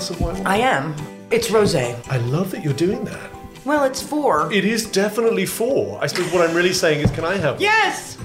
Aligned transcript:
glass 0.00 0.10
of 0.10 0.20
wine. 0.20 0.46
I 0.46 0.56
am. 0.58 0.94
It's 1.30 1.48
rosé. 1.48 1.94
I 2.08 2.16
love 2.18 2.50
that 2.52 2.64
you're 2.64 2.72
doing 2.72 3.04
that. 3.04 3.30
Well, 3.64 3.84
it's 3.84 4.00
four. 4.02 4.50
It 4.52 4.64
is 4.64 4.90
definitely 4.90 5.44
four. 5.46 6.02
I 6.02 6.06
suppose 6.06 6.32
what 6.32 6.48
I'm 6.48 6.56
really 6.56 6.72
saying 6.72 7.00
is, 7.00 7.10
can 7.10 7.24
I 7.24 7.36
have? 7.36 7.60
yes, 7.60 8.16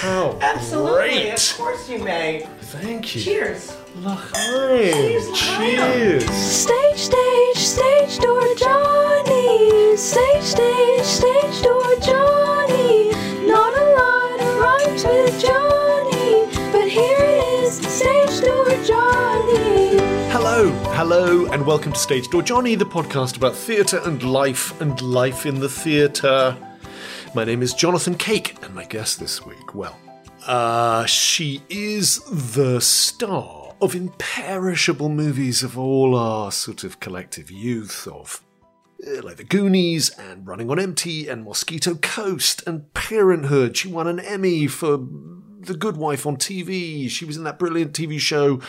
How 0.00 0.38
absolutely. 0.40 0.92
great! 0.92 1.32
Of 1.50 1.56
course 1.56 1.88
you 1.90 1.98
may. 1.98 2.46
Thank 2.60 3.16
you. 3.16 3.22
Cheers. 3.22 3.76
L'chaim. 3.96 4.92
Cheers. 4.92 5.38
Cheers. 5.40 6.30
Stage, 6.30 6.98
stage, 7.10 7.56
stage 7.56 8.18
door 8.20 8.44
Johnny. 8.56 9.96
Stage, 9.96 10.42
stage, 10.44 11.04
stage 11.04 11.62
door 11.62 11.90
Johnny. 12.00 13.10
Not 13.46 13.72
a 13.76 13.86
lot 13.98 14.36
of 14.46 14.50
rhymes 14.62 15.02
with 15.04 15.42
Johnny, 15.42 16.46
but 16.70 16.86
here 16.88 17.18
it 17.18 17.64
is, 17.64 17.74
stage 17.98 18.40
door 18.46 18.68
Johnny. 18.84 19.97
Hello, 20.30 20.70
hello, 20.94 21.46
and 21.46 21.66
welcome 21.66 21.92
to 21.92 21.98
Stage 21.98 22.28
Door 22.28 22.42
Johnny, 22.42 22.74
the 22.74 22.84
podcast 22.84 23.36
about 23.36 23.54
theatre 23.56 24.00
and 24.04 24.22
life 24.22 24.78
and 24.80 25.00
life 25.00 25.46
in 25.46 25.58
the 25.58 25.68
theatre. 25.68 26.56
My 27.34 27.44
name 27.44 27.62
is 27.62 27.72
Jonathan 27.72 28.14
Cake, 28.14 28.56
and 28.62 28.74
my 28.74 28.84
guest 28.84 29.18
this 29.20 29.44
week, 29.44 29.74
well, 29.74 29.98
uh, 30.46 31.06
she 31.06 31.62
is 31.68 32.20
the 32.56 32.80
star 32.80 33.74
of 33.80 33.94
imperishable 33.94 35.08
movies 35.08 35.62
of 35.62 35.78
all 35.78 36.16
our 36.16 36.52
sort 36.52 36.84
of 36.84 37.00
collective 37.00 37.50
youth, 37.50 38.06
of 38.06 38.42
uh, 39.06 39.22
like 39.22 39.36
The 39.36 39.44
Goonies 39.44 40.10
and 40.10 40.46
Running 40.46 40.70
on 40.70 40.78
Empty 40.78 41.28
and 41.28 41.44
Mosquito 41.44 41.94
Coast 41.94 42.62
and 42.66 42.92
Parenthood. 42.94 43.76
She 43.76 43.88
won 43.88 44.06
an 44.08 44.18
Emmy 44.18 44.66
for 44.66 44.98
The 45.60 45.76
Good 45.78 45.96
Wife 45.96 46.26
on 46.26 46.36
TV. 46.36 47.08
She 47.08 47.24
was 47.24 47.36
in 47.36 47.44
that 47.44 47.58
brilliant 47.58 47.92
TV 47.92 48.18
show, 48.18 48.60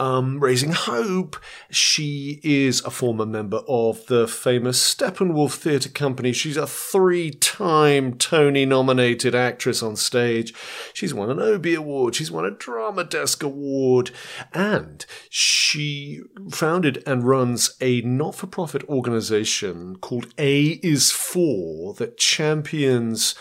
um, 0.00 0.40
Raising 0.40 0.72
Hope. 0.72 1.36
She 1.70 2.40
is 2.42 2.82
a 2.84 2.90
former 2.90 3.26
member 3.26 3.60
of 3.68 4.06
the 4.06 4.26
famous 4.26 4.82
Steppenwolf 4.82 5.54
Theatre 5.54 5.90
Company. 5.90 6.32
She's 6.32 6.56
a 6.56 6.66
three 6.66 7.30
time 7.30 8.14
Tony 8.14 8.64
nominated 8.64 9.34
actress 9.34 9.82
on 9.82 9.96
stage. 9.96 10.54
She's 10.94 11.12
won 11.12 11.30
an 11.30 11.38
Obie 11.38 11.74
Award. 11.74 12.14
She's 12.14 12.30
won 12.30 12.46
a 12.46 12.50
Drama 12.50 13.04
Desk 13.04 13.42
Award. 13.42 14.10
And 14.54 15.04
she 15.28 16.22
founded 16.50 17.02
and 17.06 17.24
runs 17.24 17.76
a 17.82 18.00
not 18.00 18.34
for 18.34 18.46
profit 18.46 18.82
organization 18.88 19.96
called 19.96 20.32
A 20.38 20.80
is 20.82 21.12
For 21.12 21.92
that 21.94 22.16
champions 22.16 23.34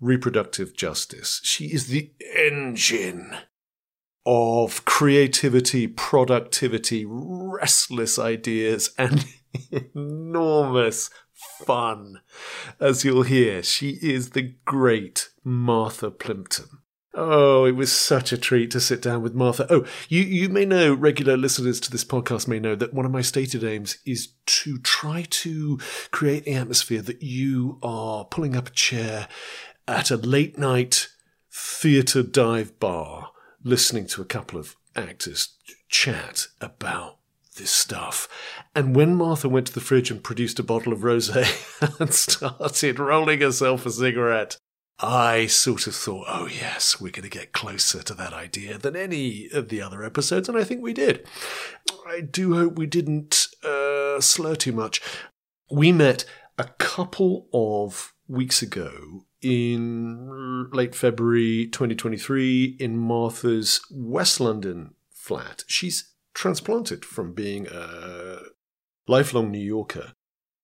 reproductive 0.00 0.74
justice. 0.74 1.40
She 1.44 1.66
is 1.66 1.88
the 1.88 2.10
engine 2.34 3.36
of 4.26 4.84
creativity, 4.84 5.86
productivity, 5.86 7.06
restless 7.06 8.18
ideas, 8.18 8.90
and 8.98 9.24
enormous 9.94 11.08
fun. 11.64 12.20
As 12.80 13.04
you'll 13.04 13.22
hear, 13.22 13.62
she 13.62 13.98
is 14.02 14.30
the 14.30 14.54
great 14.64 15.30
Martha 15.44 16.10
Plimpton. 16.10 16.66
Oh, 17.18 17.64
it 17.64 17.72
was 17.72 17.90
such 17.90 18.30
a 18.30 18.36
treat 18.36 18.70
to 18.72 18.80
sit 18.80 19.00
down 19.00 19.22
with 19.22 19.34
Martha. 19.34 19.66
Oh, 19.70 19.86
you, 20.10 20.20
you 20.20 20.50
may 20.50 20.66
know, 20.66 20.92
regular 20.92 21.38
listeners 21.38 21.80
to 21.80 21.90
this 21.90 22.04
podcast 22.04 22.46
may 22.46 22.60
know 22.60 22.74
that 22.74 22.92
one 22.92 23.06
of 23.06 23.10
my 23.10 23.22
stated 23.22 23.64
aims 23.64 23.96
is 24.04 24.34
to 24.44 24.78
try 24.80 25.24
to 25.30 25.78
create 26.10 26.44
the 26.44 26.52
atmosphere 26.52 27.00
that 27.00 27.22
you 27.22 27.78
are 27.82 28.26
pulling 28.26 28.54
up 28.54 28.68
a 28.68 28.72
chair 28.72 29.28
at 29.88 30.10
a 30.10 30.16
late 30.16 30.58
night 30.58 31.08
theatre 31.50 32.22
dive 32.22 32.78
bar, 32.78 33.30
listening 33.66 34.06
to 34.06 34.22
a 34.22 34.26
couple 34.26 34.58
of 34.60 34.76
actors 34.94 35.56
chat 35.88 36.46
about 36.60 37.18
this 37.56 37.70
stuff. 37.70 38.28
And 38.74 38.94
when 38.94 39.16
Martha 39.16 39.48
went 39.48 39.66
to 39.66 39.72
the 39.72 39.80
fridge 39.80 40.10
and 40.10 40.22
produced 40.22 40.60
a 40.60 40.62
bottle 40.62 40.92
of 40.92 41.00
rosé 41.00 41.44
and 42.00 42.14
started 42.14 43.00
rolling 43.00 43.40
herself 43.40 43.84
a 43.84 43.90
cigarette, 43.90 44.56
I 45.00 45.46
sort 45.46 45.88
of 45.88 45.96
thought, 45.96 46.26
oh 46.28 46.46
yes, 46.46 47.00
we're 47.00 47.10
going 47.10 47.28
to 47.28 47.38
get 47.38 47.52
closer 47.52 48.02
to 48.02 48.14
that 48.14 48.32
idea 48.32 48.78
than 48.78 48.94
any 48.94 49.48
of 49.52 49.68
the 49.68 49.82
other 49.82 50.04
episodes, 50.04 50.48
and 50.48 50.56
I 50.56 50.64
think 50.64 50.80
we 50.80 50.92
did. 50.92 51.26
I 52.06 52.20
do 52.20 52.54
hope 52.54 52.78
we 52.78 52.86
didn't 52.86 53.48
uh, 53.64 54.20
slur 54.20 54.54
too 54.54 54.72
much. 54.72 55.02
We 55.70 55.90
met 55.92 56.24
a 56.56 56.64
couple 56.78 57.48
of 57.52 58.14
weeks 58.28 58.62
ago 58.62 59.25
in 59.42 60.70
late 60.72 60.94
February 60.94 61.66
2023 61.66 62.76
in 62.78 62.96
Martha's 62.96 63.80
West 63.90 64.40
London 64.40 64.94
flat. 65.10 65.64
She's 65.66 66.12
transplanted 66.34 67.04
from 67.04 67.32
being 67.32 67.66
a 67.68 68.38
lifelong 69.08 69.50
New 69.50 69.58
Yorker 69.58 70.12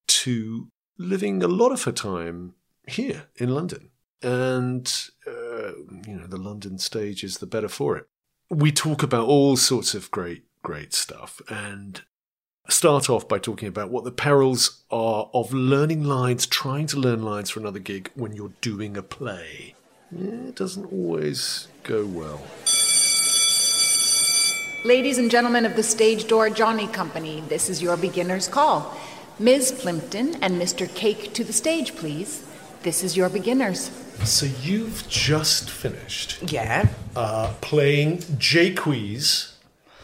to 0.07 0.69
living 0.99 1.43
a 1.43 1.49
lot 1.49 1.73
of 1.73 1.85
her 1.85 1.93
time 1.93 2.55
here 2.87 3.29
in 3.37 3.51
London. 3.51 3.91
And, 4.23 4.87
uh, 5.27 5.73
you 6.07 6.17
know, 6.17 6.27
the 6.27 6.41
London 6.41 6.79
stage 6.79 7.25
is 7.25 7.39
the 7.39 7.47
better 7.47 7.69
for 7.69 7.97
it. 7.97 8.07
We 8.51 8.71
talk 8.71 9.03
about 9.03 9.27
all 9.27 9.57
sorts 9.57 9.95
of 9.95 10.11
great, 10.11 10.45
great 10.63 10.95
stuff. 10.95 11.41
And 11.49 12.03
start 12.69 13.11
off 13.11 13.29
by 13.29 13.39
talking 13.39 13.69
about 13.69 13.91
what 13.91 14.05
the 14.05 14.11
perils 14.11 14.83
are 14.91 15.29
of 15.35 15.53
learning 15.53 16.05
lines, 16.05 16.47
trying 16.47 16.87
to 16.87 16.97
learn 16.99 17.23
lines 17.23 17.51
for 17.51 17.61
another 17.61 17.79
gig 17.79 18.11
when 18.15 18.33
you're 18.35 18.53
doing 18.61 18.97
a 18.97 19.03
play. 19.03 19.75
Yeah, 20.11 20.49
it 20.49 20.57
doesn't 20.57 20.87
always 20.93 21.69
go 21.83 22.05
well. 22.07 22.41
Ladies 24.85 25.19
and 25.19 25.31
gentlemen 25.31 25.65
of 25.65 25.77
the 25.77 25.83
Stage 25.83 26.27
Door 26.29 26.51
Johnny 26.51 26.89
Company, 26.89 27.43
this 27.49 27.69
is 27.71 27.81
your 27.83 27.97
beginner's 27.97 28.49
call. 28.49 28.97
Ms. 29.39 29.73
Plimpton 29.81 30.37
and 30.43 30.61
Mr. 30.61 30.93
Cake 30.95 31.33
to 31.35 31.45
the 31.45 31.53
stage, 31.53 31.95
please. 31.97 32.45
This 32.83 33.03
is 33.05 33.17
your 33.17 33.29
beginners. 33.29 33.91
So 34.25 34.47
you've 34.63 35.09
just 35.09 35.71
finished 35.71 36.43
Yeah. 36.51 36.89
uh, 37.17 37.55
playing 37.61 38.19
Jaques, 38.39 39.55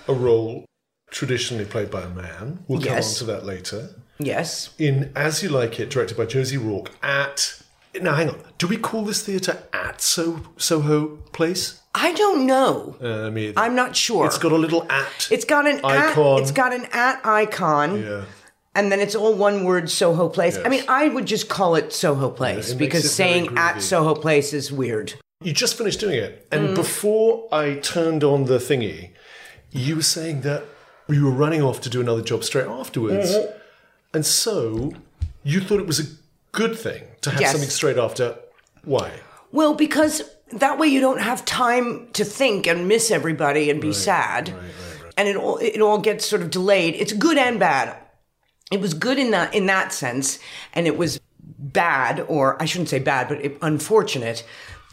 a 0.06 0.14
role 0.14 0.64
traditionally 1.10 1.64
played 1.64 1.90
by 1.90 2.02
a 2.02 2.08
man. 2.10 2.64
We'll 2.68 2.80
come 2.80 2.92
Yes. 2.94 3.20
on 3.20 3.26
to 3.26 3.32
that 3.32 3.46
later. 3.46 3.90
Yes. 4.18 4.70
In 4.78 5.12
As 5.14 5.42
You 5.42 5.48
Like 5.48 5.78
It, 5.78 5.90
directed 5.90 6.16
by 6.16 6.26
Josie 6.26 6.56
Rourke, 6.56 6.90
at. 7.02 7.54
Now, 8.00 8.14
hang 8.14 8.28
on. 8.28 8.40
Do 8.58 8.66
we 8.66 8.76
call 8.76 9.04
this 9.04 9.22
theatre 9.22 9.58
at 9.72 10.00
so- 10.02 10.40
Soho 10.56 11.18
Place? 11.32 11.80
I 11.94 12.12
don't 12.12 12.46
know. 12.46 12.96
Uh, 13.00 13.30
me 13.30 13.48
either. 13.48 13.58
I'm 13.58 13.74
not 13.74 13.96
sure. 13.96 14.26
It's 14.26 14.38
got 14.38 14.52
a 14.52 14.56
little 14.56 14.86
at. 14.90 15.28
It's 15.30 15.44
got 15.44 15.66
an 15.66 15.80
icon. 15.84 16.36
at. 16.36 16.42
It's 16.42 16.52
got 16.52 16.72
an 16.72 16.86
at 16.92 17.20
icon. 17.24 18.02
Yeah. 18.02 18.24
And 18.74 18.92
then 18.92 19.00
it's 19.00 19.14
all 19.16 19.34
one 19.34 19.64
word, 19.64 19.90
Soho 19.90 20.28
Place. 20.28 20.58
I 20.64 20.68
mean, 20.68 20.84
I 20.86 21.08
would 21.08 21.26
just 21.26 21.48
call 21.48 21.74
it 21.74 21.92
Soho 21.92 22.30
Place 22.30 22.70
it 22.70 22.78
because 22.78 23.10
saying 23.12 23.56
at. 23.56 23.82
Soho 23.82 24.14
Place 24.14 24.52
is 24.52 24.70
weird. 24.70 25.14
You 25.42 25.52
just 25.52 25.76
finished 25.78 25.98
doing 26.00 26.16
it. 26.18 26.48
Mm. 26.50 26.56
And 26.56 26.74
before 26.76 27.48
I 27.50 27.76
turned 27.76 28.22
on 28.22 28.44
the 28.44 28.58
thingy, 28.58 29.10
you 29.70 29.96
were 29.96 30.02
saying 30.02 30.42
that 30.42 30.64
you 31.08 31.24
were 31.24 31.30
running 31.30 31.62
off 31.62 31.80
to 31.82 31.90
do 31.90 32.00
another 32.00 32.22
job 32.22 32.44
straight 32.44 32.66
afterwards. 32.66 33.30
Mm-hmm. 33.34 33.58
And 34.14 34.26
so 34.26 34.92
you 35.42 35.60
thought 35.60 35.80
it 35.80 35.86
was 35.86 36.00
a 36.00 36.04
good 36.52 36.76
thing 36.78 37.04
to 37.22 37.30
have 37.30 37.40
Yes. 37.40 37.52
something 37.52 37.70
straight 37.70 37.96
after. 37.98 38.36
Why? 38.84 39.12
Well, 39.52 39.74
because 39.74 40.22
that 40.52 40.78
way 40.78 40.88
you 40.88 41.00
don't 41.00 41.20
have 41.20 41.44
time 41.44 42.08
to 42.12 42.24
think 42.24 42.66
and 42.66 42.88
miss 42.88 43.10
everybody 43.10 43.70
and 43.70 43.80
be 43.80 43.92
sad. 43.92 44.52
And 45.16 45.28
it 45.28 45.36
all 45.36 45.58
it 45.58 45.80
all 45.80 45.98
gets 45.98 46.24
sort 46.26 46.42
of 46.42 46.50
delayed. 46.50 46.94
It's 46.94 47.12
good 47.12 47.38
and 47.38 47.58
bad. 47.58 47.96
It 48.70 48.80
was 48.80 48.94
good 48.94 49.18
in 49.18 49.30
that 49.32 49.54
in 49.54 49.66
that 49.66 49.92
sense, 49.92 50.38
and 50.74 50.86
it 50.86 50.96
was 50.96 51.20
bad, 51.58 52.20
or 52.28 52.60
I 52.62 52.66
shouldn't 52.66 52.88
say 52.88 52.98
bad, 52.98 53.28
but 53.28 53.44
it, 53.44 53.58
unfortunate, 53.62 54.44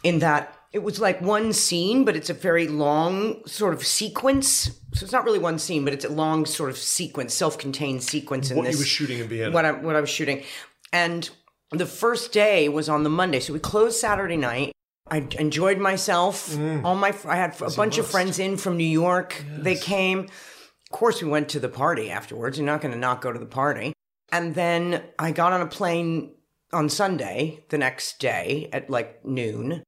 in 0.04 0.20
that 0.20 0.55
it 0.76 0.84
was 0.84 1.00
like 1.00 1.22
one 1.22 1.54
scene, 1.54 2.04
but 2.04 2.18
it's 2.18 2.30
a 2.30 2.34
very 2.34 2.68
long 2.68 3.42
sort 3.48 3.74
of 3.74 3.86
sequence. 3.86 4.78
So 4.94 5.06
it's 5.06 5.14
not 5.14 5.24
really 5.24 5.40
one 5.40 5.58
scene, 5.58 5.86
but 5.86 5.94
it's 5.94 6.04
a 6.04 6.10
long 6.10 6.46
sort 6.46 6.70
of 6.70 6.78
sequence, 6.78 7.34
self-contained 7.34 8.04
sequence 8.04 8.52
in 8.52 8.58
What 8.58 8.66
you 8.66 8.72
this. 8.72 8.82
were 8.82 8.86
shooting 8.86 9.20
in 9.20 9.28
Vienna. 9.30 9.52
What 9.52 9.64
I 9.64 9.72
what 9.72 9.96
I 9.96 10.02
was 10.02 10.10
shooting, 10.10 10.44
and 10.92 11.30
the 11.72 11.86
first 11.86 12.34
day 12.34 12.68
was 12.68 12.90
on 12.90 13.04
the 13.04 13.10
Monday, 13.10 13.40
so 13.40 13.54
we 13.54 13.60
closed 13.60 13.98
Saturday 13.98 14.36
night. 14.36 14.74
I 15.10 15.26
enjoyed 15.40 15.78
myself. 15.78 16.50
Mm. 16.50 16.84
All 16.84 16.96
my 16.96 17.16
I 17.26 17.38
had 17.38 17.56
a 17.62 17.72
bunch 17.72 17.98
of 17.98 18.06
friends 18.06 18.38
in 18.38 18.58
from 18.58 18.76
New 18.76 18.84
York. 18.84 19.46
They 19.50 19.76
came. 19.76 20.20
Of 20.20 20.92
course, 20.92 21.22
we 21.22 21.30
went 21.30 21.48
to 21.50 21.60
the 21.62 21.70
party 21.70 22.12
afterwards. 22.12 22.58
You're 22.58 22.66
not 22.66 22.82
going 22.82 22.94
to 22.94 23.00
not 23.00 23.22
go 23.22 23.32
to 23.32 23.40
the 23.40 23.46
party. 23.46 23.94
And 24.30 24.56
then 24.56 25.04
I 25.18 25.32
got 25.32 25.54
on 25.54 25.62
a 25.62 25.68
plane 25.68 26.36
on 26.74 26.90
Sunday 26.90 27.64
the 27.70 27.78
next 27.78 28.20
day 28.20 28.70
at 28.74 28.90
like 28.90 29.24
noon, 29.24 29.84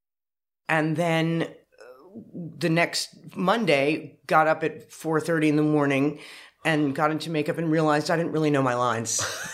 and 0.69 0.95
then 0.95 1.43
uh, 1.43 1.47
the 2.57 2.69
next 2.69 3.35
Monday 3.35 4.19
got 4.27 4.47
up 4.47 4.63
at 4.63 4.91
four 4.91 5.19
thirty 5.19 5.49
in 5.49 5.55
the 5.55 5.63
morning 5.63 6.19
and 6.65 6.93
got 6.95 7.11
into 7.11 7.29
makeup 7.29 7.57
and 7.57 7.71
realized 7.71 8.09
I 8.11 8.17
didn't 8.17 8.31
really 8.31 8.49
know 8.49 8.61
my 8.61 8.73
lines. 8.73 9.21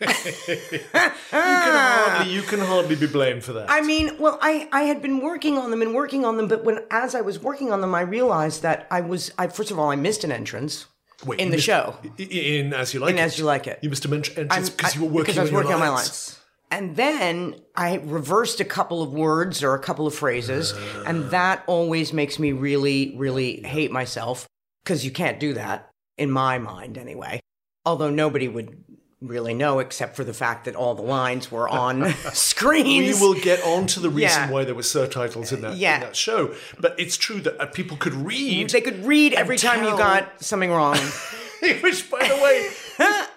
You 0.00 0.06
can 0.06 1.10
hardly, 1.32 2.32
you 2.32 2.42
can 2.42 2.60
hardly 2.60 2.96
be 2.96 3.06
blamed 3.06 3.44
for 3.44 3.52
that. 3.54 3.66
I 3.68 3.80
mean, 3.80 4.16
well, 4.18 4.38
I, 4.40 4.68
I 4.72 4.82
had 4.82 5.02
been 5.02 5.20
working 5.20 5.58
on 5.58 5.70
them 5.70 5.82
and 5.82 5.92
working 5.94 6.24
on 6.24 6.36
them, 6.36 6.46
but 6.48 6.64
when 6.64 6.80
as 6.90 7.14
I 7.14 7.20
was 7.20 7.38
working 7.40 7.72
on 7.72 7.80
them, 7.80 7.94
I 7.94 8.02
realized 8.02 8.62
that 8.62 8.86
I 8.90 9.00
was 9.00 9.32
I 9.38 9.48
first 9.48 9.70
of 9.70 9.78
all 9.78 9.90
I 9.90 9.96
missed 9.96 10.24
an 10.24 10.32
entrance 10.32 10.86
Wait, 11.26 11.40
in 11.40 11.48
the 11.50 11.56
missed- 11.56 11.66
show. 11.66 11.96
In 12.16 12.72
As 12.72 12.94
You 12.94 13.00
Like 13.00 13.10
In 13.10 13.18
It. 13.18 13.22
As 13.22 13.38
You 13.38 13.44
Like 13.44 13.66
It. 13.66 13.78
You 13.82 13.90
missed 13.90 14.04
a 14.04 14.08
mention 14.08 14.38
entrance 14.38 14.70
because 14.70 14.94
you 14.94 15.02
were 15.02 15.08
working 15.08 15.34
because 15.34 15.38
I 15.38 15.42
was 15.42 15.50
on 15.50 15.56
working 15.56 15.72
on 15.72 15.80
my 15.80 15.88
lines. 15.90 16.38
And 16.70 16.96
then 16.96 17.56
I 17.74 17.96
reversed 17.96 18.60
a 18.60 18.64
couple 18.64 19.02
of 19.02 19.12
words 19.12 19.62
or 19.64 19.74
a 19.74 19.78
couple 19.78 20.06
of 20.06 20.14
phrases, 20.14 20.74
and 21.06 21.30
that 21.30 21.64
always 21.66 22.12
makes 22.12 22.38
me 22.38 22.52
really, 22.52 23.14
really 23.16 23.62
hate 23.62 23.90
myself 23.90 24.46
because 24.84 25.04
you 25.04 25.10
can't 25.10 25.40
do 25.40 25.54
that 25.54 25.88
in 26.18 26.30
my 26.30 26.58
mind 26.58 26.98
anyway. 26.98 27.40
Although 27.86 28.10
nobody 28.10 28.48
would 28.48 28.84
really 29.20 29.54
know 29.54 29.78
except 29.80 30.14
for 30.14 30.22
the 30.24 30.32
fact 30.34 30.66
that 30.66 30.76
all 30.76 30.94
the 30.94 31.02
lines 31.02 31.50
were 31.50 31.68
on 31.68 32.12
screens. 32.34 33.18
We 33.20 33.26
will 33.26 33.34
get 33.40 33.62
on 33.64 33.86
to 33.88 34.00
the 34.00 34.10
reason 34.10 34.42
Yeah. 34.42 34.50
why 34.50 34.64
there 34.64 34.74
were 34.74 34.82
subtitles 34.82 35.52
in 35.52 35.62
that, 35.62 35.72
in 35.72 35.80
that 35.80 36.14
show. 36.16 36.54
But 36.78 37.00
it's 37.00 37.16
true 37.16 37.40
that 37.40 37.60
uh, 37.60 37.66
people 37.66 37.96
could 37.96 38.14
read. 38.14 38.70
They 38.70 38.80
could 38.80 39.04
read 39.06 39.32
every 39.34 39.56
time 39.56 39.82
you 39.84 39.90
got 39.96 40.42
something 40.44 40.70
wrong. 40.70 40.96
Which, 41.82 42.08
by 42.10 42.28
the 42.28 42.36
way, 42.36 42.70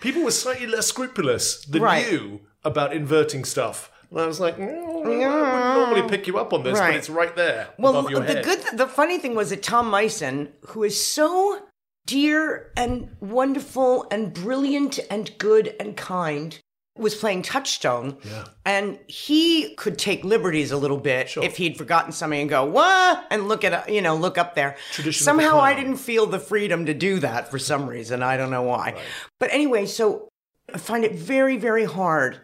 people 0.01 0.21
were 0.23 0.31
slightly 0.31 0.67
less 0.67 0.85
scrupulous 0.87 1.65
than 1.65 1.81
Right. 1.81 2.11
you 2.11 2.41
about 2.63 2.93
inverting 2.93 3.43
stuff. 3.45 3.91
And 4.09 4.19
I 4.19 4.25
was 4.27 4.39
like, 4.41 4.57
"Mm, 4.57 5.05
I 5.05 5.07
would 5.07 5.79
normally 5.79 6.09
pick 6.09 6.27
you 6.27 6.37
up 6.37 6.51
on 6.53 6.63
this, 6.63 6.77
Right. 6.77 6.89
but 6.89 6.95
it's 6.97 7.09
right 7.09 7.35
there 7.35 7.69
Well, 7.77 7.97
above 7.97 8.11
your 8.11 8.19
the 8.21 8.33
head. 8.33 8.43
good, 8.45 8.59
the 8.73 8.87
funny 8.87 9.17
thing 9.17 9.35
was 9.35 9.49
that 9.51 9.63
Tom 9.63 9.89
Mison, 9.89 10.49
who 10.67 10.83
is 10.83 11.01
so 11.03 11.59
dear 12.05 12.71
and 12.75 13.15
wonderful 13.21 14.05
and 14.11 14.33
brilliant 14.33 14.99
and 15.09 15.31
good 15.37 15.75
and 15.79 15.95
kind, 15.95 16.59
was 16.97 17.15
playing 17.15 17.41
Touchstone, 17.41 18.17
Yeah. 18.23 18.43
and 18.65 18.99
he 19.07 19.75
could 19.75 19.97
take 19.97 20.25
liberties 20.25 20.71
a 20.73 20.77
little 20.77 20.97
bit 20.97 21.37
if 21.37 21.55
he'd 21.55 21.77
forgotten 21.77 22.11
something 22.11 22.41
and 22.41 22.49
go 22.49 22.65
what 22.65 23.25
and 23.31 23.47
look 23.47 23.63
at 23.63 23.87
you 23.89 24.01
know 24.01 24.13
look 24.15 24.37
up 24.37 24.55
there. 24.55 24.75
Tradition 24.91 25.21
of 25.21 25.37
the 25.37 25.41
Somehow 25.43 25.61
I 25.61 25.71
clown. 25.73 25.83
didn't 25.85 25.97
feel 25.99 26.25
the 26.25 26.37
freedom 26.39 26.85
to 26.87 26.93
do 26.93 27.19
that 27.19 27.49
for 27.49 27.57
some 27.57 27.87
reason. 27.87 28.21
I 28.21 28.35
don't 28.35 28.51
know 28.51 28.63
why. 28.63 28.95
But 29.39 29.53
anyway, 29.53 29.85
so 29.85 30.27
I 30.73 30.77
find 30.77 31.03
it 31.03 31.13
very 31.15 31.57
very 31.57 31.85
hard 31.85 32.41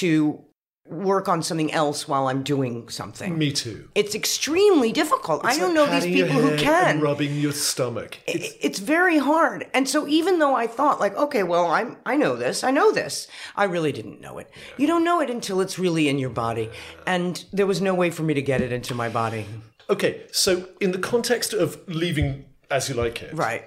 to 0.00 0.44
work 0.86 1.28
on 1.28 1.42
something 1.42 1.72
else 1.72 2.06
while 2.06 2.26
I'm 2.28 2.42
doing 2.42 2.90
something. 2.90 3.38
Me 3.38 3.50
too. 3.52 3.88
It's 3.94 4.14
extremely 4.14 4.92
difficult. 4.92 5.42
I 5.42 5.56
don't 5.56 5.74
like 5.74 5.88
know 5.90 5.98
these 6.00 6.04
people 6.04 6.38
who 6.42 6.58
can. 6.58 7.00
rubbing 7.00 7.40
your 7.40 7.52
stomach. 7.52 8.18
It's, 8.26 8.52
it's 8.60 8.78
very 8.80 9.16
hard. 9.16 9.66
And 9.72 9.88
so 9.88 10.06
even 10.06 10.40
though 10.40 10.54
I 10.54 10.66
thought 10.66 11.00
like, 11.00 11.16
okay, 11.16 11.42
well, 11.42 11.68
I'm 11.68 11.96
I 12.04 12.16
know 12.16 12.36
this. 12.36 12.62
I 12.62 12.70
know 12.70 12.92
this. 12.92 13.28
I 13.56 13.64
really 13.64 13.92
didn't 13.92 14.20
know 14.20 14.36
it. 14.38 14.50
You 14.76 14.86
don't 14.86 15.04
know 15.04 15.20
it 15.22 15.30
until 15.30 15.62
it's 15.62 15.78
really 15.78 16.08
in 16.08 16.18
your 16.18 16.28
body. 16.30 16.68
And 17.06 17.42
there 17.50 17.66
was 17.66 17.80
no 17.80 17.94
way 17.94 18.10
for 18.10 18.22
me 18.22 18.34
to 18.34 18.42
get 18.42 18.60
it 18.60 18.70
into 18.70 18.94
my 18.94 19.08
body. 19.08 19.46
okay, 19.88 20.24
so 20.32 20.68
in 20.80 20.92
the 20.92 20.98
context 20.98 21.54
of 21.54 21.78
leaving 21.88 22.44
as 22.70 22.88
you 22.90 22.94
like 22.94 23.22
it, 23.22 23.32
Right. 23.34 23.64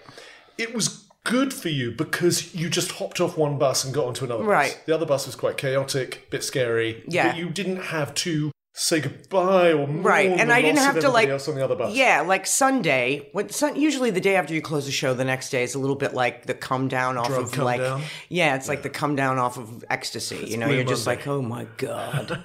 it 0.59 0.73
was 0.75 1.06
good 1.27 1.53
for 1.53 1.69
you 1.69 1.91
because 1.91 2.55
you 2.55 2.69
just 2.69 2.93
hopped 2.93 3.19
off 3.19 3.37
one 3.37 3.57
bus 3.57 3.83
and 3.83 3.93
got 3.93 4.05
onto 4.05 4.25
another 4.25 4.43
bus. 4.43 4.49
Right. 4.49 4.81
The 4.85 4.95
other 4.95 5.05
bus 5.05 5.25
was 5.25 5.35
quite 5.35 5.57
chaotic, 5.57 6.29
bit 6.29 6.43
scary. 6.43 7.03
Yeah. 7.07 7.27
But 7.31 7.37
you 7.37 7.49
didn't 7.49 7.77
have 7.77 8.13
to 8.15 8.51
say 8.73 9.01
goodbye 9.01 9.73
or 9.73 9.87
Right. 9.87 10.29
And 10.29 10.51
I 10.53 10.61
didn't 10.61 10.79
have 10.79 10.99
to 10.99 11.09
like 11.09 11.27
else 11.29 11.47
on 11.47 11.55
the 11.55 11.63
other 11.63 11.75
bus. 11.75 11.95
Yeah, 11.95 12.21
like 12.21 12.45
Sunday, 12.45 13.29
when 13.33 13.49
sun, 13.49 13.75
usually 13.75 14.11
the 14.11 14.21
day 14.21 14.35
after 14.35 14.53
you 14.53 14.61
close 14.61 14.85
the 14.85 14.91
show, 14.91 15.13
the 15.13 15.25
next 15.25 15.49
day 15.49 15.63
is 15.63 15.75
a 15.75 15.79
little 15.79 15.95
bit 15.95 16.13
like 16.13 16.45
the 16.45 16.53
come 16.53 16.87
down 16.87 17.17
off 17.17 17.27
Drug 17.27 17.43
of 17.43 17.57
like 17.57 17.81
down? 17.81 18.03
Yeah, 18.29 18.55
it's 18.55 18.67
like 18.69 18.83
the 18.83 18.89
come 18.89 19.15
down 19.15 19.37
off 19.37 19.57
of 19.57 19.83
ecstasy. 19.89 20.45
you 20.47 20.57
know, 20.57 20.69
you're 20.69 20.83
just 20.83 21.05
Monday. 21.05 21.21
like, 21.21 21.27
"Oh 21.27 21.41
my 21.41 21.65
god. 21.77 22.41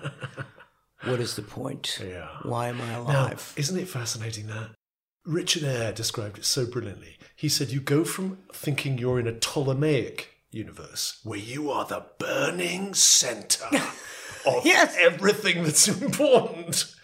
what 1.04 1.20
is 1.20 1.36
the 1.36 1.42
point? 1.42 2.00
Yeah. 2.02 2.28
Why 2.42 2.68
am 2.68 2.80
I 2.80 2.86
Now, 2.88 3.02
alive?" 3.02 3.52
isn't 3.56 3.78
it 3.78 3.88
fascinating 3.88 4.46
that 4.48 4.70
Richard 5.24 5.64
Eyre 5.64 5.92
described 5.92 6.38
it 6.38 6.44
so 6.44 6.66
brilliantly? 6.66 7.16
He 7.42 7.48
said 7.48 7.70
you 7.70 7.80
go 7.80 8.04
from 8.04 8.38
thinking 8.52 8.98
you're 8.98 9.18
in 9.18 9.26
a 9.26 9.32
Ptolemaic 9.32 10.28
universe 10.52 11.18
where 11.24 11.40
you 11.40 11.72
are 11.72 11.84
the 11.84 12.04
burning 12.20 12.94
center 12.94 13.64
of 14.46 14.64
Yes. 14.64 14.94
everything 14.96 15.64
that's 15.64 15.88
important. 16.02 16.94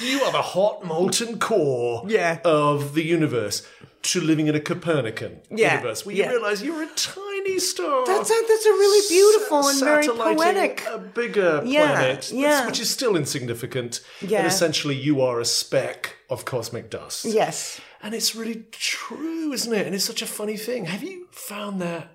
You 0.00 0.22
are 0.22 0.30
the 0.30 0.42
hot 0.42 0.84
molten 0.84 1.40
core 1.40 2.04
Yeah. 2.06 2.38
of 2.44 2.94
the 2.94 3.02
universe 3.02 3.66
to 4.02 4.20
living 4.20 4.46
in 4.46 4.54
a 4.54 4.60
Copernican 4.60 5.40
Yeah, 5.50 5.74
universe 5.78 6.06
where 6.06 6.14
yeah. 6.14 6.26
you 6.26 6.30
realize 6.36 6.62
you're 6.62 6.84
a 6.84 6.94
tiny 6.94 7.58
star. 7.58 8.06
That's 8.06 8.30
a, 8.30 8.34
that's 8.48 8.66
a 8.66 8.70
really 8.70 9.08
beautiful 9.08 9.66
and 9.66 9.80
very 9.80 10.06
poetic. 10.06 10.86
A 10.88 10.98
bigger 10.98 11.62
Yeah, 11.64 11.86
planet, 11.96 12.30
yeah. 12.32 12.66
which 12.66 12.78
is 12.78 12.88
still 12.88 13.16
insignificant. 13.16 14.00
Yeah. 14.20 14.38
And 14.38 14.46
essentially, 14.46 14.94
you 14.94 15.22
are 15.22 15.40
a 15.40 15.44
speck 15.44 16.14
of 16.30 16.44
cosmic 16.44 16.88
dust. 16.88 17.24
Yes. 17.24 17.80
And 18.02 18.14
it's 18.14 18.34
really 18.36 18.64
true, 18.70 19.52
isn't 19.52 19.72
it? 19.72 19.86
And 19.86 19.94
it's 19.94 20.04
such 20.04 20.22
a 20.22 20.26
funny 20.26 20.56
thing. 20.56 20.84
Have 20.86 21.02
you 21.02 21.26
found 21.32 21.80
that 21.82 22.14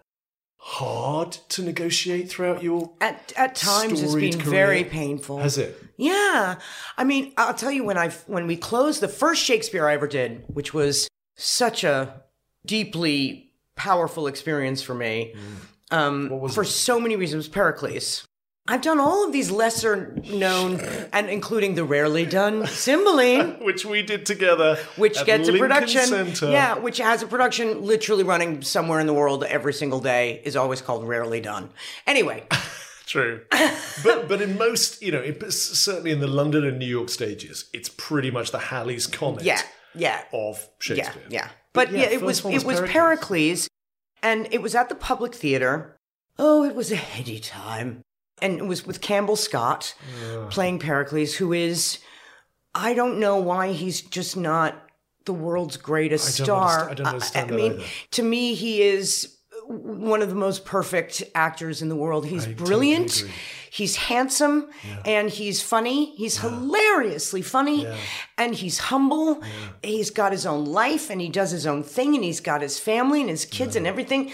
hard 0.57 1.33
to 1.50 1.62
negotiate 1.62 2.30
throughout 2.30 2.63
your 2.63 2.94
At 3.01 3.33
at 3.35 3.56
times 3.56 4.01
it's 4.01 4.15
been 4.15 4.39
career? 4.39 4.50
very 4.51 4.83
painful. 4.85 5.39
Has 5.39 5.57
it? 5.57 5.77
Yeah. 5.97 6.56
I 6.97 7.03
mean, 7.03 7.33
I'll 7.38 7.53
tell 7.53 7.71
you 7.71 7.83
when 7.83 7.97
I 7.97 8.09
when 8.27 8.47
we 8.47 8.56
closed 8.56 9.01
the 9.01 9.07
first 9.09 9.44
Shakespeare 9.44 9.88
I 9.88 9.94
ever 9.94 10.07
did, 10.07 10.45
which 10.47 10.74
was 10.74 11.07
such 11.35 11.83
a 11.83 12.21
deeply 12.65 13.51
powerful 13.75 14.27
experience 14.27 14.81
for 14.81 14.94
me. 14.95 15.35
Um, 15.91 16.30
What 16.30 16.39
was 16.41 16.56
for 16.56 16.63
it? 16.63 16.68
so 16.68 17.00
many 17.00 17.15
reasons, 17.18 17.47
Pericles. 17.50 18.25
I've 18.65 18.81
done 18.81 18.98
all 18.98 19.25
of 19.25 19.33
these 19.33 19.51
lesser 19.51 20.15
known 20.31 20.80
and 21.12 21.30
including 21.30 21.75
the 21.75 21.83
rarely 21.83 22.25
done 22.25 22.65
Cymbeline. 22.65 23.60
Which 23.65 23.86
we 23.86 24.01
did 24.04 24.25
together. 24.25 24.77
which 24.95 25.24
gets 25.25 25.50
a 25.50 25.57
production. 25.57 26.06
Center. 26.06 26.50
Yeah, 26.50 26.77
which 26.77 26.98
has 27.00 27.21
a 27.21 27.27
production 27.27 27.81
literally 27.83 28.24
running 28.24 28.61
somewhere 28.61 29.02
in 29.02 29.07
the 29.07 29.14
world 29.14 29.44
every 29.44 29.73
single 29.73 29.99
day 29.99 30.42
is 30.45 30.56
always 30.56 30.81
called 30.81 31.06
Rarely 31.06 31.42
Done. 31.42 31.71
Anyway, 32.07 32.45
True. 33.06 33.42
but 34.02 34.30
but 34.30 34.42
in 34.42 34.57
most, 34.57 35.02
you 35.02 35.11
know, 35.11 35.19
it, 35.19 35.52
certainly 35.52 36.11
in 36.11 36.21
the 36.21 36.28
London 36.28 36.64
and 36.66 36.80
New 36.80 36.85
York 36.85 37.09
stages, 37.09 37.66
it's 37.73 37.90
pretty 37.90 38.31
much 38.31 38.52
the 38.52 38.59
Halley's 38.59 39.07
Comet 39.07 39.44
yeah, 39.44 39.61
yeah, 39.94 40.23
of 40.31 40.57
yeah, 40.57 40.68
Shakespeare. 40.80 41.23
yeah. 41.30 41.49
But 41.73 41.92
yeah, 41.92 41.99
yeah, 41.99 42.06
it 42.06 42.21
first 42.21 42.45
was 42.45 42.45
it 42.45 42.54
was 42.54 42.66
was 42.66 42.80
Pericles. 42.80 42.92
Pericles, 42.94 43.69
and 44.21 44.47
it 44.52 44.61
was 44.61 44.73
at 44.73 44.88
the 44.88 44.95
Public 44.95 45.35
Theater. 45.35 45.97
Oh, 46.40 46.64
it 46.64 46.76
was 46.76 46.92
a 46.94 46.95
heady 46.95 47.40
time, 47.40 48.04
and 48.44 48.59
it 48.59 48.66
was 48.66 48.85
with 48.85 49.02
Campbell 49.02 49.38
Scott 49.38 49.95
playing 50.52 50.80
Pericles, 50.80 51.33
who 51.33 51.54
is, 51.54 52.00
I 52.76 52.94
don't 52.94 53.19
know 53.19 53.38
why 53.38 53.71
he's 53.71 54.02
just 54.02 54.35
not 54.38 54.76
the 55.26 55.33
world's 55.33 55.78
greatest 55.78 56.42
I 56.42 56.45
don't 56.45 56.45
star. 56.45 56.90
I 56.90 56.94
don't 56.94 57.07
uh, 57.07 57.09
understand 57.12 57.45
I, 57.45 57.50
that 57.52 57.56
mean, 57.56 57.71
either. 57.73 57.83
to 58.12 58.23
me, 58.23 58.54
he 58.54 58.81
is 58.81 59.38
one 59.66 60.21
of 60.21 60.28
the 60.28 60.35
most 60.35 60.66
perfect 60.66 61.23
actors 61.33 61.81
in 61.81 61.88
the 61.88 61.95
world. 61.95 62.26
He's 62.26 62.45
totally 62.45 62.66
brilliant. 62.66 63.19
agree. 63.21 63.31
He's 63.71 63.95
handsome 63.95 64.69
and 65.04 65.30
he's 65.30 65.62
funny. 65.62 66.16
He's 66.16 66.38
hilariously 66.38 67.42
funny 67.42 67.88
and 68.38 68.54
he's 68.54 68.78
humble. 68.78 69.42
He's 69.81 70.12
got 70.12 70.31
his 70.31 70.45
own 70.45 70.66
life 70.66 71.09
and 71.09 71.19
he 71.19 71.30
does 71.30 71.50
his 71.50 71.66
own 71.66 71.81
thing 71.81 72.14
and 72.14 72.23
he's 72.23 72.40
got 72.40 72.62
his 72.62 72.78
family 72.78 73.21
and 73.21 73.30
his 73.30 73.45
kids 73.45 73.76
and 73.76 73.88
everything. 73.88 74.31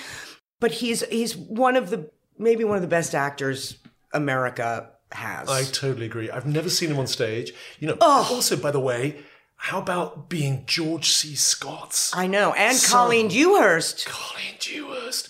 But 0.59 0.71
he's 0.71 1.07
he's 1.07 1.37
one 1.37 1.77
of 1.77 1.89
the 1.89 2.09
maybe 2.37 2.65
one 2.65 2.75
of 2.75 2.81
the 2.81 2.89
best 2.89 3.15
actors 3.15 3.77
America 4.13 4.89
has. 5.11 5.49
I 5.49 5.63
totally 5.63 6.05
agree. 6.05 6.29
I've 6.29 6.45
never 6.45 6.69
seen 6.69 6.89
him 6.91 6.99
on 6.99 7.07
stage. 7.07 7.53
You 7.79 7.87
know, 7.89 7.97
Oh. 8.01 8.27
also, 8.31 8.55
by 8.55 8.71
the 8.71 8.79
way, 8.79 9.17
how 9.55 9.79
about 9.79 10.29
being 10.29 10.63
George 10.67 11.09
C. 11.11 11.35
Scott's 11.35 12.11
I 12.15 12.27
know. 12.27 12.53
And 12.53 12.77
So- 12.77 12.93
Colleen 12.95 13.27
Dewhurst. 13.27 14.05
Colleen 14.05 14.55
Dewhurst 14.59 15.29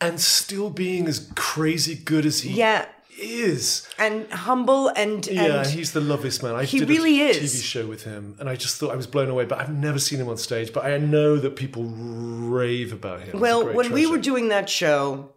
and 0.00 0.20
still 0.20 0.70
being 0.70 1.06
as 1.08 1.28
crazy 1.36 1.94
good 1.94 2.24
as 2.24 2.40
he 2.40 2.50
Yeah. 2.54 2.86
is. 3.20 3.86
And 3.98 4.30
humble 4.32 4.88
and, 4.88 5.26
Yeah, 5.26 5.66
he's 5.66 5.92
the 5.92 6.00
loveliest 6.00 6.42
man. 6.42 6.54
I 6.54 6.64
He 6.64 6.78
did 6.80 6.88
really 6.88 7.20
a 7.20 7.28
is. 7.30 7.52
TV 7.54 7.62
show 7.62 7.86
with 7.86 8.04
him, 8.04 8.36
and 8.38 8.48
I 8.48 8.54
just 8.56 8.76
thought 8.76 8.92
I 8.92 8.96
was 8.96 9.06
blown 9.08 9.28
away. 9.28 9.44
But 9.44 9.58
I've 9.60 9.70
never 9.72 9.98
seen 9.98 10.20
him 10.20 10.28
on 10.28 10.38
stage. 10.38 10.72
But 10.72 10.84
I 10.86 10.96
know 10.98 11.36
that 11.36 11.56
people 11.56 11.82
rave 11.84 12.92
about 12.92 13.20
him. 13.22 13.40
Well, 13.40 13.64
when 13.74 13.92
we 13.92 14.06
were 14.06 14.18
doing 14.18 14.48
that 14.48 14.70
show, 14.70 15.34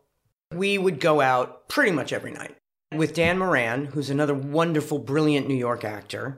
we 0.53 0.77
would 0.77 0.99
go 0.99 1.21
out 1.21 1.67
pretty 1.69 1.91
much 1.91 2.13
every 2.13 2.31
night 2.31 2.55
with 2.95 3.13
Dan 3.13 3.37
Moran, 3.39 3.85
who's 3.85 4.09
another 4.09 4.33
wonderful, 4.33 4.99
brilliant 4.99 5.47
New 5.47 5.55
York 5.55 5.83
actor. 5.83 6.37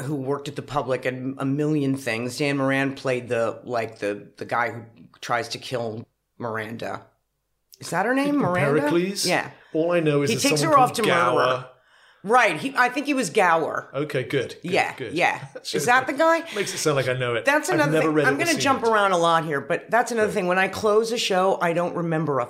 who 0.00 0.14
worked 0.14 0.48
at 0.48 0.56
the 0.56 0.62
public 0.62 1.04
and 1.04 1.34
a 1.38 1.44
million 1.44 1.96
things. 1.96 2.38
Dan 2.38 2.56
Moran 2.56 2.94
played 2.94 3.28
the 3.28 3.60
like 3.64 3.98
the 3.98 4.28
the 4.38 4.46
guy 4.46 4.70
who 4.70 4.82
tries 5.20 5.48
to 5.50 5.58
kill 5.58 6.06
Miranda. 6.38 7.02
Is 7.80 7.90
that 7.90 8.06
her 8.06 8.14
name? 8.14 8.36
Miranda. 8.36 8.80
Pericles? 8.80 9.26
Yeah. 9.26 9.50
All 9.74 9.92
I 9.92 10.00
know 10.00 10.22
is 10.22 10.30
He 10.30 10.36
takes 10.36 10.62
her 10.62 10.78
off 10.78 10.94
to 10.94 11.02
Gower. 11.02 11.66
Right. 12.22 12.56
He, 12.58 12.74
I 12.76 12.90
think 12.90 13.06
he 13.06 13.14
was 13.14 13.30
Gower. 13.30 13.90
Okay, 13.94 14.24
good. 14.24 14.56
good, 14.62 14.70
Yeah, 14.70 14.94
good. 14.94 15.14
yeah. 15.14 15.46
Is 15.72 15.86
that 15.86 16.06
the 16.06 16.12
guy? 16.12 16.40
Makes 16.54 16.74
it 16.74 16.78
sound 16.78 16.96
like 16.96 17.08
I 17.08 17.14
know 17.14 17.34
it. 17.34 17.46
That's 17.46 17.70
I've 17.70 17.76
another 17.76 17.92
never 17.92 18.06
thing. 18.08 18.14
read 18.14 18.26
I'm 18.26 18.34
going 18.36 18.54
to 18.54 18.58
jump 18.60 18.82
it. 18.82 18.88
around 18.90 19.12
a 19.12 19.16
lot 19.16 19.46
here, 19.46 19.62
but 19.62 19.90
that's 19.90 20.12
another 20.12 20.30
thing. 20.30 20.46
When 20.46 20.58
I 20.58 20.68
close 20.68 21.12
a 21.12 21.16
show, 21.18 21.58
I 21.62 21.72
don't 21.72 21.94
remember 21.96 22.40
a 22.40 22.48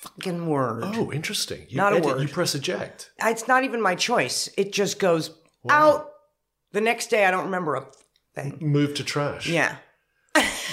fucking 0.00 0.46
word. 0.46 0.82
Oh, 0.84 1.12
interesting. 1.12 1.66
You 1.68 1.76
Not 1.76 1.96
a 1.96 2.00
word. 2.00 2.22
You 2.22 2.28
press 2.28 2.54
eject. 2.54 3.10
It's 3.22 3.46
not 3.46 3.64
even 3.64 3.82
my 3.82 3.94
choice. 3.94 4.48
It 4.56 4.72
just 4.72 4.98
goes 4.98 5.30
out. 5.68 6.06
The 6.72 6.80
next 6.80 7.08
day, 7.10 7.26
I 7.26 7.30
don't 7.30 7.46
remember 7.46 7.74
a 7.74 7.86
thing. 8.34 8.58
Move 8.60 8.94
to 8.94 9.04
trash. 9.04 9.46
Yeah. 9.48 9.76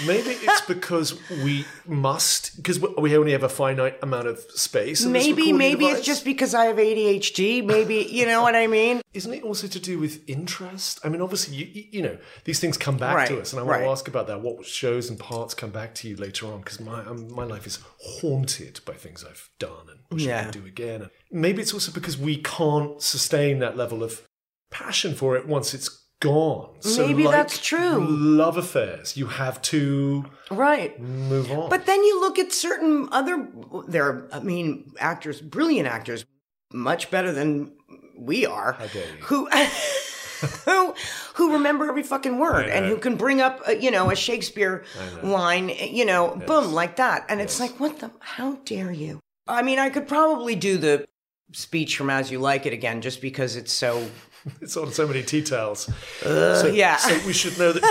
Maybe 0.06 0.30
it's 0.30 0.60
because 0.62 1.18
we 1.42 1.64
must, 1.86 2.56
because 2.56 2.80
we 2.80 3.16
only 3.16 3.32
have 3.32 3.42
a 3.42 3.48
finite 3.48 3.98
amount 4.02 4.28
of 4.28 4.38
space. 4.54 5.04
Maybe, 5.04 5.52
maybe 5.52 5.86
it's 5.86 6.04
just 6.06 6.24
because 6.24 6.54
I 6.54 6.66
have 6.66 6.76
ADHD. 6.76 7.64
Maybe, 7.64 8.06
you 8.10 8.26
know 8.26 8.42
what 8.42 8.54
I 8.54 8.66
mean? 8.66 9.00
Isn't 9.14 9.34
it 9.34 9.42
also 9.42 9.66
to 9.66 9.80
do 9.80 9.98
with 9.98 10.28
interest? 10.28 11.00
I 11.04 11.08
mean, 11.08 11.20
obviously, 11.20 11.56
you, 11.56 11.84
you- 11.90 12.02
know, 12.02 12.18
these 12.44 12.60
things 12.60 12.76
come 12.76 12.96
back 12.96 13.28
to 13.28 13.40
us, 13.40 13.52
and 13.52 13.58
I 13.60 13.62
want 13.64 13.78
right. 13.80 13.84
to 13.84 13.90
ask 13.90 14.06
about 14.06 14.26
that. 14.28 14.40
What 14.40 14.64
shows 14.64 15.10
and 15.10 15.18
parts 15.18 15.54
come 15.54 15.70
back 15.70 15.94
to 15.96 16.08
you 16.08 16.16
later 16.16 16.46
on? 16.46 16.60
Because 16.60 16.78
my 16.80 17.00
um, 17.04 17.32
my 17.34 17.44
life 17.44 17.66
is 17.66 17.80
haunted 18.00 18.80
by 18.84 18.92
things 18.94 19.24
I've 19.24 19.48
done 19.58 19.88
and 19.90 20.00
wish 20.10 20.24
I 20.24 20.28
Yeah. 20.28 20.44
could 20.44 20.62
do 20.62 20.66
again. 20.66 21.02
And 21.02 21.10
maybe 21.30 21.60
it's 21.62 21.74
also 21.74 21.90
because 21.90 22.16
we 22.16 22.36
can't 22.36 23.02
sustain 23.02 23.58
that 23.58 23.76
level 23.76 24.02
of 24.02 24.22
passion 24.70 25.14
for 25.14 25.36
it 25.36 25.46
once 25.48 25.74
it's 25.74 26.04
gone. 26.20 26.70
So 26.80 27.06
Maybe 27.06 27.24
like 27.24 27.32
that's 27.32 27.58
true. 27.58 28.06
Love 28.08 28.56
affairs, 28.56 29.16
you 29.16 29.26
have 29.26 29.60
to 29.62 30.24
Right. 30.50 30.98
move 31.00 31.50
on. 31.50 31.70
But 31.70 31.86
then 31.86 32.02
you 32.02 32.20
look 32.20 32.38
at 32.38 32.52
certain 32.52 33.08
other, 33.12 33.48
there 33.86 34.04
are, 34.04 34.28
I 34.32 34.40
mean, 34.40 34.92
actors, 34.98 35.40
brilliant 35.40 35.88
actors, 35.88 36.24
much 36.72 37.10
better 37.10 37.32
than 37.32 37.72
we 38.16 38.46
are, 38.46 38.76
dare 38.92 39.02
you. 39.02 39.22
who, 39.24 39.48
who, 40.64 40.94
who 41.34 41.52
remember 41.52 41.88
every 41.88 42.02
fucking 42.02 42.38
word 42.38 42.68
and 42.68 42.86
who 42.86 42.96
can 42.98 43.16
bring 43.16 43.40
up, 43.40 43.60
a, 43.66 43.76
you 43.76 43.90
know, 43.90 44.10
a 44.10 44.16
Shakespeare 44.16 44.84
line, 45.22 45.70
eh, 45.70 45.86
you 45.90 46.04
know, 46.04 46.40
boom, 46.46 46.72
like 46.72 46.96
that. 46.96 47.26
And 47.28 47.40
it's 47.40 47.60
like, 47.60 47.78
what 47.80 48.00
the, 48.00 48.10
how 48.20 48.54
dare 48.64 48.92
you? 48.92 49.20
I 49.46 49.62
mean, 49.62 49.78
I 49.78 49.88
could 49.90 50.06
probably 50.08 50.54
do 50.54 50.78
the 50.78 51.06
speech 51.52 51.96
from 51.96 52.10
As 52.10 52.30
You 52.30 52.38
Like 52.38 52.66
It 52.66 52.72
again 52.72 53.00
just 53.00 53.22
because 53.22 53.56
it's 53.56 53.72
so, 53.72 54.10
It's 54.60 54.76
on 54.76 54.92
so 54.92 55.06
many 55.06 55.22
tea 55.22 55.42
towels. 55.42 55.90
so, 56.22 56.66
yeah. 56.72 56.96
So 56.96 57.26
we 57.26 57.32
should 57.32 57.58
know 57.58 57.72
that 57.72 57.82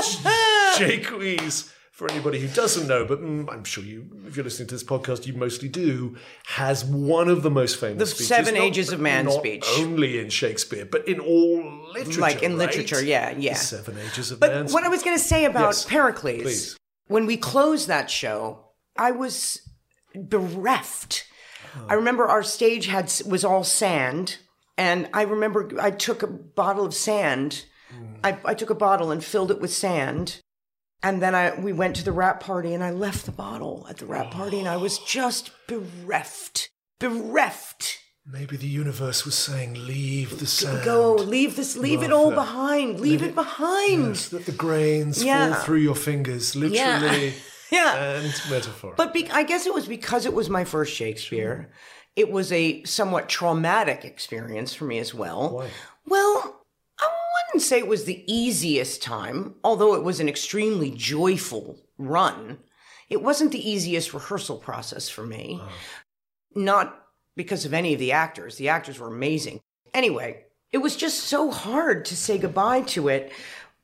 Jaques, 0.78 1.74
for 1.92 2.10
anybody 2.12 2.40
who 2.40 2.48
doesn't 2.50 2.88
know, 2.88 3.06
but 3.06 3.22
mm, 3.22 3.52
I'm 3.52 3.64
sure 3.64 3.84
you, 3.84 4.08
if 4.28 4.36
you're 4.36 4.44
listening 4.44 4.68
to 4.70 4.76
this 4.76 4.84
podcast, 4.84 5.26
you 5.26 5.34
mostly 5.34 5.68
do, 5.68 6.16
has 6.46 6.86
one 6.86 7.28
of 7.28 7.42
the 7.42 7.50
most 7.50 7.80
famous 7.80 7.98
The 8.00 8.06
speeches. 8.06 8.28
Seven 8.28 8.54
not- 8.56 8.64
Ages 8.64 8.92
of 8.92 9.00
Man 9.00 9.26
not 9.26 9.34
speech. 9.40 9.66
only 9.80 10.20
in 10.20 10.30
Shakespeare, 10.30 10.86
but 10.86 11.08
in 11.08 11.20
all 11.20 11.90
literature. 11.94 12.22
like 12.22 12.44
in 12.44 12.58
right? 12.58 12.68
literature, 12.68 13.04
yeah, 13.04 13.32
yeah. 13.38 13.54
The 13.54 13.60
Seven 13.60 13.98
Ages 13.98 14.32
of 14.32 14.40
But 14.40 14.52
Man. 14.52 14.66
But 14.66 14.74
what 14.74 14.84
I 14.84 14.90
was 14.90 15.02
going 15.04 15.18
to 15.18 15.24
say 15.24 15.46
about 15.46 15.70
Yes, 15.70 15.86
Pericles, 15.86 16.42
please. 16.44 16.78
when 17.08 17.26
we 17.26 17.36
closed 17.38 17.88
that 17.88 18.10
show, 18.12 18.66
I 18.96 19.12
was 19.12 19.62
bereft. 20.16 21.24
I 21.90 21.94
remember 21.94 22.26
our 22.28 22.42
stage 22.44 22.88
had 22.88 23.12
was 23.28 23.44
all 23.46 23.64
sand, 23.64 24.38
and 24.78 25.10
I 25.14 25.24
remember 25.24 25.70
I 25.80 25.92
took 25.92 26.24
a 26.24 26.28
bottle 26.28 26.86
of 26.86 26.94
sand. 26.94 27.66
Mm. 27.94 28.20
I, 28.24 28.38
I 28.46 28.54
took 28.54 28.70
a 28.70 28.76
bottle 28.76 29.12
and 29.12 29.24
filled 29.24 29.52
it 29.52 29.60
with 29.60 29.72
sand, 29.74 30.42
and 31.02 31.22
then 31.22 31.36
I 31.36 31.60
we 31.60 31.74
went 31.74 31.96
to 31.98 32.04
the 32.04 32.12
wrap 32.12 32.40
party, 32.40 32.74
and 32.74 32.84
I 32.84 32.92
left 32.92 33.26
the 33.26 33.32
bottle 33.32 33.88
at 33.90 33.98
the 33.98 34.06
wrap 34.06 34.28
oh. 34.30 34.38
party, 34.38 34.60
and 34.60 34.68
I 34.68 34.78
was 34.78 35.00
just 35.00 35.52
bereft, 35.68 36.70
bereft. 37.00 38.00
Maybe 38.30 38.58
the 38.58 38.68
universe 38.68 39.24
was 39.24 39.36
saying, 39.36 39.86
leave 39.88 40.40
the 40.40 40.46
sand. 40.46 40.84
Go, 40.84 41.14
leave 41.14 41.56
this, 41.56 41.78
leave 41.78 42.04
it 42.04 42.12
all 42.12 42.32
behind, 42.32 43.00
leave 43.00 43.24
it 43.24 43.34
behind. 43.34 44.08
Yes, 44.08 44.30
that 44.30 44.46
the 44.46 44.52
grains 44.52 45.24
Yeah. 45.24 45.54
fall 45.54 45.64
through 45.64 45.80
your 45.80 45.96
fingers, 45.96 46.54
literally 46.54 47.36
Yeah. 47.72 47.96
and 47.96 48.34
metaphor. 48.50 48.96
But 48.98 49.14
be- 49.14 49.32
I 49.32 49.44
guess 49.44 49.66
it 49.66 49.74
was 49.74 49.88
because 49.88 50.26
it 50.26 50.34
was 50.34 50.50
my 50.50 50.66
first 50.66 50.94
Shakespeare. 50.94 51.70
It 52.18 52.32
was 52.32 52.52
a 52.52 52.84
somewhat 52.84 53.30
traumatic 53.30 54.04
experience 54.04 54.74
for 54.74 54.86
me 54.86 54.98
as 54.98 55.14
well. 55.14 55.58
Why? 55.58 55.70
Well, 56.08 56.62
I 57.00 57.10
wouldn't 57.46 57.64
say 57.64 57.78
it 57.78 57.88
was 57.88 58.06
the 58.06 58.24
easiest 58.26 59.04
time, 59.04 59.54
although 59.64 59.94
it 59.94 60.04
was 60.04 60.20
an 60.20 60.28
extremely 60.28 60.90
joyful 60.90 61.80
run. 62.00 62.58
It 63.08 63.22
wasn't 63.22 63.52
the 63.52 63.70
easiest 63.70 64.16
rehearsal 64.16 64.58
process 64.58 65.08
for 65.08 65.28
me. 65.28 65.60
Uh-huh. 65.62 65.70
Not 66.56 67.04
because 67.36 67.66
of 67.66 67.74
any 67.74 67.94
of 67.94 68.00
the 68.00 68.14
actors. 68.14 68.58
The 68.58 68.70
actors 68.70 69.00
were 69.00 69.08
amazing. 69.08 69.62
Anyway, 69.94 70.44
it 70.72 70.80
was 70.80 70.96
just 70.96 71.20
so 71.20 71.52
hard 71.52 72.04
to 72.06 72.18
say 72.18 72.40
goodbye 72.40 72.82
to 72.82 73.10
it 73.10 73.32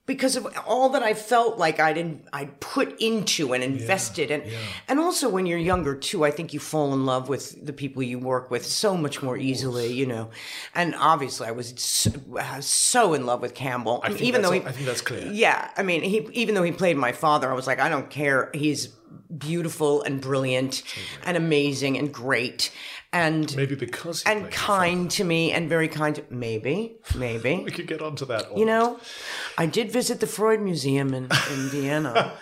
because 0.06 0.36
of 0.36 0.46
all 0.68 0.90
that 0.90 1.02
I 1.02 1.14
felt 1.14 1.58
like 1.58 1.80
I'd 1.80 1.98
in, 1.98 2.24
I'd 2.34 2.60
put 2.60 3.00
into 3.02 3.54
and 3.54 3.64
invested 3.64 4.32
and 4.32 4.44
and 4.90 5.00
also 5.00 5.30
when 5.30 5.46
you're 5.46 5.58
younger 5.58 5.96
too 5.96 6.26
I 6.26 6.32
think 6.32 6.54
you 6.54 6.60
fall 6.60 6.94
in 6.94 7.06
love 7.06 7.30
with 7.30 7.66
the 7.66 7.72
people 7.72 8.04
you 8.04 8.20
work 8.20 8.52
with 8.52 8.66
so 8.66 8.98
much 8.98 9.22
more 9.24 9.38
easily 9.38 9.94
you 9.94 10.06
know. 10.06 10.30
And 10.76 10.94
obviously 10.96 11.48
I 11.48 11.52
was 11.52 11.74
so, 11.78 12.12
uh, 12.38 12.60
so 12.60 13.14
in 13.14 13.26
love 13.26 13.42
with 13.42 13.54
Campbell. 13.56 14.02
I 14.04 14.10
think 14.10 14.22
even 14.24 14.42
though 14.42 14.52
he 14.52 14.62
I 14.62 14.72
think 14.72 14.86
that's 14.86 15.02
clear. 15.02 15.32
yeah 15.32 15.70
I 15.78 15.84
mean 15.84 16.02
he 16.04 16.28
even 16.34 16.56
though 16.56 16.64
he 16.64 16.72
played 16.74 16.98
my 16.98 17.14
father 17.14 17.50
I 17.50 17.54
was 17.54 17.68
like 17.68 17.80
I 17.80 17.88
don't 17.90 18.10
care. 18.10 18.50
He's 18.54 18.90
beautiful 19.38 20.02
and 20.04 20.20
brilliant 20.22 20.84
and 21.26 21.38
amazing 21.38 21.98
and 21.98 22.14
great. 22.14 22.72
And 23.12 23.56
Maybe 23.56 23.76
because 23.76 24.24
and 24.24 24.50
kind 24.50 25.10
to 25.12 25.24
me 25.24 25.52
and 25.52 25.70
very 25.70 25.88
kind 25.88 26.16
to, 26.16 26.24
maybe 26.32 26.96
maybe. 27.16 27.62
We 27.64 27.70
could 27.70 27.86
get 27.86 28.02
onto 28.02 28.26
that. 28.26 28.58
you 28.58 28.66
know, 28.66 29.00
I 29.58 29.66
did 29.68 29.92
visit 29.92 30.20
the 30.20 30.28
Freud 30.28 30.62
Museum 30.62 31.14
in, 31.14 31.26
in 31.26 31.70
Vienna. 31.70 32.34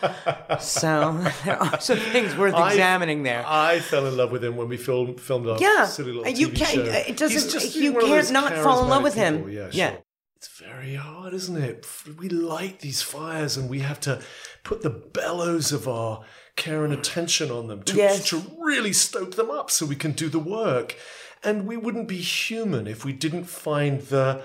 So 0.60 1.24
there 1.46 1.62
are 1.62 1.80
some 1.80 1.98
things 1.98 2.36
worth 2.38 2.54
I- 2.56 2.72
examining 2.72 3.24
there. 3.24 3.44
I 3.46 3.80
fell 3.80 4.06
in 4.08 4.16
love 4.18 4.32
with 4.32 4.44
him 4.44 4.56
when 4.56 4.68
we 4.70 4.78
filmed 4.78 5.20
filmed 5.20 5.48
our 5.48 5.58
Yeah, 5.60 5.86
silly 5.86 6.10
little 6.14 6.24
and 6.26 6.36
TV 6.36 6.40
you 6.40 6.50
can't- 6.50 6.72
show. 6.72 6.82
it 6.84 7.18
doesn't- 7.18 7.52
just 7.52 7.76
you 7.76 7.94
can't 8.00 8.32
not 8.32 8.54
fall 8.56 8.84
in 8.84 8.90
love 8.90 9.04
with 9.04 9.14
him. 9.16 9.36
people. 9.38 9.50
Yeah, 9.52 9.70
Yeah. 9.72 9.90
sure. 9.92 10.00
It's 10.38 10.60
very 10.60 10.96
hard, 10.96 11.36
isn't 11.36 11.56
it? 11.58 11.86
We 12.18 12.28
light 12.28 12.80
these 12.80 13.04
fires 13.04 13.58
and 13.58 13.70
we 13.70 13.80
have 13.82 14.00
to 14.02 14.22
put 14.64 14.82
the 14.82 14.90
bellows 14.90 15.72
of 15.72 15.88
our 15.88 16.24
care 16.56 16.84
and 16.84 16.92
attention 16.92 17.52
on 17.52 17.68
them 17.68 17.84
to, 17.84 17.96
Yes. 17.96 18.28
to 18.30 18.42
really 18.60 18.92
stoke 18.94 19.36
them 19.36 19.52
up 19.52 19.70
so 19.70 19.86
we 19.86 19.96
can 19.96 20.14
do 20.14 20.30
the 20.30 20.40
work. 20.40 20.96
And 21.44 21.68
we 21.68 21.78
wouldn't 21.78 22.08
be 22.08 22.18
human 22.18 22.88
if 22.88 23.06
we 23.06 23.14
didn't 23.14 23.44
find 23.46 24.02
the 24.02 24.42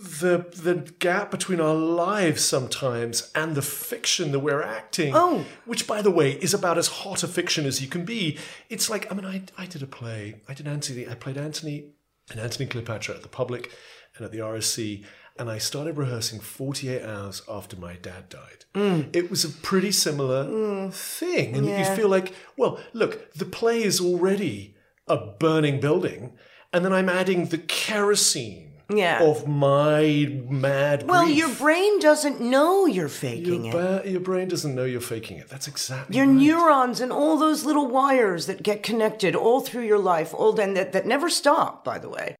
the 0.00 0.46
the 0.56 0.90
gap 0.98 1.30
between 1.30 1.60
our 1.60 1.74
lives 1.74 2.42
sometimes 2.42 3.30
and 3.34 3.54
the 3.54 3.62
fiction 3.62 4.32
that 4.32 4.40
we're 4.40 4.62
acting. 4.62 5.12
Oh. 5.14 5.44
which 5.66 5.86
by 5.86 6.00
the 6.00 6.10
way 6.10 6.32
is 6.32 6.54
about 6.54 6.78
as 6.78 6.88
hot 6.88 7.22
a 7.22 7.28
fiction 7.28 7.66
as 7.66 7.82
you 7.82 7.88
can 7.88 8.04
be. 8.04 8.38
It's 8.70 8.88
like 8.88 9.10
I 9.10 9.14
mean, 9.14 9.26
I 9.26 9.42
I 9.58 9.66
did 9.66 9.82
a 9.82 9.86
play. 9.86 10.36
I 10.48 10.54
did 10.54 10.66
Antony. 10.66 11.06
I 11.06 11.14
played 11.14 11.36
Antony 11.36 11.84
and 12.30 12.40
Antony 12.40 12.66
Cleopatra 12.66 13.16
at 13.16 13.22
the 13.22 13.28
Public 13.28 13.70
and 14.16 14.24
at 14.24 14.32
the 14.32 14.38
RSC. 14.38 15.04
And 15.38 15.50
I 15.50 15.58
started 15.58 15.96
rehearsing 15.96 16.40
48 16.40 17.02
hours 17.02 17.42
after 17.48 17.76
my 17.76 17.94
dad 17.94 18.28
died. 18.28 18.64
Mm. 18.74 19.14
It 19.14 19.30
was 19.30 19.44
a 19.44 19.48
pretty 19.48 19.90
similar 19.90 20.44
mm. 20.44 20.92
thing. 20.92 21.56
And 21.56 21.66
you 21.66 21.84
feel 21.96 22.08
like, 22.08 22.34
well, 22.58 22.78
look, 22.92 23.32
the 23.32 23.46
play 23.46 23.82
is 23.82 24.00
already 24.00 24.76
a 25.06 25.16
burning 25.16 25.80
building. 25.80 26.34
And 26.74 26.84
then 26.84 26.92
I'm 26.92 27.08
adding 27.08 27.46
the 27.46 27.58
kerosene 27.58 28.69
Yeah. 28.90 29.22
of 29.22 29.46
my 29.46 30.32
mad 30.48 31.06
well, 31.06 31.24
grief. 31.24 31.38
your 31.38 31.54
brain 31.54 32.00
doesn't 32.00 32.40
know 32.40 32.86
you're 32.86 33.08
faking 33.08 33.66
your, 33.66 33.80
it. 33.80 34.06
your 34.06 34.20
brain 34.20 34.48
doesn't 34.48 34.74
know 34.74 34.84
you're 34.84 35.00
faking 35.00 35.38
it. 35.38 35.48
That's 35.48 35.68
exactly 35.68 36.16
Your 36.16 36.26
right. 36.26 36.34
neurons 36.34 37.00
and 37.00 37.12
all 37.12 37.36
those 37.36 37.64
little 37.64 37.86
wires 37.86 38.46
that 38.46 38.62
get 38.62 38.82
connected 38.82 39.36
all 39.36 39.60
through 39.60 39.84
your 39.84 39.98
life, 39.98 40.34
all 40.34 40.58
and 40.60 40.76
that, 40.76 40.92
that 40.92 41.06
never 41.06 41.28
stop, 41.30 41.84
by 41.84 41.98
the 41.98 42.08
way. 42.08 42.36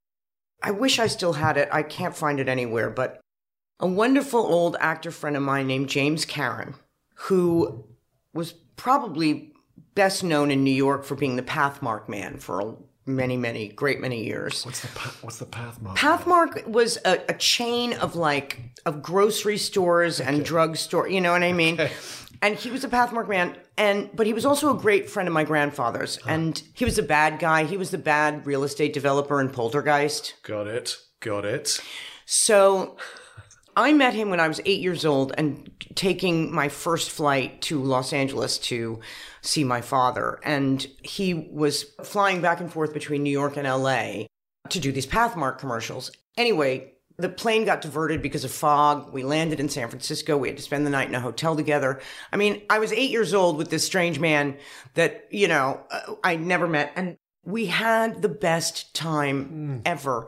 I 0.62 0.72
wish 0.72 0.98
I 0.98 1.06
still 1.06 1.34
had 1.34 1.56
it. 1.56 1.68
I 1.72 1.82
can't 1.82 2.16
find 2.16 2.38
it 2.40 2.48
anywhere, 2.48 2.90
but 2.90 3.20
a 3.78 3.86
wonderful 3.86 4.40
old 4.40 4.76
actor 4.80 5.10
friend 5.10 5.36
of 5.36 5.42
mine 5.42 5.66
named 5.66 5.88
James 5.88 6.24
Karen, 6.24 6.74
who 7.14 7.84
was 8.34 8.52
probably 8.76 9.52
best 9.94 10.22
known 10.22 10.50
in 10.50 10.62
New 10.64 10.70
York 10.70 11.04
for 11.04 11.14
being 11.14 11.36
the 11.36 11.42
Pathmark 11.42 12.08
man 12.08 12.36
for 12.38 12.76
many, 13.16 13.36
many, 13.36 13.68
great 13.68 14.00
many 14.00 14.24
years. 14.24 14.64
What's 14.64 14.80
the 14.80 14.88
what's 15.22 15.38
the 15.38 15.46
path 15.46 15.80
mark? 15.80 15.96
Pathmark 15.96 16.66
was 16.66 16.98
a, 17.04 17.20
a 17.28 17.34
chain 17.34 17.92
of 17.94 18.16
like 18.16 18.60
of 18.86 19.02
grocery 19.02 19.58
stores 19.58 20.20
and 20.20 20.44
drug 20.44 20.76
store. 20.76 21.08
You 21.08 21.20
know 21.20 21.32
what 21.32 21.42
I 21.42 21.52
mean? 21.52 21.80
And 22.42 22.56
he 22.56 22.70
was 22.70 22.84
a 22.84 22.88
Pathmark 22.88 23.28
man, 23.28 23.54
and 23.76 24.08
but 24.14 24.26
he 24.26 24.32
was 24.32 24.46
also 24.46 24.74
a 24.74 24.78
great 24.78 25.10
friend 25.10 25.28
of 25.28 25.34
my 25.34 25.44
grandfather's. 25.44 26.16
Uh-huh. 26.18 26.30
And 26.30 26.62
he 26.72 26.86
was 26.86 26.98
a 26.98 27.02
bad 27.02 27.38
guy. 27.38 27.64
He 27.64 27.76
was 27.76 27.90
the 27.90 27.98
bad 27.98 28.46
real 28.46 28.64
estate 28.64 28.94
developer 28.94 29.40
in 29.40 29.50
Poltergeist. 29.50 30.34
Got 30.42 30.66
it. 30.66 30.96
Got 31.20 31.44
it. 31.44 31.78
So 32.24 32.96
I 33.76 33.92
met 33.92 34.14
him 34.14 34.30
when 34.30 34.40
I 34.40 34.48
was 34.48 34.60
eight 34.64 34.80
years 34.80 35.04
old 35.04 35.32
and 35.36 35.69
taking 35.94 36.52
my 36.52 36.68
first 36.68 37.10
flight 37.10 37.60
to 37.62 37.82
Los 37.82 38.12
Angeles 38.12 38.58
to 38.58 39.00
see 39.42 39.64
my 39.64 39.80
father. 39.80 40.38
And 40.44 40.86
he 41.02 41.34
was 41.34 41.84
flying 42.02 42.40
back 42.40 42.60
and 42.60 42.72
forth 42.72 42.92
between 42.92 43.22
New 43.22 43.30
York 43.30 43.56
and 43.56 43.66
LA 43.66 44.26
to 44.68 44.80
do 44.80 44.92
these 44.92 45.06
Pathmark 45.06 45.58
commercials. 45.58 46.10
Anyway, 46.36 46.92
the 47.20 47.28
plane 47.28 47.64
got 47.64 47.82
diverted 47.82 48.22
because 48.22 48.44
of 48.44 48.50
fog. 48.50 49.12
We 49.12 49.22
landed 49.22 49.60
in 49.60 49.68
San 49.68 49.88
Francisco. 49.88 50.36
We 50.36 50.48
had 50.48 50.56
to 50.56 50.62
spend 50.62 50.86
the 50.86 50.90
night 50.90 51.08
in 51.08 51.14
a 51.14 51.20
hotel 51.20 51.54
together. 51.54 52.00
I 52.32 52.36
mean, 52.36 52.62
I 52.70 52.78
was 52.78 52.92
eight 52.92 53.10
years 53.10 53.34
old 53.34 53.58
with 53.58 53.70
this 53.70 53.84
strange 53.84 54.18
man 54.18 54.56
that, 54.94 55.26
you 55.30 55.48
know, 55.48 55.80
uh, 55.90 56.14
I 56.24 56.36
never 56.36 56.66
met. 56.66 56.92
And 56.96 57.16
we 57.44 57.66
had 57.66 58.22
the 58.22 58.28
best 58.28 58.94
time 58.94 59.82
ever. 59.84 60.26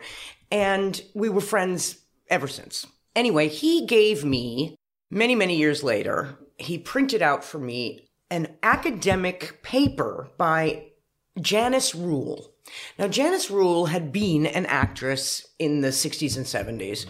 And 0.50 1.00
we 1.14 1.28
were 1.28 1.40
friends 1.40 1.98
ever 2.28 2.48
since. 2.48 2.86
Anyway, 3.14 3.48
he 3.48 3.86
gave 3.86 4.24
me, 4.24 4.76
many, 5.12 5.34
many 5.34 5.56
years 5.56 5.84
later, 5.84 6.38
he 6.58 6.78
printed 6.78 7.22
out 7.22 7.44
for 7.44 7.58
me 7.58 8.08
an 8.30 8.48
academic 8.62 9.62
paper 9.62 10.30
by 10.38 10.86
Janice 11.40 11.94
Rule. 11.94 12.54
Now, 12.98 13.08
Janice 13.08 13.50
Rule 13.50 13.86
had 13.86 14.10
been 14.10 14.46
an 14.46 14.66
actress 14.66 15.46
in 15.58 15.82
the 15.82 15.88
60s 15.88 16.36
and 16.36 16.46
70s, 16.46 17.06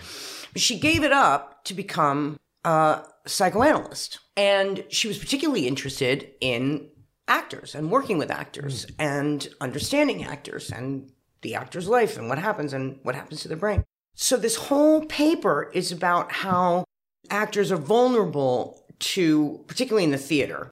but 0.52 0.60
she 0.60 0.78
gave 0.78 1.04
it 1.04 1.12
up 1.12 1.64
to 1.64 1.74
become 1.74 2.38
a 2.64 3.04
psychoanalyst. 3.26 4.18
And 4.36 4.84
she 4.88 5.08
was 5.08 5.18
particularly 5.18 5.68
interested 5.68 6.32
in 6.40 6.88
actors 7.28 7.74
and 7.74 7.90
working 7.90 8.18
with 8.18 8.30
actors 8.30 8.86
and 8.98 9.46
understanding 9.60 10.24
actors 10.24 10.70
and 10.70 11.10
the 11.42 11.54
actor's 11.54 11.88
life 11.88 12.16
and 12.16 12.28
what 12.28 12.38
happens 12.38 12.72
and 12.72 12.98
what 13.02 13.14
happens 13.14 13.42
to 13.42 13.48
their 13.48 13.56
brain. 13.56 13.84
So, 14.14 14.36
this 14.36 14.56
whole 14.56 15.06
paper 15.06 15.70
is 15.72 15.90
about 15.90 16.32
how 16.32 16.84
actors 17.30 17.72
are 17.72 17.76
vulnerable 17.76 18.84
to, 18.98 19.64
particularly 19.66 20.04
in 20.04 20.10
the 20.10 20.18
theater, 20.18 20.70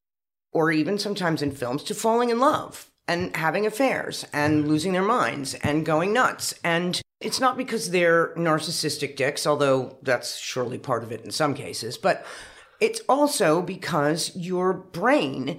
or 0.53 0.71
even 0.71 0.99
sometimes 0.99 1.43
in 1.43 1.53
films, 1.53 1.83
to 1.85 1.95
falling 1.95 2.31
in 2.31 2.39
love 2.39 2.91
and 3.07 3.37
having 3.37 3.67
affairs 3.67 4.25
and 4.33 4.69
losing 4.69 4.93
their 4.93 5.03
minds 5.03 5.55
and 5.55 5.87
going 5.87 6.13
nuts. 6.13 6.55
And 6.63 7.01
it's 7.21 7.41
not 7.41 7.57
because 7.57 7.91
they're 7.91 8.35
narcissistic 8.37 9.17
dicks, 9.17 9.47
although 9.47 9.99
that's 10.03 10.39
surely 10.39 10.79
part 10.79 11.03
of 11.03 11.13
it 11.13 11.25
in 11.25 11.31
some 11.31 11.55
cases, 11.55 11.99
but 11.99 12.25
it's 12.81 13.01
also 13.09 13.63
because 13.63 14.35
your 14.35 14.73
brain 14.73 15.59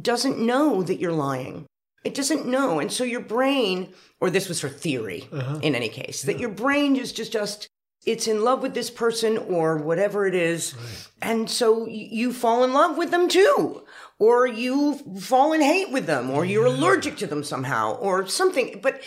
doesn't 0.00 0.38
know 0.38 0.82
that 0.82 0.98
you're 0.98 1.12
lying. 1.12 1.66
It 2.04 2.14
doesn't 2.14 2.46
know. 2.46 2.78
And 2.78 2.92
so 2.92 3.04
your 3.04 3.20
brain, 3.20 3.92
or 4.20 4.30
this 4.30 4.48
was 4.48 4.60
her 4.60 4.68
theory 4.68 5.28
uh-huh. 5.32 5.60
in 5.62 5.74
any 5.74 5.88
case, 5.88 6.22
that 6.22 6.40
your 6.40 6.50
brain 6.50 6.96
is 6.96 7.12
just, 7.12 7.32
just, 7.32 7.68
it's 8.06 8.26
in 8.28 8.42
love 8.44 8.62
with 8.62 8.72
this 8.74 8.88
person 8.90 9.36
or 9.36 9.76
whatever 9.76 10.26
it 10.26 10.34
is. 10.34 10.74
And 11.20 11.50
so 11.50 11.86
you 11.86 12.32
fall 12.32 12.62
in 12.64 12.72
love 12.72 12.96
with 12.96 13.10
them 13.10 13.28
too. 13.28 13.82
Or 14.18 14.46
you 14.46 14.94
fall 15.20 15.52
in 15.52 15.60
hate 15.60 15.90
with 15.90 16.06
them, 16.06 16.30
or 16.30 16.44
you're 16.46 16.64
allergic 16.64 17.18
to 17.18 17.26
them 17.26 17.44
somehow, 17.44 17.96
or 17.96 18.26
something. 18.26 18.80
But 18.82 19.02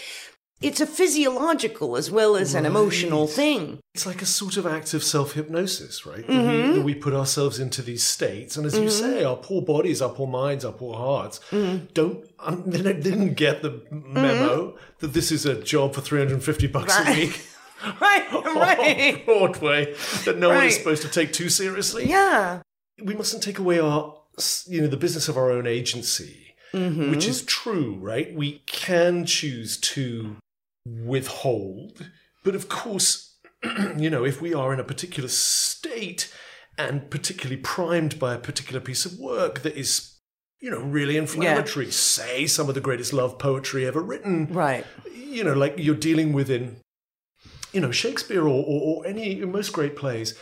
it's 0.61 0.79
a 0.81 0.85
physiological 0.85 1.95
as 1.97 2.11
well 2.11 2.35
as 2.35 2.53
an 2.53 2.65
emotional 2.65 3.25
thing. 3.25 3.79
It's 3.95 4.05
like 4.05 4.21
a 4.21 4.25
sort 4.27 4.55
of 4.57 4.67
act 4.67 4.93
of 4.93 5.03
self 5.03 5.33
hypnosis, 5.33 6.05
right? 6.05 6.25
That, 6.27 6.33
Mm-hmm. 6.33 6.73
we, 6.73 6.93
we 6.93 6.95
put 6.95 7.13
ourselves 7.15 7.59
into 7.59 7.81
these 7.81 8.03
states. 8.03 8.55
And 8.55 8.67
as 8.67 8.77
you 8.77 8.89
say, 8.89 9.23
our 9.23 9.35
poor 9.37 9.63
bodies, 9.63 9.99
our 10.01 10.09
poor 10.09 10.27
minds, 10.27 10.63
our 10.63 10.73
poor 10.73 10.95
hearts 10.95 11.39
Mm-hmm. 11.49 11.85
don't, 11.95 12.23
um, 12.39 12.63
they 12.67 12.93
didn't 12.93 13.33
get 13.33 13.63
the 13.63 13.81
memo 13.91 14.77
that 14.99 15.13
this 15.13 15.31
is 15.31 15.45
a 15.45 15.59
job 15.59 15.95
for 15.95 16.01
350 16.01 16.67
bucks 16.67 16.95
a 16.99 17.13
week. 17.13 17.41
Right, 18.01 18.27
on 18.33 18.55
right. 18.57 19.25
Broadway 19.25 19.93
that 20.25 20.37
no 20.37 20.49
one 20.49 20.65
is 20.65 20.75
supposed 20.75 21.01
to 21.03 21.09
take 21.09 21.31
too 21.33 21.49
seriously. 21.49 22.07
Yeah. 22.09 22.61
we 23.03 23.15
mustn't 23.15 23.41
take 23.43 23.59
away 23.59 23.79
our 23.79 24.15
you 24.67 24.81
know 24.81 24.87
the 24.87 24.97
business 24.97 25.27
of 25.29 25.37
our 25.37 25.51
own 25.51 25.65
agency 25.67 26.45
Mm-hmm. 26.73 27.09
which 27.09 27.25
is 27.25 27.41
true 27.43 27.97
right 27.99 28.31
we 28.35 28.61
can 28.67 29.25
choose 29.25 29.75
to 29.77 30.35
withhold 30.85 32.09
but 32.43 32.55
of 32.55 32.69
course 32.69 33.37
you 33.97 34.09
know 34.09 34.23
if 34.23 34.39
we 34.41 34.53
are 34.53 34.71
in 34.73 34.79
a 34.79 34.83
particular 34.83 35.29
state 35.29 36.31
and 36.77 37.09
particularly 37.09 37.57
primed 37.61 38.19
by 38.19 38.33
a 38.35 38.37
particular 38.37 38.79
piece 38.79 39.05
of 39.05 39.17
work 39.19 39.61
that 39.63 39.75
is 39.75 40.19
you 40.61 40.69
know 40.69 40.79
really 40.79 41.17
inflammatory 41.17 41.89
say 41.91 42.45
some 42.45 42.69
of 42.69 42.75
the 42.75 42.81
greatest 42.81 43.13
love 43.13 43.39
poetry 43.39 43.85
ever 43.85 44.01
written 44.01 44.47
Right. 44.51 44.85
you 45.15 45.43
know, 45.43 45.53
like 45.53 45.75
you're 45.77 45.95
dealing 45.95 46.33
with 46.33 46.49
in, 46.49 46.77
you 47.73 47.79
know, 47.81 47.91
Shakespeare 47.91 48.43
or, 48.43 48.63
or, 48.65 48.81
or 48.97 49.07
any 49.07 49.35
most 49.45 49.71
great 49.73 49.95
plays, 49.95 50.37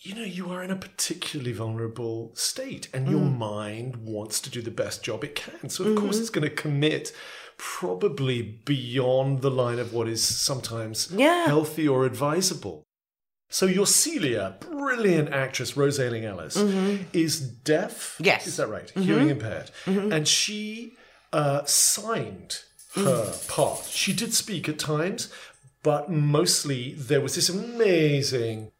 you 0.00 0.14
know, 0.14 0.22
you 0.22 0.50
are 0.50 0.62
in 0.62 0.70
a 0.70 0.76
particularly 0.76 1.52
vulnerable 1.52 2.32
state 2.34 2.88
and 2.94 3.08
your 3.08 3.20
Mm. 3.20 3.36
mind 3.38 3.96
wants 3.96 4.40
to 4.42 4.50
do 4.50 4.62
the 4.62 4.70
best 4.70 5.02
job 5.02 5.24
it 5.24 5.34
can. 5.34 5.68
So, 5.68 5.84
of 5.84 5.90
Mm-hmm. 5.90 6.04
course, 6.04 6.18
it's 6.18 6.30
going 6.30 6.48
to 6.48 6.54
commit 6.54 7.12
probably 7.56 8.40
beyond 8.64 9.42
the 9.42 9.50
line 9.50 9.78
of 9.80 9.92
what 9.92 10.08
is 10.08 10.22
sometimes 10.24 11.10
Yeah. 11.12 11.46
healthy 11.46 11.88
or 11.88 12.06
advisable. 12.06 12.84
So, 13.50 13.66
your 13.66 13.86
Celia, 13.86 14.56
brilliant 14.60 15.32
actress 15.32 15.76
Rose 15.76 15.98
Ayling-Ellis, 15.98 16.56
is 17.12 17.40
deaf. 17.40 18.14
Mm-hmm. 18.14 18.24
Yes. 18.24 18.46
Is 18.46 18.56
that 18.58 18.68
right? 18.68 18.90
Hearing 18.90 19.30
impaired. 19.30 19.70
And 19.86 20.28
she 20.28 20.92
uh, 21.32 21.64
signed 21.64 22.60
her 22.94 23.34
part. 23.48 23.84
She 23.86 24.12
did 24.12 24.34
speak 24.34 24.68
at 24.68 24.78
times, 24.78 25.32
but 25.88 26.10
mostly 26.10 26.92
there 26.92 27.22
was 27.22 27.34
this 27.34 27.48
amazing, 27.48 28.72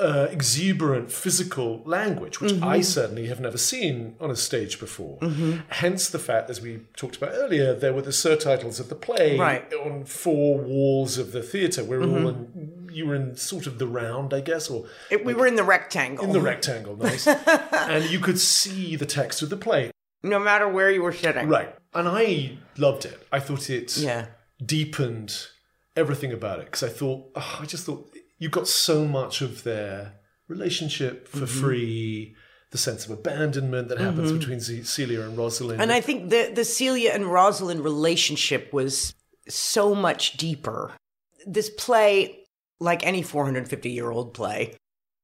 uh, 0.00 0.26
exuberant 0.32 1.12
physical 1.12 1.80
language, 1.84 2.40
which 2.40 2.54
I 2.54 2.78
mm-hmm. 2.78 2.82
certainly 2.82 3.26
have 3.28 3.38
never 3.38 3.56
seen 3.56 4.16
on 4.20 4.32
a 4.32 4.36
stage 4.36 4.80
before. 4.80 5.16
Mm-hmm. 5.20 5.60
Hence 5.68 6.10
the 6.10 6.18
fact, 6.18 6.50
as 6.50 6.60
we 6.60 6.80
talked 6.96 7.16
about 7.18 7.30
earlier, 7.34 7.72
there 7.72 7.92
were 7.92 8.02
the 8.02 8.10
surtitles 8.10 8.80
of 8.80 8.88
the 8.88 8.96
play 8.96 9.38
Right. 9.38 9.72
on 9.74 10.04
four 10.06 10.58
walls 10.58 11.18
of 11.18 11.30
the 11.30 11.40
theatre. 11.52 11.84
We 11.84 11.98
were 11.98 12.02
all 12.02 12.32
mm-hmm. 12.32 12.58
in, 12.58 12.90
you 12.92 13.06
were 13.06 13.14
in 13.14 13.36
sort 13.36 13.68
of 13.68 13.78
the 13.78 13.86
round, 13.86 14.34
I 14.34 14.40
guess, 14.40 14.68
or 14.68 14.86
It, 15.08 15.24
we 15.24 15.34
were 15.34 15.46
in 15.46 15.54
the 15.54 15.62
rectangle. 15.62 16.24
in 16.24 16.32
the 16.32 16.40
rectangle, 16.40 16.96
nice. 16.96 17.26
and 17.92 18.10
you 18.10 18.18
could 18.18 18.40
see 18.40 18.96
the 18.96 19.06
text 19.06 19.40
of 19.40 19.50
the 19.50 19.56
play. 19.56 19.92
no 20.24 20.40
matter 20.40 20.66
where 20.68 20.90
you 20.90 21.02
were 21.04 21.12
sitting. 21.12 21.48
Right. 21.48 21.72
And 21.94 22.08
I 22.08 22.58
loved 22.76 23.04
it. 23.04 23.24
I 23.30 23.38
thought 23.38 23.70
it 23.70 23.96
Yeah. 23.96 24.26
deepened 24.64 25.46
everything 25.96 26.32
about 26.32 26.58
it 26.60 26.66
because 26.66 26.82
I 26.82 26.88
thought, 26.88 27.30
oh, 27.34 27.58
I 27.60 27.64
just 27.66 27.86
thought 27.86 28.10
you 28.38 28.48
got 28.48 28.68
so 28.68 29.04
much 29.06 29.40
of 29.40 29.62
their 29.64 30.14
relationship 30.48 31.28
for 31.28 31.38
Mm-hmm. 31.46 31.60
free, 31.60 32.36
the 32.72 32.78
sense 32.78 33.04
of 33.06 33.10
abandonment 33.12 33.88
that 33.88 33.98
happens 33.98 34.32
between 34.32 34.60
Ce- 34.60 34.88
Celia 34.88 35.22
and 35.22 35.36
Rosalind. 35.38 35.80
And 35.80 35.92
I 35.92 36.00
think 36.00 36.30
the 36.30 36.50
the 36.54 36.64
Celia 36.64 37.10
and 37.12 37.26
Rosalind 37.26 37.80
relationship 37.84 38.72
was 38.72 39.14
so 39.48 39.94
much 39.94 40.36
deeper. 40.36 40.92
This 41.46 41.70
play, 41.70 42.40
like 42.80 43.06
any 43.06 43.22
450 43.22 43.90
year 43.90 44.10
old 44.10 44.34
play 44.34 44.74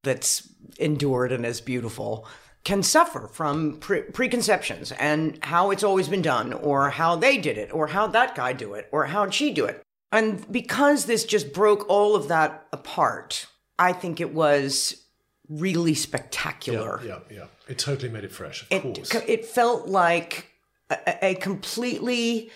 that's 0.05 0.49
endured 0.79 1.33
and 1.33 1.45
is 1.45 1.61
beautiful, 1.61 2.27
can 2.65 2.83
suffer 2.83 3.29
from 3.29 3.79
pre- 3.79 4.03
preconceptions 4.03 4.93
and 4.93 5.39
how 5.45 5.71
it's 5.73 5.83
always 5.85 6.09
been 6.09 6.23
done, 6.23 6.53
or 6.53 6.91
how 6.91 7.17
they 7.17 7.37
did 7.39 7.59
it, 7.59 7.73
or 7.75 7.89
how 7.89 8.07
that 8.07 8.35
guy 8.35 8.53
do 8.53 8.75
it, 8.75 8.89
or 8.93 9.07
how'd 9.07 9.35
she 9.35 9.53
do 9.53 9.65
it. 9.65 9.83
And 10.13 10.51
because 10.53 11.07
this 11.07 11.25
just 11.25 11.53
broke 11.53 11.89
all 11.89 12.15
of 12.15 12.29
that 12.29 12.67
apart, 12.73 13.47
I 13.79 13.93
think 13.93 14.21
it 14.21 14.33
was 14.35 15.03
really 15.49 15.95
spectacular. 15.95 17.01
yeah, 17.05 17.19
yeah. 17.31 17.47
It 17.69 17.79
totally 17.79 18.11
made 18.11 18.25
it 18.25 18.33
fresh, 18.33 18.63
of 18.63 18.69
It 18.71 18.83
course. 18.83 19.15
it 19.27 19.45
felt 19.47 19.89
like 19.89 20.49
a, 20.91 21.31
a 21.31 21.35
completely 21.37 22.51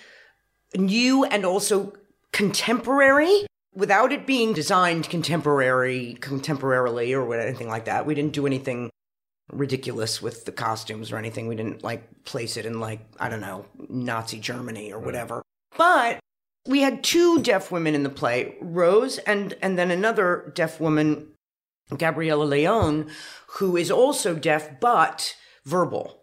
new 0.76 1.24
and 1.24 1.44
also 1.46 1.94
contemporary 2.32 3.46
without 3.74 4.12
it 4.12 4.26
being 4.26 4.52
designed 4.52 5.08
contemporary 5.08 6.16
contemporarily 6.20 7.16
or 7.16 7.34
anything 7.38 7.68
like 7.68 7.86
that. 7.86 8.06
We 8.06 8.14
didn't 8.14 8.32
do 8.32 8.46
anything 8.46 8.90
ridiculous 9.52 10.20
with 10.20 10.44
the 10.44 10.52
costumes 10.52 11.12
or 11.12 11.16
anything. 11.18 11.46
We 11.46 11.54
didn't 11.56 11.82
like 11.84 12.24
place 12.24 12.56
it 12.56 12.66
in 12.66 12.80
like 12.80 13.00
I 13.20 13.28
don't 13.28 13.40
know 13.40 13.66
Nazi 13.88 14.38
Germany 14.40 14.92
or 14.92 14.98
whatever. 14.98 15.42
But 15.76 16.18
we 16.66 16.80
had 16.80 17.04
two 17.04 17.40
deaf 17.42 17.70
women 17.70 17.94
in 17.94 18.02
the 18.02 18.10
play, 18.10 18.56
Rose 18.60 19.18
and 19.18 19.56
and 19.62 19.78
then 19.78 19.90
another 19.90 20.52
deaf 20.54 20.80
woman, 20.80 21.28
Gabriella 21.96 22.44
Leone, 22.44 23.10
who 23.58 23.76
is 23.76 23.90
also 23.90 24.34
deaf 24.34 24.80
but 24.80 25.36
verbal. 25.64 26.22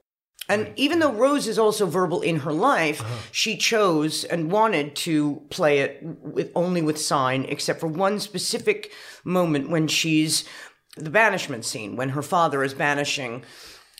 And 0.49 0.73
even 0.75 0.99
though 0.99 1.13
Rose 1.13 1.47
is 1.47 1.57
also 1.57 1.85
verbal 1.85 2.21
in 2.21 2.39
her 2.39 2.51
life, 2.51 2.99
uh-huh. 2.99 3.17
she 3.31 3.55
chose 3.55 4.25
and 4.25 4.51
wanted 4.51 4.93
to 4.97 5.41
play 5.49 5.79
it 5.79 5.99
with 6.03 6.51
only 6.53 6.81
with 6.81 6.99
sign, 6.99 7.45
except 7.45 7.79
for 7.79 7.87
one 7.87 8.19
specific 8.19 8.91
moment 9.23 9.69
when 9.69 9.87
she's 9.87 10.43
the 10.95 11.09
banishment 11.09 11.65
scene 11.65 11.95
when 11.95 12.09
her 12.09 12.21
father 12.21 12.63
is 12.63 12.73
banishing 12.73 13.43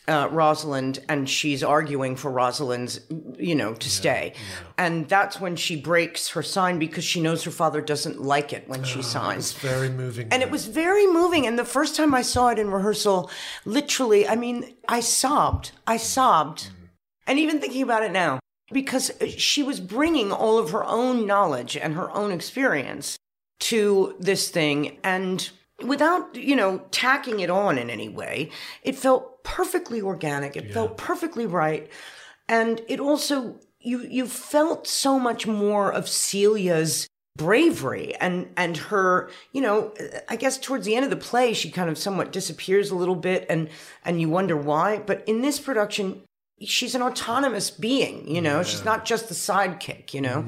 uh, 0.07 0.27
Rosalind, 0.31 0.99
and 1.07 1.29
she's 1.29 1.63
arguing 1.63 2.15
for 2.15 2.29
Rosalind's, 2.29 2.99
you 3.37 3.55
know, 3.55 3.73
to 3.73 3.89
stay. 3.89 4.33
And 4.77 5.07
that's 5.07 5.39
when 5.39 5.55
she 5.55 5.75
breaks 5.75 6.29
her 6.29 6.43
sign 6.43 6.77
because 6.77 7.03
she 7.03 7.21
knows 7.21 7.43
her 7.43 7.51
father 7.51 7.81
doesn't 7.81 8.21
like 8.21 8.51
it 8.51 8.67
when 8.67 8.83
she 8.83 9.01
signs. 9.01 9.51
It's 9.51 9.59
very 9.61 9.89
moving. 9.89 10.27
And 10.31 10.43
it 10.43 10.51
was 10.51 10.67
very 10.67 11.07
moving. 11.07 11.47
And 11.47 11.57
the 11.57 11.65
first 11.65 11.95
time 11.95 12.13
I 12.13 12.21
saw 12.21 12.49
it 12.49 12.59
in 12.59 12.69
rehearsal, 12.69 13.31
literally, 13.65 14.27
I 14.27 14.35
mean, 14.35 14.75
I 14.87 14.99
sobbed. 14.99 15.71
I 15.87 15.97
sobbed. 15.97 16.69
And 17.25 17.39
even 17.39 17.61
thinking 17.61 17.81
about 17.81 18.03
it 18.03 18.11
now, 18.11 18.39
because 18.71 19.11
she 19.37 19.63
was 19.63 19.79
bringing 19.79 20.31
all 20.31 20.57
of 20.57 20.71
her 20.71 20.83
own 20.83 21.25
knowledge 21.25 21.77
and 21.77 21.93
her 21.93 22.11
own 22.11 22.31
experience 22.31 23.17
to 23.59 24.15
this 24.19 24.49
thing. 24.49 24.97
And 25.03 25.49
without, 25.85 26.35
you 26.35 26.57
know, 26.57 26.79
tacking 26.91 27.39
it 27.39 27.49
on 27.49 27.77
in 27.77 27.89
any 27.89 28.09
way, 28.09 28.49
it 28.83 28.95
felt 28.97 29.32
perfectly 29.43 30.01
organic. 30.01 30.55
It 30.55 30.73
felt 30.73 30.97
perfectly 30.97 31.45
right. 31.45 31.89
And 32.47 32.81
it 32.87 32.99
also, 32.99 33.59
you, 33.79 34.01
you 34.01 34.27
felt 34.27 34.87
so 34.87 35.19
much 35.19 35.45
more 35.47 35.91
of 35.91 36.05
Celia's 36.05 37.07
bravery 37.35 38.13
and 38.17 38.47
and 38.57 38.77
her 38.77 39.27
you 39.53 39.61
know 39.61 39.91
i 40.29 40.35
guess 40.35 40.59
towards 40.59 40.85
the 40.85 40.95
end 40.95 41.03
of 41.03 41.09
the 41.09 41.17
play 41.17 41.51
she 41.51 41.71
kind 41.71 41.89
of 41.89 41.97
somewhat 41.97 42.31
disappears 42.31 42.91
a 42.91 42.95
little 42.95 43.15
bit 43.15 43.43
and 43.49 43.69
and 44.05 44.21
you 44.21 44.29
wonder 44.29 44.55
why. 44.55 44.99
But 44.99 45.27
in 45.27 45.41
this 45.41 45.59
production 45.59 46.21
she's 46.61 46.93
an 46.93 47.01
autonomous 47.01 47.71
being 47.71 48.27
you 48.27 48.41
know? 48.41 48.61
She's 48.61 48.85
not 48.85 49.05
just 49.05 49.29
the 49.29 49.35
sidekick 49.35 50.13
you 50.13 50.21
know? 50.21 50.45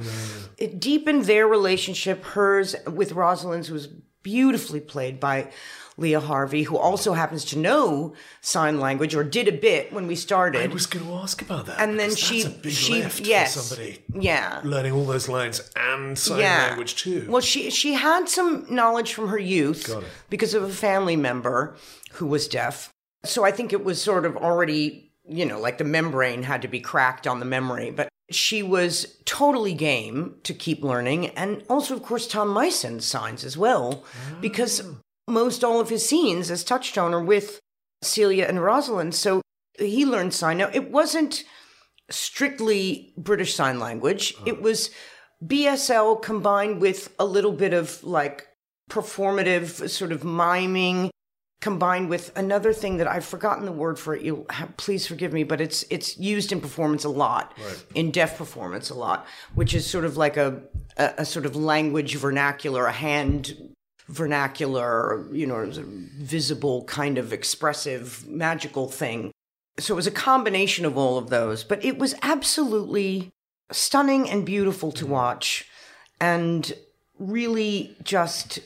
It 0.58 0.80
deepened 0.80 1.26
their 1.26 1.48
relationship. 1.48 2.24
Hers 2.24 2.76
with 2.86 3.14
rosalind's 3.14 3.72
was 3.72 3.88
beautifully 4.22 4.80
played 4.80 5.20
by 5.20 5.52
leah 5.98 6.20
harvey 6.20 6.64
who 6.64 6.78
also 6.78 7.14
happens 7.14 7.46
to 7.46 7.58
know 7.58 8.14
sign 8.42 8.80
language 8.80 9.16
or 9.16 9.24
did 9.24 9.48
a 9.48 9.52
bit 9.52 9.94
when 9.94 10.08
we 10.08 10.16
started. 10.16 10.70
I 10.70 10.74
was 10.74 10.88
going 10.88 11.06
to 11.06 11.14
ask 11.14 11.42
about 11.42 11.66
that. 11.68 11.80
and 11.80 12.00
then 12.00 12.16
she 12.16 12.44
that's 12.44 12.56
a 12.56 12.60
big 12.60 12.74
she 12.74 13.00
yes 13.24 13.56
somebody 13.56 14.00
yeah 14.14 14.62
learning 14.64 14.92
all 14.92 15.06
those 15.06 15.30
lines 15.30 15.62
and 15.76 16.18
sign 16.18 16.40
language 16.40 16.96
too. 16.96 17.26
well, 17.30 17.42
she 17.42 17.70
she 17.70 17.94
had 17.94 18.28
some 18.28 18.66
knowledge 18.70 19.14
from 19.14 19.30
her 19.30 19.40
youth 19.40 19.94
because 20.30 20.54
of 20.54 20.64
a 20.64 20.70
family 20.70 21.16
member 21.16 21.76
who 22.14 22.26
was 22.26 22.48
deaf. 22.48 22.90
So 23.24 23.44
I 23.44 23.52
think 23.52 23.74
it 23.74 23.84
was 23.84 24.02
sort 24.02 24.26
of 24.26 24.38
already, 24.38 25.12
you 25.28 25.46
know, 25.46 25.60
like 25.60 25.78
the 25.78 25.84
membrane 25.84 26.44
had 26.44 26.62
to 26.62 26.68
be 26.68 26.80
cracked 26.80 27.26
on 27.26 27.40
the 27.40 27.46
memory, 27.46 27.92
but 27.92 28.10
she 28.30 28.64
was 28.64 29.18
totally 29.26 29.74
game 29.74 30.36
to 30.44 30.54
keep 30.54 30.84
learning 30.84 31.28
and 31.28 31.64
also 31.70 31.96
of 31.96 32.02
course 32.02 32.28
Tom 32.28 32.52
Mison 32.54 33.00
signs 33.00 33.44
as 33.44 33.56
well 33.56 34.04
ah. 34.04 34.36
because 34.42 34.82
most 35.28 35.64
all 35.64 35.80
of 35.80 35.90
his 35.90 36.08
scenes 36.08 36.52
as 36.52 36.64
touchstone 36.64 37.14
are 37.14 37.24
with 37.24 37.60
Celia 38.02 38.46
and 38.46 38.62
Rosalind. 38.62 39.16
So 39.16 39.42
he 39.78 40.06
learned 40.06 40.34
sign. 40.34 40.58
Now 40.58 40.70
it 40.74 40.92
wasn't 40.92 41.44
strictly 42.10 43.14
British 43.18 43.56
Sign 43.56 43.80
Language. 43.80 44.36
It 44.46 44.62
was 44.62 44.92
BSL 45.44 46.22
combined 46.22 46.82
with 46.82 47.14
a 47.20 47.26
little 47.26 47.52
bit 47.52 47.74
of 47.74 48.04
like 48.04 48.48
performative 48.90 49.90
sort 49.90 50.12
of 50.12 50.24
miming 50.24 51.10
combined 51.62 52.10
with 52.10 52.32
another 52.38 52.72
thing 52.74 52.98
that 52.98 53.08
I've 53.08 53.26
forgotten 53.26 53.66
the 53.66 53.72
word 53.72 53.98
for 53.98 54.14
it. 54.16 54.22
You'll 54.22 54.46
please 54.78 55.08
forgive 55.08 55.34
me, 55.34 55.44
but 55.44 55.60
it's 55.60 55.84
it's 55.90 56.18
used 56.20 56.52
in 56.52 56.62
performance 56.62 57.04
a 57.04 57.10
lot, 57.10 57.58
in 57.96 58.12
deaf 58.12 58.38
performance 58.38 58.92
a 58.92 58.94
lot, 58.94 59.26
which 59.56 59.74
is 59.74 59.90
sort 59.90 60.06
of 60.06 60.16
like 60.16 60.38
a, 60.38 60.62
a 60.98 61.14
a 61.20 61.26
sort 61.26 61.46
of 61.46 61.56
language 61.56 62.16
vernacular, 62.18 62.86
a 62.86 62.92
hand 62.92 63.75
vernacular, 64.08 65.26
you 65.32 65.48
know, 65.48 65.70
visible 65.72 66.84
kind 66.86 67.18
of 67.18 67.34
expressive 67.34 68.28
magical 68.28 68.88
thing. 68.88 69.32
So 69.80 69.94
it 69.94 69.98
was 69.98 70.08
a 70.08 70.12
combination 70.12 70.86
of 70.86 70.98
all 70.98 71.18
of 71.18 71.30
those, 71.30 71.64
but 71.64 71.84
it 71.84 71.98
was 71.98 72.16
absolutely 72.22 73.32
stunning 73.72 74.30
and 74.30 74.46
beautiful 74.46 74.92
to 74.94 75.08
watch 75.08 75.68
and 76.22 76.74
really 77.20 77.96
just 78.04 78.60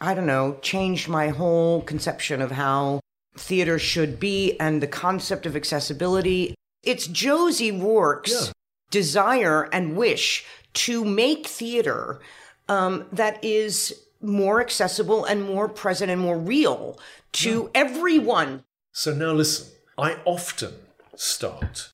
I 0.00 0.14
don't 0.14 0.26
know, 0.26 0.58
changed 0.62 1.08
my 1.08 1.28
whole 1.28 1.82
conception 1.82 2.40
of 2.40 2.52
how 2.52 3.00
theater 3.36 3.78
should 3.78 4.20
be 4.20 4.58
and 4.60 4.80
the 4.80 4.86
concept 4.86 5.44
of 5.46 5.56
accessibility. 5.56 6.54
It's 6.84 7.06
Josie 7.06 7.72
Rourke's 7.72 8.52
desire 8.90 9.68
and 9.72 9.96
wish 9.96 10.46
to 10.74 11.04
make 11.04 11.46
theater 11.46 12.20
um, 12.68 13.06
that 13.12 13.42
is 13.44 13.94
more 14.20 14.60
accessible 14.60 15.24
and 15.24 15.44
more 15.44 15.68
present 15.68 16.10
and 16.10 16.20
more 16.20 16.38
real 16.38 16.98
to 17.32 17.70
everyone. 17.74 18.64
So 18.92 19.14
now 19.14 19.32
listen, 19.32 19.68
I 19.96 20.18
often 20.24 20.74
start 21.14 21.92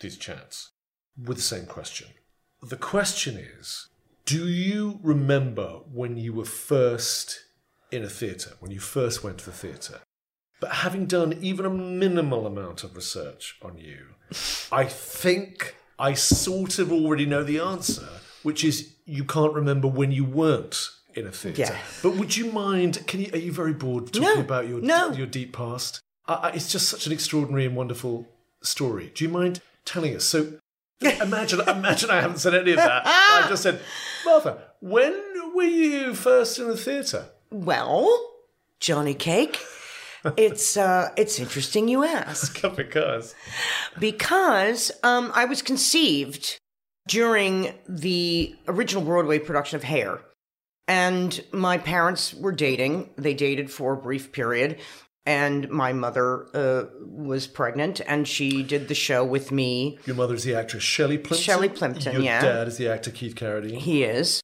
these 0.00 0.16
chats 0.16 0.70
with 1.22 1.36
the 1.36 1.42
same 1.42 1.66
question. 1.66 2.08
The 2.62 2.76
question 2.76 3.36
is 3.36 3.88
Do 4.24 4.48
you 4.48 5.00
remember 5.02 5.80
when 5.92 6.16
you 6.16 6.32
were 6.32 6.44
first 6.44 7.44
in 7.90 8.04
a 8.04 8.08
theatre, 8.08 8.52
when 8.60 8.70
you 8.70 8.80
first 8.80 9.24
went 9.24 9.38
to 9.38 9.46
the 9.46 9.52
theatre? 9.52 10.00
But 10.60 10.70
having 10.70 11.06
done 11.06 11.32
even 11.40 11.66
a 11.66 11.70
minimal 11.70 12.46
amount 12.46 12.84
of 12.84 12.94
research 12.94 13.56
on 13.62 13.78
you, 13.78 14.14
I 14.70 14.84
think 14.84 15.74
I 15.98 16.14
sort 16.14 16.78
of 16.78 16.92
already 16.92 17.26
know 17.26 17.42
the 17.42 17.58
answer, 17.58 18.08
which 18.42 18.62
is 18.62 18.94
you 19.04 19.24
can't 19.24 19.54
remember 19.54 19.88
when 19.88 20.12
you 20.12 20.24
weren't 20.24 20.88
in 21.14 21.26
a 21.26 21.32
theatre. 21.32 21.62
Yeah. 21.62 21.78
But 22.02 22.16
would 22.16 22.36
you 22.36 22.52
mind? 22.52 23.06
Can 23.06 23.20
you? 23.20 23.30
Are 23.32 23.38
you 23.38 23.52
very 23.52 23.72
bored 23.72 24.06
talking 24.12 24.22
No, 24.22 24.40
about 24.40 24.68
your 24.68 24.80
no. 24.80 25.12
your 25.12 25.26
deep 25.26 25.52
past? 25.52 26.00
Uh, 26.26 26.50
it's 26.54 26.70
just 26.70 26.88
such 26.88 27.06
an 27.06 27.12
extraordinary 27.12 27.66
and 27.66 27.76
wonderful 27.76 28.28
story. 28.62 29.10
Do 29.14 29.24
you 29.24 29.30
mind 29.30 29.60
telling 29.84 30.14
us? 30.14 30.24
So 30.24 30.54
imagine, 31.00 31.60
imagine 31.60 32.10
I 32.10 32.20
haven't 32.20 32.38
said 32.38 32.54
any 32.54 32.70
of 32.70 32.76
that. 32.76 33.02
I 33.04 33.46
just 33.48 33.62
said, 33.62 33.80
Martha, 34.24 34.58
when 34.80 35.20
were 35.54 35.64
you 35.64 36.14
first 36.14 36.58
in 36.58 36.68
the 36.68 36.76
theatre? 36.76 37.26
Well, 37.50 38.08
Johnny 38.80 39.14
Cake, 39.14 39.58
it's 40.36 40.76
uh, 40.76 41.10
it's 41.16 41.38
interesting 41.38 41.88
you 41.88 42.04
ask. 42.04 42.62
because 42.76 43.34
because 43.98 44.92
um, 45.02 45.32
I 45.34 45.44
was 45.44 45.60
conceived 45.62 46.58
during 47.08 47.74
the 47.88 48.54
original 48.68 49.02
Broadway 49.02 49.38
production 49.40 49.76
of 49.76 49.82
Hair. 49.82 50.20
And 50.92 51.42
my 51.52 51.78
parents 51.78 52.34
were 52.34 52.52
dating. 52.52 53.08
They 53.16 53.32
dated 53.32 53.70
for 53.70 53.94
a 53.94 53.96
brief 53.96 54.30
period. 54.30 54.78
And 55.24 55.70
my 55.70 55.94
mother 55.94 56.48
uh, 56.54 56.84
was 57.00 57.46
pregnant, 57.46 58.02
and 58.06 58.28
she 58.28 58.62
did 58.62 58.88
the 58.88 58.94
show 58.94 59.24
with 59.24 59.50
me. 59.50 59.98
your 60.04 60.16
mother's 60.16 60.44
the 60.44 60.54
actress 60.54 60.82
Shelley 60.82 61.16
Plimpton. 61.16 61.42
Shelley 61.42 61.68
Plimpton, 61.70 62.12
yeah. 62.14 62.18
Your 62.18 62.24
yeah. 62.24 62.40
dad 62.42 62.68
is 62.68 62.76
the 62.76 62.88
actor 62.88 63.10
Keith 63.10 63.36
Carradine. 63.36 63.78
He 63.78 64.04
is. 64.04 64.42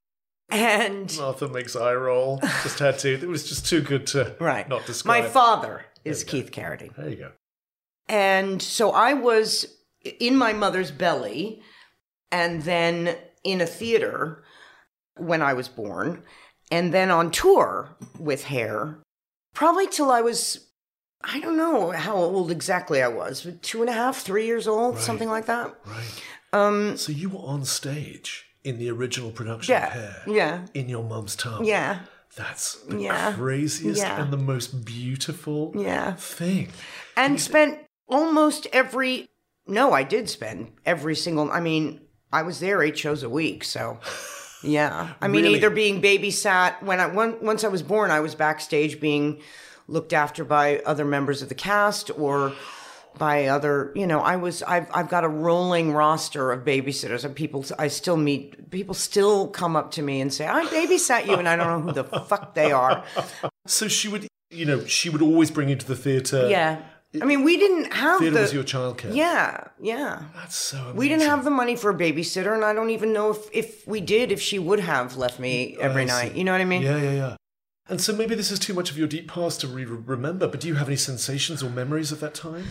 And 0.48 1.14
Martha 1.18 1.48
makes 1.48 1.76
eye 1.76 1.92
roll. 1.92 2.38
Just 2.62 2.78
had 2.78 2.98
to. 3.00 3.12
It 3.12 3.28
was 3.28 3.46
just 3.46 3.66
too 3.66 3.82
good 3.82 4.06
to 4.08 4.34
right. 4.40 4.66
not 4.66 4.86
describe. 4.86 5.24
My 5.24 5.28
father 5.28 5.84
is 6.06 6.24
Keith 6.24 6.50
Carradine. 6.50 6.96
There 6.96 7.10
you 7.10 7.16
go. 7.16 7.32
And 8.08 8.62
so 8.62 8.92
I 8.92 9.12
was 9.12 9.66
in 10.18 10.36
my 10.36 10.54
mother's 10.54 10.92
belly 10.92 11.60
and 12.32 12.62
then 12.62 13.16
in 13.44 13.60
a 13.60 13.66
theater 13.66 14.44
when 15.20 15.42
I 15.42 15.52
was 15.54 15.68
born, 15.68 16.22
and 16.70 16.92
then 16.92 17.10
on 17.10 17.30
tour 17.30 17.96
with 18.18 18.44
hair, 18.44 18.98
probably 19.54 19.86
till 19.86 20.10
I 20.10 20.20
was, 20.20 20.68
I 21.22 21.40
don't 21.40 21.56
know 21.56 21.90
how 21.90 22.16
old 22.16 22.50
exactly 22.50 23.02
I 23.02 23.08
was, 23.08 23.46
two 23.62 23.80
and 23.80 23.90
a 23.90 23.92
half, 23.94 24.18
three 24.18 24.46
years 24.46 24.66
old, 24.68 24.98
something 24.98 25.28
like 25.28 25.46
that. 25.46 25.74
Right. 25.86 26.22
Um. 26.52 26.96
So 26.96 27.12
you 27.12 27.28
were 27.30 27.40
on 27.40 27.64
stage 27.64 28.46
in 28.64 28.78
the 28.78 28.90
original 28.90 29.30
production 29.30 29.72
Yeah, 29.72 29.86
of 29.86 29.92
Hair. 29.92 30.22
yeah. 30.26 30.66
In 30.74 30.88
your 30.88 31.04
mum's 31.04 31.36
tongue. 31.36 31.64
Yeah, 31.64 32.00
That's 32.36 32.74
the 32.82 32.98
Yeah. 33.00 33.32
craziest 33.32 34.00
Yeah. 34.00 34.22
and 34.22 34.32
the 34.32 34.36
most 34.36 34.84
beautiful 34.84 35.72
Yeah. 35.76 36.14
thing. 36.14 36.70
and 37.16 37.40
spent 37.40 37.78
almost 38.06 38.66
every, 38.72 39.28
no, 39.66 39.92
I 39.92 40.02
did 40.04 40.28
spend 40.30 40.72
every 40.86 41.16
single, 41.16 41.50
I 41.50 41.60
mean, 41.60 42.00
I 42.32 42.42
was 42.42 42.60
there 42.60 42.82
eight 42.82 42.96
shows 42.98 43.22
a 43.22 43.28
week, 43.28 43.64
so. 43.64 43.98
Yeah, 44.62 45.10
I 45.20 45.28
mean, 45.28 45.42
Really? 45.44 45.56
either 45.56 45.70
being 45.70 46.02
babysat 46.02 46.82
when 46.82 47.00
I 47.00 47.06
when, 47.06 47.40
once 47.40 47.64
I 47.64 47.68
was 47.68 47.82
born, 47.82 48.10
I 48.10 48.20
was 48.20 48.34
backstage 48.34 49.00
being 49.00 49.40
looked 49.86 50.12
after 50.12 50.44
by 50.44 50.78
other 50.80 51.04
members 51.04 51.42
of 51.42 51.48
the 51.48 51.54
cast 51.54 52.10
or 52.18 52.52
by 53.16 53.46
other. 53.46 53.92
You 53.94 54.06
know, 54.06 54.20
I 54.20 54.36
was 54.36 54.62
I've 54.64 54.88
I've 54.94 55.08
got 55.08 55.24
a 55.24 55.28
rolling 55.28 55.92
roster 55.92 56.50
of 56.52 56.64
babysitters 56.64 57.24
and 57.24 57.34
people. 57.34 57.64
I 57.78 57.88
still 57.88 58.16
meet 58.16 58.70
people 58.70 58.94
still 58.94 59.48
come 59.48 59.76
up 59.76 59.92
to 59.92 60.02
me 60.02 60.20
and 60.20 60.32
say 60.32 60.46
I 60.46 60.64
babysat 60.66 61.26
you, 61.26 61.34
and 61.34 61.48
I 61.48 61.56
don't 61.56 61.68
know 61.68 61.80
who 61.80 61.92
the 61.92 62.04
fuck 62.04 62.54
they 62.54 62.72
are. 62.72 63.04
So 63.66 63.86
she 63.86 64.08
would, 64.08 64.26
you 64.50 64.64
know, 64.64 64.84
she 64.86 65.08
would 65.08 65.22
always 65.22 65.50
bring 65.50 65.68
you 65.68 65.76
to 65.76 65.86
the 65.86 65.96
theatre. 65.96 66.48
Yeah, 66.50 66.82
I 67.20 67.24
mean, 67.24 67.42
we 67.42 67.56
didn't 67.56 67.92
have 67.94 68.20
Theatre 68.20 68.34
the 68.34 68.40
was 68.42 68.52
your 68.52 68.64
childcare. 68.64 69.14
yeah 69.14 69.68
yeah. 69.80 70.24
That's 70.34 70.56
so 70.56 70.78
amazing. 70.78 70.96
We 70.96 71.08
didn't 71.08 71.26
have 71.26 71.44
the 71.44 71.50
money 71.50 71.74
for 71.74 71.90
a 71.90 71.94
babysitter, 71.94 72.54
and 72.54 72.64
I 72.64 72.74
don't 72.74 72.90
even 72.90 73.12
know 73.12 73.30
if, 73.30 73.48
if 73.52 73.86
we 73.86 74.00
did, 74.00 74.30
if 74.30 74.40
she 74.40 74.58
would 74.58 74.80
have 74.80 75.16
left 75.16 75.40
me 75.40 75.74
mm, 75.74 75.80
every 75.80 76.04
night. 76.04 76.34
You 76.34 76.44
know 76.44 76.52
what 76.52 76.60
I 76.60 76.66
mean? 76.66 76.82
Yeah, 76.82 76.98
yeah, 76.98 77.12
yeah. 77.12 77.36
And 77.88 78.00
so 78.00 78.14
maybe 78.14 78.34
this 78.34 78.50
is 78.50 78.58
too 78.58 78.74
much 78.74 78.90
of 78.90 78.98
your 78.98 79.08
deep 79.08 79.28
past 79.28 79.62
to 79.62 79.68
re- 79.68 79.84
remember, 79.84 80.46
but 80.46 80.60
do 80.60 80.68
you 80.68 80.74
have 80.74 80.88
any 80.88 80.96
sensations 80.96 81.62
or 81.62 81.70
memories 81.70 82.12
of 82.12 82.20
that 82.20 82.34
time? 82.34 82.66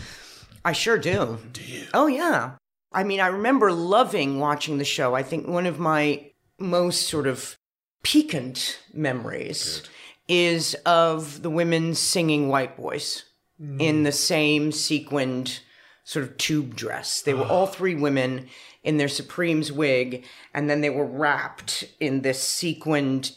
I 0.64 0.72
sure 0.72 0.98
do. 0.98 1.38
Do 1.52 1.62
you? 1.62 1.86
Oh, 1.92 2.06
yeah. 2.06 2.52
I 2.92 3.02
mean, 3.02 3.20
I 3.20 3.26
remember 3.26 3.72
loving 3.72 4.38
watching 4.38 4.78
the 4.78 4.84
show. 4.84 5.14
I 5.14 5.24
think 5.24 5.48
one 5.48 5.66
of 5.66 5.80
my 5.80 6.30
most 6.58 7.08
sort 7.08 7.26
of 7.26 7.56
piquant 8.04 8.80
memories 8.94 9.82
is 10.28 10.74
of 10.86 11.42
the 11.42 11.50
women 11.50 11.94
singing 11.94 12.48
White 12.48 12.76
Boys 12.76 13.24
in 13.58 14.04
the 14.04 14.12
same 14.12 14.70
sequined 14.72 15.60
sort 16.04 16.24
of 16.24 16.36
tube 16.38 16.74
dress. 16.74 17.20
They 17.20 17.34
were 17.34 17.44
all 17.44 17.66
three 17.66 17.94
women 17.94 18.48
in 18.82 18.96
their 18.96 19.08
Supreme's 19.08 19.70
wig, 19.70 20.24
and 20.54 20.70
then 20.70 20.80
they 20.80 20.90
were 20.90 21.04
wrapped 21.04 21.84
in 22.00 22.22
this 22.22 22.42
sequined, 22.42 23.32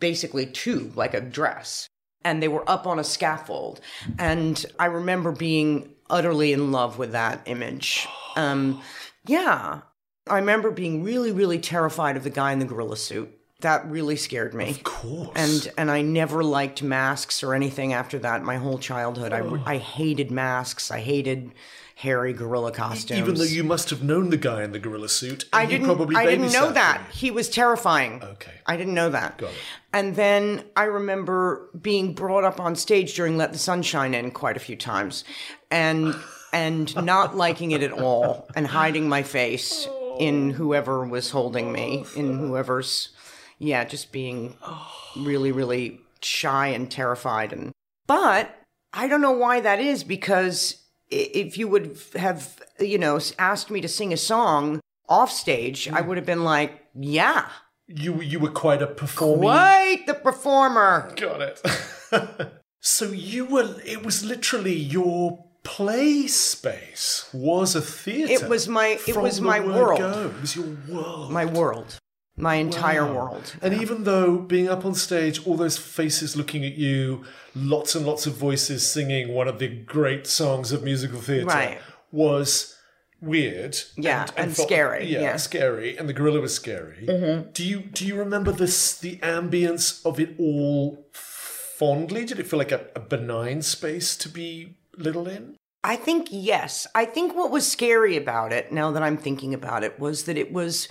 basically 0.00 0.46
tube, 0.46 0.96
like 0.96 1.12
a 1.12 1.20
dress. 1.20 1.86
And 2.24 2.42
they 2.42 2.48
were 2.48 2.68
up 2.68 2.86
on 2.86 2.98
a 2.98 3.04
scaffold. 3.04 3.80
And 4.18 4.64
I 4.78 4.86
remember 4.86 5.32
being 5.32 5.94
utterly 6.08 6.52
in 6.52 6.72
love 6.72 6.98
with 6.98 7.12
that 7.12 7.42
image. 7.46 8.06
Um, 8.36 8.80
yeah. 9.26 9.82
I 10.26 10.36
remember 10.36 10.70
being 10.70 11.02
really, 11.02 11.32
really 11.32 11.58
terrified 11.58 12.16
of 12.16 12.24
the 12.24 12.30
guy 12.30 12.52
in 12.52 12.58
the 12.58 12.64
gorilla 12.64 12.96
suit. 12.96 13.37
That 13.60 13.90
really 13.90 14.14
scared 14.14 14.54
me. 14.54 14.70
Of 14.70 14.84
course. 14.84 15.32
And 15.34 15.72
and 15.76 15.90
I 15.90 16.00
never 16.02 16.44
liked 16.44 16.80
masks 16.82 17.42
or 17.42 17.54
anything 17.54 17.92
after 17.92 18.18
that. 18.20 18.44
My 18.44 18.56
whole 18.56 18.78
childhood, 18.78 19.32
I, 19.32 19.42
I 19.66 19.78
hated 19.78 20.30
masks. 20.30 20.92
I 20.92 21.00
hated 21.00 21.52
hairy 21.96 22.32
gorilla 22.32 22.70
costumes. 22.70 23.18
even 23.18 23.34
though 23.34 23.42
you 23.42 23.64
must 23.64 23.90
have 23.90 24.00
known 24.04 24.30
the 24.30 24.36
guy 24.36 24.62
in 24.62 24.70
the 24.70 24.78
gorilla 24.78 25.08
suit, 25.08 25.42
and 25.52 25.62
I 25.62 25.66
didn't. 25.66 25.86
probably 25.86 26.14
I 26.14 26.26
didn't 26.26 26.52
know 26.52 26.70
that 26.70 27.02
he 27.10 27.32
was 27.32 27.48
terrifying. 27.48 28.22
Okay. 28.22 28.52
I 28.64 28.76
didn't 28.76 28.94
know 28.94 29.10
that. 29.10 29.38
Got 29.38 29.50
it. 29.50 29.56
And 29.92 30.14
then 30.14 30.62
I 30.76 30.84
remember 30.84 31.68
being 31.82 32.14
brought 32.14 32.44
up 32.44 32.60
on 32.60 32.76
stage 32.76 33.16
during 33.16 33.36
Let 33.36 33.52
the 33.52 33.58
Sunshine 33.58 34.14
In 34.14 34.30
quite 34.30 34.56
a 34.56 34.60
few 34.60 34.76
times, 34.76 35.24
and 35.68 36.14
and 36.52 36.94
not 37.04 37.36
liking 37.36 37.72
it 37.72 37.82
at 37.82 37.90
all, 37.90 38.48
and 38.54 38.68
hiding 38.68 39.08
my 39.08 39.24
face 39.24 39.88
in 40.20 40.50
whoever 40.50 41.04
was 41.04 41.30
holding 41.30 41.72
me, 41.72 42.04
in 42.14 42.38
whoever's, 42.38 43.10
yeah, 43.58 43.84
just 43.84 44.12
being 44.12 44.56
oh. 44.62 44.90
really, 45.16 45.52
really 45.52 46.00
shy 46.20 46.68
and 46.68 46.90
terrified. 46.90 47.52
And 47.52 47.72
but 48.06 48.54
I 48.92 49.08
don't 49.08 49.20
know 49.20 49.32
why 49.32 49.60
that 49.60 49.80
is 49.80 50.04
because 50.04 50.82
if 51.10 51.58
you 51.58 51.68
would 51.68 51.98
have, 52.16 52.62
you 52.78 52.98
know, 52.98 53.18
asked 53.38 53.70
me 53.70 53.80
to 53.80 53.88
sing 53.88 54.12
a 54.12 54.16
song 54.16 54.80
off 55.08 55.30
stage, 55.30 55.88
I 55.88 56.02
mm. 56.02 56.06
would 56.06 56.16
have 56.16 56.26
been 56.26 56.44
like, 56.44 56.84
yeah, 56.94 57.48
You 57.86 58.20
you 58.20 58.38
were 58.38 58.50
quite 58.50 58.82
a 58.82 58.86
performer. 58.86 59.42
quite 59.42 60.04
the 60.06 60.14
performer. 60.14 61.12
Got 61.16 61.40
it. 61.42 61.62
so 62.80 63.06
you 63.06 63.44
were. 63.46 63.76
It 63.84 64.04
was 64.04 64.24
literally 64.24 64.74
your 64.74 65.44
play 65.62 66.26
space 66.26 67.28
was 67.32 67.74
a 67.74 67.80
theatre. 67.80 68.44
It 68.44 68.48
was 68.48 68.68
my- 68.68 68.98
it 69.06 69.16
was 69.16 69.40
my 69.40 69.60
world. 69.60 69.98
Go. 69.98 70.32
It 70.34 70.40
was 70.40 70.56
your 70.56 70.76
world. 70.88 71.30
My 71.30 71.44
world, 71.44 71.98
my 72.38 72.54
entire 72.56 73.04
Wow. 73.04 73.14
world. 73.14 73.54
And 73.60 73.74
even 73.74 74.04
though 74.04 74.38
being 74.38 74.68
up 74.68 74.84
on 74.84 74.94
stage, 74.94 75.44
all 75.46 75.56
those 75.56 75.76
faces 75.76 76.36
looking 76.36 76.64
at 76.64 76.74
you, 76.74 77.24
lots 77.54 77.94
and 77.94 78.06
lots 78.06 78.26
of 78.26 78.34
voices 78.34 78.86
singing 78.90 79.34
one 79.34 79.48
of 79.48 79.58
the 79.58 79.68
great 79.68 80.26
songs 80.26 80.72
of 80.72 80.82
musical 80.82 81.20
theatre 81.20 81.46
Right. 81.46 81.78
was 82.12 82.76
weird. 83.20 83.76
Yeah, 83.96 84.26
and 84.36 84.54
felt- 84.54 84.68
scary, 84.68 85.06
Yeah, 85.06 85.20
yeah. 85.20 85.36
scary. 85.36 85.96
And 85.98 86.08
the 86.08 86.12
gorilla 86.12 86.40
was 86.40 86.54
scary. 86.54 87.04
Mm-hmm. 87.08 87.50
Do 87.52 87.64
you 87.64 87.80
do 87.80 88.06
you 88.06 88.14
remember 88.16 88.52
this 88.52 88.96
the 88.96 89.16
ambience 89.16 90.00
of 90.06 90.20
it 90.20 90.34
all 90.38 91.06
fondly? 91.12 92.24
Did 92.24 92.38
it 92.38 92.46
feel 92.46 92.58
like 92.58 92.72
a, 92.72 92.86
a 92.94 93.00
benign 93.00 93.62
space 93.62 94.16
to 94.18 94.28
be 94.28 94.76
little 94.96 95.26
in? 95.28 95.56
I 95.84 95.96
think 95.96 96.28
yes. 96.30 96.86
I 96.94 97.04
think 97.04 97.34
what 97.36 97.50
was 97.50 97.66
scary 97.70 98.16
about 98.16 98.52
it, 98.52 98.72
now 98.72 98.90
that 98.90 99.02
I'm 99.02 99.16
thinking 99.16 99.54
about 99.54 99.84
it, 99.84 99.98
was 99.98 100.24
that 100.24 100.36
it 100.36 100.52
was 100.52 100.88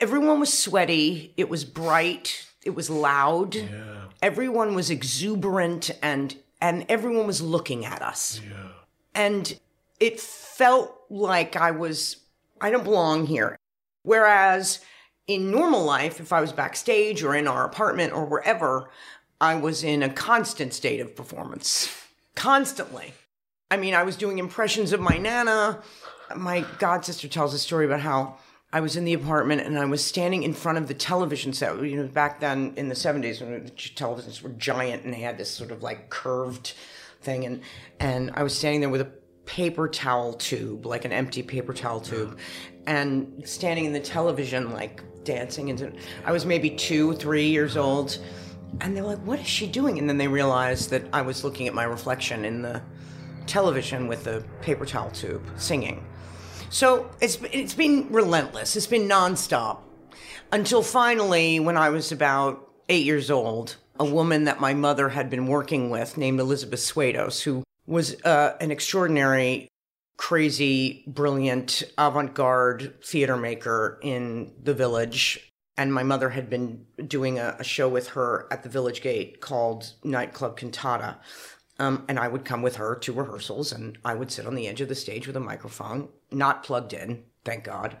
everyone 0.00 0.40
was 0.40 0.56
sweaty, 0.56 1.32
it 1.36 1.48
was 1.48 1.64
bright, 1.64 2.46
it 2.64 2.70
was 2.70 2.90
loud. 2.90 3.54
Yeah. 3.54 3.68
Everyone 4.22 4.74
was 4.74 4.90
exuberant 4.90 5.90
and 6.02 6.36
and 6.60 6.84
everyone 6.88 7.26
was 7.26 7.40
looking 7.40 7.86
at 7.86 8.02
us. 8.02 8.40
Yeah. 8.46 8.68
And 9.14 9.58
it 9.98 10.20
felt 10.20 10.94
like 11.08 11.56
I 11.56 11.70
was 11.70 12.16
I 12.60 12.70
don't 12.70 12.84
belong 12.84 13.26
here. 13.26 13.58
Whereas 14.02 14.80
in 15.26 15.50
normal 15.50 15.84
life, 15.84 16.20
if 16.20 16.32
I 16.32 16.40
was 16.40 16.52
backstage 16.52 17.22
or 17.22 17.34
in 17.34 17.46
our 17.46 17.64
apartment 17.64 18.12
or 18.12 18.24
wherever, 18.24 18.90
I 19.40 19.54
was 19.54 19.84
in 19.84 20.02
a 20.02 20.08
constant 20.08 20.74
state 20.74 21.00
of 21.00 21.14
performance. 21.14 21.94
Constantly. 22.34 23.14
I 23.70 23.76
mean, 23.76 23.94
I 23.94 24.02
was 24.02 24.16
doing 24.16 24.38
impressions 24.38 24.92
of 24.92 25.00
my 25.00 25.16
nana. 25.16 25.82
My 26.34 26.64
god 26.78 27.04
sister 27.04 27.28
tells 27.28 27.54
a 27.54 27.58
story 27.58 27.86
about 27.86 28.00
how 28.00 28.36
I 28.72 28.80
was 28.80 28.96
in 28.96 29.04
the 29.04 29.14
apartment 29.14 29.62
and 29.62 29.78
I 29.78 29.84
was 29.84 30.04
standing 30.04 30.44
in 30.44 30.54
front 30.54 30.78
of 30.78 30.86
the 30.86 30.94
television 30.94 31.52
set. 31.52 31.82
You 31.82 31.96
know, 31.96 32.06
back 32.06 32.38
then 32.38 32.72
in 32.76 32.88
the 32.88 32.94
70s 32.94 33.40
when 33.40 33.64
the 33.64 33.70
televisions 33.70 34.42
were 34.42 34.50
giant 34.50 35.04
and 35.04 35.12
they 35.12 35.20
had 35.20 35.38
this 35.38 35.50
sort 35.50 35.72
of 35.72 35.82
like 35.82 36.08
curved 36.08 36.74
thing. 37.20 37.44
And, 37.44 37.62
and 37.98 38.30
I 38.34 38.44
was 38.44 38.56
standing 38.56 38.80
there 38.80 38.90
with 38.90 39.00
a 39.00 39.10
paper 39.44 39.88
towel 39.88 40.34
tube, 40.34 40.86
like 40.86 41.04
an 41.04 41.12
empty 41.12 41.42
paper 41.42 41.72
towel 41.72 42.00
tube, 42.00 42.38
and 42.86 43.42
standing 43.44 43.84
in 43.84 43.92
the 43.92 44.00
television, 44.00 44.72
like 44.72 45.02
dancing 45.24 45.68
into. 45.68 45.92
I 46.24 46.30
was 46.30 46.46
maybe 46.46 46.70
two, 46.70 47.14
three 47.14 47.48
years 47.48 47.76
old, 47.76 48.18
and 48.80 48.96
they 48.96 49.02
were 49.02 49.08
like, 49.08 49.26
"What 49.26 49.40
is 49.40 49.46
she 49.48 49.66
doing?" 49.66 49.98
And 49.98 50.08
then 50.08 50.18
they 50.18 50.28
realized 50.28 50.90
that 50.90 51.02
I 51.12 51.22
was 51.22 51.42
looking 51.42 51.66
at 51.66 51.74
my 51.74 51.84
reflection 51.84 52.44
in 52.44 52.62
the 52.62 52.80
television 53.46 54.06
with 54.06 54.22
the 54.22 54.44
paper 54.62 54.86
towel 54.86 55.10
tube, 55.10 55.42
singing. 55.56 56.06
So 56.70 57.10
it's 57.20 57.36
it's 57.52 57.74
been 57.74 58.12
relentless. 58.12 58.76
It's 58.76 58.86
been 58.86 59.08
nonstop 59.08 59.78
until 60.52 60.82
finally, 60.82 61.58
when 61.58 61.76
I 61.76 61.90
was 61.90 62.12
about 62.12 62.70
eight 62.88 63.04
years 63.04 63.28
old, 63.28 63.76
a 63.98 64.04
woman 64.04 64.44
that 64.44 64.60
my 64.60 64.72
mother 64.72 65.08
had 65.08 65.28
been 65.30 65.48
working 65.48 65.90
with, 65.90 66.16
named 66.16 66.38
Elizabeth 66.38 66.80
Swados, 66.80 67.42
who 67.42 67.64
was 67.86 68.22
uh, 68.22 68.56
an 68.60 68.70
extraordinary, 68.70 69.68
crazy, 70.16 71.02
brilliant, 71.08 71.82
avant-garde 71.98 72.94
theater 73.04 73.36
maker 73.36 73.98
in 74.00 74.52
the 74.62 74.74
village. 74.74 75.52
And 75.76 75.92
my 75.92 76.04
mother 76.04 76.28
had 76.28 76.48
been 76.48 76.86
doing 77.04 77.38
a, 77.38 77.56
a 77.58 77.64
show 77.64 77.88
with 77.88 78.10
her 78.10 78.46
at 78.52 78.62
the 78.62 78.68
Village 78.68 79.00
Gate 79.00 79.40
called 79.40 79.94
Nightclub 80.04 80.56
Cantata. 80.56 81.16
Um, 81.80 82.04
and 82.08 82.18
I 82.18 82.28
would 82.28 82.44
come 82.44 82.60
with 82.60 82.76
her 82.76 82.94
to 82.96 83.12
rehearsals, 83.12 83.72
and 83.72 83.96
I 84.04 84.14
would 84.14 84.30
sit 84.30 84.46
on 84.46 84.54
the 84.54 84.68
edge 84.68 84.82
of 84.82 84.88
the 84.88 84.94
stage 84.94 85.26
with 85.26 85.34
a 85.34 85.40
microphone, 85.40 86.10
not 86.30 86.62
plugged 86.62 86.92
in, 86.92 87.24
thank 87.42 87.64
God. 87.64 87.96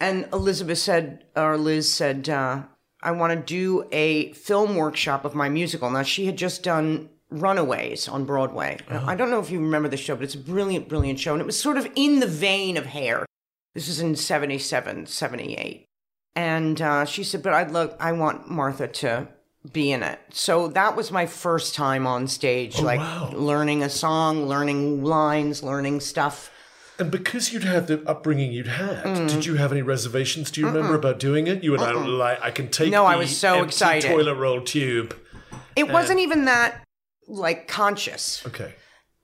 And 0.00 0.26
Elizabeth 0.32 0.78
said, 0.78 1.26
or 1.36 1.58
Liz 1.58 1.92
said, 1.92 2.30
uh, 2.30 2.62
I 3.02 3.10
want 3.10 3.32
to 3.32 3.54
do 3.54 3.86
a 3.92 4.32
film 4.32 4.76
workshop 4.76 5.26
of 5.26 5.34
my 5.34 5.50
musical. 5.50 5.90
Now, 5.90 6.02
she 6.02 6.24
had 6.24 6.38
just 6.38 6.62
done 6.62 7.10
Runaways 7.28 8.08
on 8.08 8.24
Broadway. 8.24 8.78
Now, 8.88 9.04
I 9.06 9.14
don't 9.14 9.30
know 9.30 9.40
if 9.40 9.50
you 9.50 9.60
remember 9.60 9.88
the 9.88 9.96
show, 9.98 10.14
but 10.14 10.24
it's 10.24 10.34
a 10.34 10.38
brilliant, 10.38 10.88
brilliant 10.88 11.20
show. 11.20 11.32
And 11.32 11.42
it 11.42 11.46
was 11.46 11.60
sort 11.60 11.76
of 11.76 11.90
in 11.94 12.20
the 12.20 12.26
vein 12.26 12.78
of 12.78 12.86
Hair. 12.86 13.26
This 13.74 13.88
was 13.88 14.00
in 14.00 14.16
77, 14.16 15.06
78. 15.06 15.84
And 16.34 16.80
uh, 16.80 17.04
she 17.04 17.24
said, 17.24 17.42
but 17.42 17.52
I'd 17.52 17.70
love, 17.72 17.94
I 18.00 18.12
want 18.12 18.48
Martha 18.48 18.88
to 18.88 19.28
be 19.70 19.92
in 19.92 20.02
it. 20.02 20.18
So 20.30 20.68
that 20.68 20.96
was 20.96 21.10
my 21.10 21.26
first 21.26 21.74
time 21.74 22.06
on 22.06 22.26
stage, 22.26 22.80
oh, 22.80 22.82
like 22.82 22.98
wow. 22.98 23.30
learning 23.32 23.82
a 23.82 23.88
song, 23.88 24.46
learning 24.46 25.04
lines, 25.04 25.62
learning 25.62 26.00
stuff. 26.00 26.50
And 26.98 27.10
because 27.10 27.52
you'd 27.52 27.64
had 27.64 27.86
the 27.86 28.02
upbringing 28.08 28.52
you'd 28.52 28.66
had, 28.66 29.04
mm. 29.04 29.28
did 29.28 29.46
you 29.46 29.56
have 29.56 29.72
any 29.72 29.82
reservations? 29.82 30.50
Do 30.50 30.60
you 30.60 30.66
remember 30.66 30.94
about 30.94 31.18
doing 31.18 31.46
it? 31.46 31.64
You 31.64 31.74
and 31.74 31.82
I 31.82 31.92
like 31.92 32.42
I 32.42 32.50
can 32.50 32.68
take 32.68 32.90
No, 32.90 33.04
I 33.04 33.16
was 33.16 33.36
so 33.36 33.62
excited. 33.62 34.08
toilet 34.08 34.34
roll 34.34 34.60
tube. 34.60 35.16
It 35.74 35.90
wasn't 35.90 36.20
even 36.20 36.44
that 36.46 36.84
like 37.26 37.66
conscious. 37.66 38.44
Okay, 38.46 38.74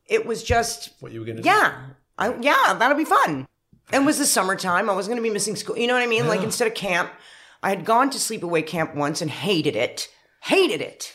It 0.06 0.24
was 0.24 0.42
just 0.42 0.90
what 1.00 1.12
you 1.12 1.20
were 1.20 1.26
going 1.26 1.36
to 1.36 1.42
do? 1.42 1.48
yeah, 1.48 1.90
I, 2.16 2.34
yeah, 2.40 2.74
that'll 2.78 2.96
be 2.96 3.04
fun. 3.04 3.46
And 3.92 4.02
it 4.02 4.06
was 4.06 4.18
the 4.18 4.26
summertime. 4.26 4.88
I 4.88 4.94
wasn't 4.94 5.12
going 5.12 5.22
to 5.22 5.28
be 5.28 5.32
missing 5.32 5.56
school. 5.56 5.76
You 5.76 5.86
know 5.86 5.94
what 5.94 6.02
I 6.02 6.06
mean? 6.06 6.26
Like 6.26 6.42
instead 6.42 6.68
of 6.68 6.74
camp, 6.74 7.10
I 7.62 7.70
had 7.70 7.84
gone 7.84 8.10
to 8.10 8.18
sleepaway 8.18 8.66
camp 8.66 8.94
once 8.94 9.20
and 9.20 9.30
hated 9.30 9.76
it. 9.76 10.08
Hated 10.42 10.80
it. 10.80 11.14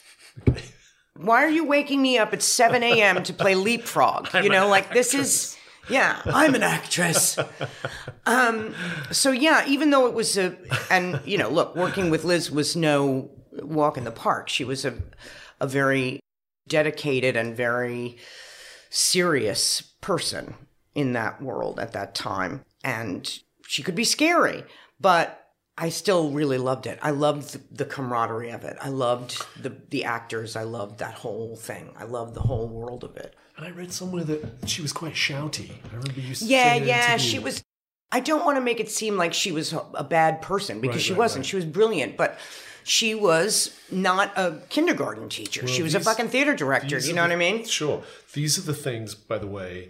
Why 1.15 1.43
are 1.43 1.49
you 1.49 1.65
waking 1.65 2.01
me 2.01 2.17
up 2.17 2.33
at 2.33 2.41
7 2.41 2.81
a.m. 2.83 3.23
to 3.23 3.33
play 3.33 3.55
leapfrog? 3.55 4.33
you 4.43 4.49
know, 4.49 4.67
like 4.67 4.93
this 4.93 5.13
is, 5.13 5.55
yeah, 5.89 6.21
I'm 6.25 6.55
an 6.55 6.63
actress. 6.63 7.37
um, 8.25 8.73
so 9.11 9.31
yeah, 9.31 9.65
even 9.67 9.91
though 9.91 10.07
it 10.07 10.13
was 10.13 10.37
a, 10.37 10.57
and 10.89 11.21
you 11.23 11.37
know, 11.37 11.49
look, 11.49 11.75
working 11.75 12.09
with 12.09 12.23
Liz 12.23 12.51
was 12.51 12.75
no 12.75 13.29
walk 13.51 13.97
in 13.97 14.03
the 14.03 14.11
park. 14.11 14.49
She 14.49 14.63
was 14.63 14.85
a, 14.85 14.95
a 15.59 15.67
very 15.67 16.19
dedicated 16.67 17.35
and 17.35 17.55
very 17.55 18.17
serious 18.89 19.81
person 20.01 20.55
in 20.95 21.13
that 21.13 21.41
world 21.41 21.79
at 21.79 21.93
that 21.93 22.15
time. 22.15 22.63
And 22.83 23.39
she 23.67 23.83
could 23.83 23.95
be 23.95 24.03
scary, 24.03 24.63
but 24.99 25.42
I 25.77 25.89
still 25.89 26.29
really 26.29 26.57
loved 26.59 26.85
it. 26.85 26.99
I 27.01 27.09
loved 27.11 27.53
the, 27.53 27.61
the 27.71 27.85
camaraderie 27.85 28.51
of 28.51 28.63
it. 28.63 28.77
I 28.81 28.89
loved 28.89 29.43
the 29.61 29.75
the 29.89 30.03
actors. 30.05 30.55
I 30.55 30.63
loved 30.63 30.99
that 30.99 31.15
whole 31.15 31.55
thing. 31.55 31.91
I 31.97 32.03
loved 32.03 32.35
the 32.35 32.41
whole 32.41 32.67
world 32.67 33.03
of 33.03 33.17
it. 33.17 33.35
And 33.57 33.65
I 33.65 33.71
read 33.71 33.91
somewhere 33.91 34.23
that 34.23 34.69
she 34.69 34.81
was 34.81 34.93
quite 34.93 35.13
shouty. 35.13 35.71
I 35.91 35.95
remember 35.95 36.19
you 36.19 36.35
Yeah, 36.39 36.63
saying 36.73 36.87
yeah, 36.87 37.17
she 37.17 37.39
was. 37.39 37.63
I 38.11 38.19
don't 38.19 38.45
want 38.45 38.57
to 38.57 38.61
make 38.61 38.79
it 38.79 38.91
seem 38.91 39.17
like 39.17 39.33
she 39.33 39.51
was 39.51 39.73
a, 39.95 40.03
bad 40.03 40.41
person 40.43 40.79
because 40.81 40.97
Right, 40.97 41.03
she 41.03 41.13
right, 41.13 41.17
wasn't. 41.19 41.45
right. 41.45 41.49
She 41.49 41.55
was 41.55 41.65
brilliant, 41.65 42.15
but 42.15 42.37
she 42.83 43.15
was 43.15 43.75
not 43.91 44.31
a 44.37 44.59
kindergarten 44.69 45.29
teacher. 45.29 45.65
she 45.67 45.81
was 45.81 45.95
a 45.95 45.99
fucking 45.99 46.27
theater 46.27 46.53
director. 46.55 46.99
You 46.99 47.13
know 47.13 47.23
what 47.23 47.31
I 47.31 47.35
mean? 47.35 47.65
Sure. 47.65 48.03
These 48.33 48.59
are 48.59 48.61
the 48.61 48.73
things, 48.75 49.15
by 49.15 49.39
the 49.39 49.47
way, 49.47 49.89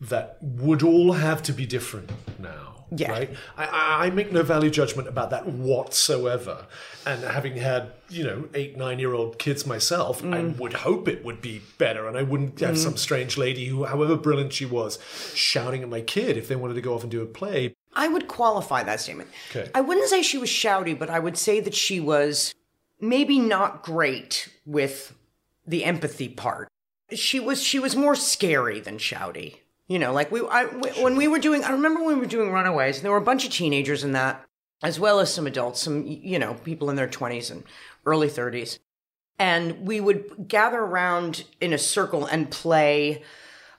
that 0.00 0.38
would 0.40 0.82
all 0.82 1.12
have 1.12 1.42
to 1.42 1.52
be 1.52 1.66
different 1.66 2.10
now. 2.38 2.77
Yeah. 2.90 3.10
Right? 3.10 3.30
I, 3.56 3.64
I 3.66 4.06
I 4.06 4.10
make 4.10 4.32
no 4.32 4.42
value 4.42 4.70
judgment 4.70 5.08
about 5.08 5.30
that 5.30 5.46
whatsoever. 5.46 6.66
And 7.06 7.22
having 7.22 7.56
had, 7.56 7.92
you 8.08 8.24
know, 8.24 8.48
eight, 8.54 8.76
nine 8.76 8.98
year 8.98 9.14
old 9.14 9.38
kids 9.38 9.66
myself, 9.66 10.22
I 10.22 10.26
Mm. 10.26 10.58
would 10.58 10.72
hope 10.74 11.08
it 11.08 11.24
would 11.24 11.40
be 11.40 11.62
better. 11.78 12.06
And 12.08 12.16
I 12.16 12.22
wouldn't 12.22 12.60
have 12.60 12.78
some 12.78 12.96
strange 12.96 13.36
lady 13.38 13.66
who, 13.66 13.84
however 13.84 14.16
brilliant 14.16 14.52
she 14.52 14.66
was, 14.66 14.98
shouting 15.34 15.82
at 15.82 15.88
my 15.88 16.00
kid 16.00 16.36
if 16.36 16.48
they 16.48 16.56
wanted 16.56 16.74
to 16.74 16.80
go 16.80 16.94
off 16.94 17.02
and 17.02 17.10
do 17.10 17.22
a 17.22 17.26
play. 17.26 17.74
I 17.94 18.08
would 18.08 18.28
qualify 18.28 18.82
that 18.84 19.00
statement. 19.00 19.30
Okay. 19.50 19.70
I 19.74 19.80
wouldn't 19.80 20.08
say 20.08 20.22
she 20.22 20.38
was 20.38 20.50
shouty, 20.50 20.98
but 20.98 21.10
I 21.10 21.18
would 21.18 21.36
say 21.36 21.60
that 21.60 21.74
she 21.74 21.98
was 22.00 22.54
maybe 23.00 23.38
not 23.38 23.82
great 23.82 24.48
with 24.66 25.14
the 25.66 25.84
empathy 25.84 26.28
part. 26.28 26.68
She 27.12 27.40
was 27.40 27.62
she 27.62 27.78
was 27.78 27.96
more 27.96 28.14
scary 28.14 28.80
than 28.80 28.98
shouty. 28.98 29.56
You 29.88 29.98
know, 29.98 30.12
like 30.12 30.30
we 30.30 30.40
I, 30.46 30.64
when 31.02 31.16
we 31.16 31.28
were 31.28 31.38
doing 31.38 31.64
I 31.64 31.70
remember 31.72 32.00
when 32.04 32.14
we 32.16 32.20
were 32.20 32.26
doing 32.26 32.52
Runaways, 32.52 32.96
and 32.96 33.04
there 33.04 33.10
were 33.12 33.16
a 33.18 33.22
bunch 33.22 33.44
of 33.46 33.50
teenagers 33.52 34.04
in 34.04 34.12
that 34.12 34.44
as 34.82 35.00
well 35.00 35.18
as 35.18 35.32
some 35.32 35.46
adults, 35.46 35.82
some 35.82 36.06
you 36.06 36.38
know, 36.38 36.54
people 36.54 36.88
in 36.90 36.96
their 36.96 37.08
20s 37.08 37.50
and 37.50 37.64
early 38.06 38.28
30s. 38.28 38.78
And 39.38 39.86
we 39.86 40.00
would 40.00 40.46
gather 40.48 40.78
around 40.78 41.44
in 41.60 41.72
a 41.72 41.78
circle 41.78 42.26
and 42.26 42.50
play 42.50 43.22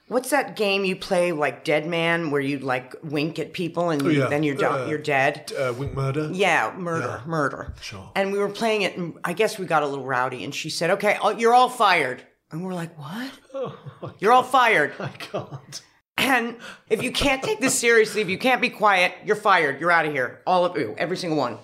What's 0.08 0.30
that 0.30 0.56
game 0.56 0.84
you 0.84 0.96
play 0.96 1.30
like 1.30 1.62
Dead 1.62 1.86
Man 1.86 2.32
where 2.32 2.40
you 2.40 2.58
like 2.58 2.96
wink 3.04 3.38
at 3.38 3.52
people 3.52 3.90
and 3.90 4.02
Oh, 4.02 4.08
yeah. 4.08 4.26
then 4.26 4.42
you're 4.42 4.62
Uh, 4.64 4.86
you're 4.88 4.98
dead? 4.98 5.52
Uh, 5.56 5.72
Wink 5.78 5.94
Murder? 5.94 6.30
Yeah, 6.32 6.74
murder, 6.76 7.22
murder. 7.26 7.72
Sure. 7.80 8.10
And 8.16 8.32
we 8.32 8.38
were 8.40 8.48
playing 8.48 8.82
it, 8.82 8.96
and 8.96 9.16
I 9.22 9.34
guess 9.34 9.56
we 9.56 9.66
got 9.66 9.84
a 9.84 9.86
little 9.86 10.04
rowdy. 10.04 10.42
And 10.42 10.52
she 10.52 10.68
said, 10.68 10.90
"Okay, 10.90 11.16
oh, 11.22 11.30
you're 11.30 11.54
all 11.54 11.68
fired." 11.68 12.24
And 12.50 12.64
we're 12.64 12.74
like, 12.74 12.98
"What? 12.98 13.30
Oh, 14.02 14.12
you're 14.18 14.32
all 14.32 14.42
fired." 14.42 14.94
I 14.98 15.10
can't. 15.10 15.80
And 16.20 16.56
if 16.90 17.02
you 17.02 17.10
can't 17.10 17.42
take 17.42 17.60
this 17.60 17.78
seriously, 17.78 18.20
if 18.20 18.28
you 18.28 18.38
can't 18.38 18.60
be 18.60 18.68
quiet, 18.68 19.14
you're 19.24 19.36
fired. 19.36 19.80
You're 19.80 19.90
out 19.90 20.04
of 20.04 20.12
here. 20.12 20.42
All 20.46 20.66
of 20.66 20.76
you, 20.76 20.94
every 20.98 21.16
single 21.16 21.38
one. 21.38 21.58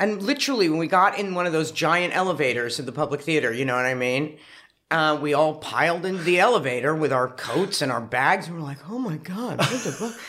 And 0.00 0.20
literally, 0.20 0.68
when 0.68 0.80
we 0.80 0.88
got 0.88 1.18
in 1.18 1.34
one 1.34 1.46
of 1.46 1.52
those 1.52 1.70
giant 1.70 2.14
elevators 2.16 2.80
at 2.80 2.86
the 2.86 2.92
public 2.92 3.20
theater, 3.20 3.52
you 3.52 3.64
know 3.64 3.76
what 3.76 3.86
I 3.86 3.94
mean? 3.94 4.38
Uh, 4.90 5.16
we 5.22 5.32
all 5.32 5.54
piled 5.54 6.04
into 6.04 6.22
the 6.22 6.40
elevator 6.40 6.94
with 6.94 7.12
our 7.12 7.28
coats 7.28 7.80
and 7.80 7.92
our 7.92 8.00
bags, 8.00 8.46
and 8.48 8.56
we're 8.56 8.62
like, 8.62 8.90
"Oh 8.90 8.98
my 8.98 9.16
god, 9.16 9.58
what 9.58 9.70
the 9.70 9.92
fuck?" 9.92 10.20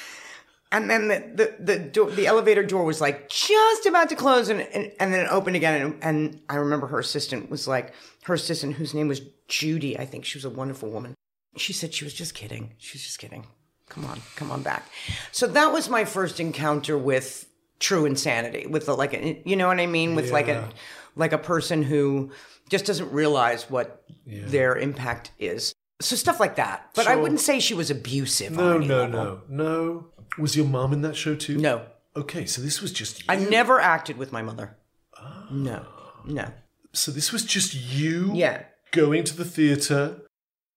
And 0.71 0.89
then 0.89 1.07
the 1.07 1.23
the 1.35 1.55
the, 1.59 1.79
door, 1.79 2.11
the 2.11 2.27
elevator 2.27 2.63
door 2.63 2.85
was 2.85 3.01
like 3.01 3.27
just 3.27 3.85
about 3.85 4.09
to 4.09 4.15
close, 4.15 4.49
and 4.49 4.61
and, 4.61 4.91
and 4.99 5.13
then 5.13 5.25
it 5.25 5.29
opened 5.29 5.55
again. 5.55 5.81
And, 5.81 6.03
and 6.03 6.41
I 6.47 6.55
remember 6.55 6.87
her 6.87 6.99
assistant 6.99 7.49
was 7.49 7.67
like, 7.67 7.93
her 8.23 8.35
assistant, 8.35 8.75
whose 8.75 8.93
name 8.93 9.07
was 9.07 9.21
Judy, 9.47 9.97
I 9.97 10.05
think 10.05 10.23
she 10.23 10.37
was 10.37 10.45
a 10.45 10.49
wonderful 10.49 10.89
woman. 10.89 11.15
She 11.57 11.73
said 11.73 11.93
she 11.93 12.05
was 12.05 12.13
just 12.13 12.33
kidding. 12.33 12.73
She 12.77 12.95
was 12.95 13.03
just 13.03 13.19
kidding. 13.19 13.47
Come 13.93 14.05
on, 14.05 14.21
come 14.35 14.51
on 14.51 14.63
back. 14.63 14.87
So 15.31 15.47
that 15.47 15.71
was 15.71 15.89
my 15.89 16.05
first 16.05 16.39
encounter 16.39 16.97
with 16.97 17.47
true 17.79 18.05
insanity, 18.05 18.65
with 18.65 18.85
the, 18.87 18.95
like, 18.95 19.13
a, 19.13 19.41
you 19.45 19.55
know 19.55 19.67
what 19.67 19.79
I 19.79 19.85
mean, 19.85 20.15
with 20.15 20.31
like 20.31 20.47
a 20.47 20.69
like 21.15 21.31
a 21.33 21.37
person 21.37 21.83
who 21.83 22.31
just 22.69 22.85
doesn't 22.85 23.11
realize 23.11 23.69
what 23.69 24.03
their 24.25 24.75
impact 24.75 25.31
is. 25.37 25.73
So 26.01 26.15
stuff 26.15 26.39
like 26.39 26.55
that. 26.55 26.89
But 26.95 27.07
I 27.07 27.15
wouldn't 27.15 27.39
say 27.39 27.59
she 27.59 27.73
was 27.75 27.91
abusive. 27.91 28.53
No, 28.53 28.77
no, 28.77 29.01
level. 29.03 29.11
no, 29.11 29.41
no. 29.47 30.05
Was 30.39 30.55
your 30.55 30.65
mom 30.65 30.91
in 30.93 31.01
that 31.03 31.15
show 31.15 31.35
too? 31.35 31.57
No. 31.57 31.85
Okay, 32.15 32.45
so 32.45 32.61
this 32.61 32.81
was 32.81 32.91
just 32.91 33.19
you. 33.19 33.25
I 33.29 33.35
never 33.35 33.79
acted 33.79 34.17
with 34.17 34.31
my 34.31 34.41
mother. 34.41 34.75
Ah. 35.17 35.47
No, 35.51 35.85
no. 36.25 36.47
so 36.93 37.11
this 37.11 37.31
was 37.31 37.43
just 37.45 37.73
you 37.75 38.31
Yeah. 38.33 38.63
going 38.91 39.23
to 39.25 39.35
the 39.35 39.45
theater 39.45 40.21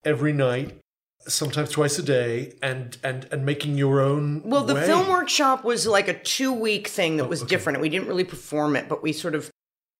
every 0.04 0.32
night, 0.32 0.78
sometimes 1.28 1.70
twice 1.70 1.98
a 1.98 2.02
day, 2.02 2.54
and 2.62 2.96
and 3.02 3.26
and 3.30 3.44
making 3.44 3.76
your 3.76 4.00
own. 4.00 4.42
Well, 4.44 4.64
the 4.64 4.74
way. 4.74 4.86
film 4.86 5.08
workshop 5.08 5.64
was 5.64 5.86
like 5.86 6.08
a 6.08 6.18
two 6.18 6.52
week 6.52 6.88
thing 6.88 7.16
that 7.16 7.24
Oh, 7.24 7.28
was 7.28 7.42
different. 7.42 7.80
We 7.80 7.88
didn't 7.88 8.08
really 8.08 8.24
perform 8.24 8.76
it, 8.76 8.88
but 8.88 9.02
we 9.02 9.12
sort 9.12 9.34
of 9.34 9.50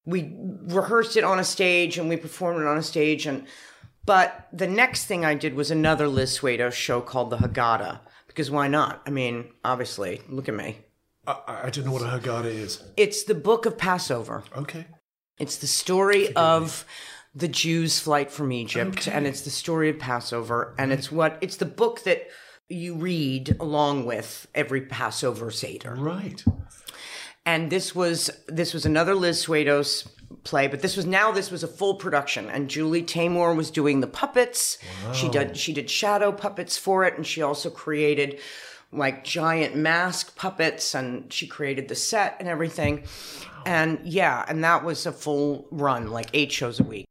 we 0.05 0.33
rehearsed 0.39 1.17
it 1.17 1.25
on 1.25 1.39
a 1.39 1.45
stage 1.45 1.99
and 1.99 2.09
we 2.09 2.17
performed 2.17 2.61
it 2.61 2.67
on 2.67 2.79
a 2.79 2.83
stage. 2.83 3.27
And 3.27 3.47
but 4.05 4.49
the 4.53 4.67
next 4.69 5.07
thing 5.07 5.25
I 5.25 5.35
did 5.35 5.55
was 5.55 5.71
another 5.71 6.09
Liz 6.09 6.39
Swados 6.39 6.73
show 6.73 7.01
called 7.01 7.31
The 7.31 7.39
Haggadah. 7.39 8.01
Because 8.29 8.51
why 8.51 8.69
not? 8.69 9.03
I 9.07 9.11
mean, 9.11 9.47
obviously, 9.65 10.21
look 10.29 10.49
at 10.49 10.55
me. 10.55 10.79
I, 11.27 11.63
I 11.65 11.71
don't 11.71 11.87
know 11.87 11.93
what 11.93 12.03
a 12.03 12.07
Haggadah 12.07 12.45
is. 12.45 12.83
It's 12.97 13.25
the 13.25 13.35
book 13.35 13.67
of 13.67 13.77
Passover. 13.79 14.45
Okay. 14.55 14.87
It's 15.39 15.57
the 15.57 15.67
story 15.67 16.35
of 16.37 16.85
the 17.37 17.49
Jews' 17.49 18.01
flight 18.01 18.31
from 18.31 18.51
Egypt, 18.51 19.07
and 19.07 19.27
it's 19.27 19.43
the 19.43 19.51
story 19.51 19.91
of 19.91 19.99
Passover, 19.99 20.75
and 20.79 20.91
it's 20.91 21.13
what 21.13 21.37
it's 21.43 21.57
the 21.57 21.67
book 21.67 22.03
that 22.05 22.29
you 22.71 22.95
read 22.95 23.57
along 23.61 24.07
with 24.07 24.49
every 24.55 24.81
Passover 24.81 25.51
Seder. 25.51 25.95
Right. 25.95 26.43
And 27.45 27.71
this 27.71 27.95
was 27.95 28.31
this 28.49 28.73
was 28.73 28.87
another 28.87 29.15
Liz 29.15 29.45
Swados's 29.45 30.09
play, 30.45 30.67
but 30.67 30.81
this 30.81 30.97
was 30.97 31.05
now 31.05 31.31
this 31.31 31.51
was 31.51 31.63
a 31.63 31.69
full 31.69 31.97
production, 31.97 32.49
and 32.49 32.71
Julie 32.71 33.03
Taymor 33.03 33.55
was 33.55 33.71
doing 33.71 34.01
the 34.01 34.07
puppets. 34.07 34.79
She 35.13 35.29
did 35.29 35.59
she 35.59 35.75
did 35.75 35.91
shadow 35.91 36.33
puppets 36.33 36.79
for 36.79 37.05
it, 37.05 37.17
and 37.17 37.27
she 37.27 37.43
also 37.43 37.69
created 37.69 38.41
like 38.93 39.25
giant 39.25 39.77
mask 39.77 40.37
puppets, 40.37 40.95
and 40.95 41.31
she 41.31 41.47
created 41.47 41.89
the 41.89 41.95
set 41.95 42.37
and 42.41 42.49
everything. 42.49 43.05
And 43.67 44.01
yeah, 44.05 44.43
and 44.49 44.65
that 44.65 44.85
was 44.85 45.05
a 45.05 45.13
full 45.13 45.69
run, 45.71 46.07
like 46.07 46.31
eight 46.33 46.51
shows 46.51 46.81
a 46.81 46.85
week. 46.85 47.05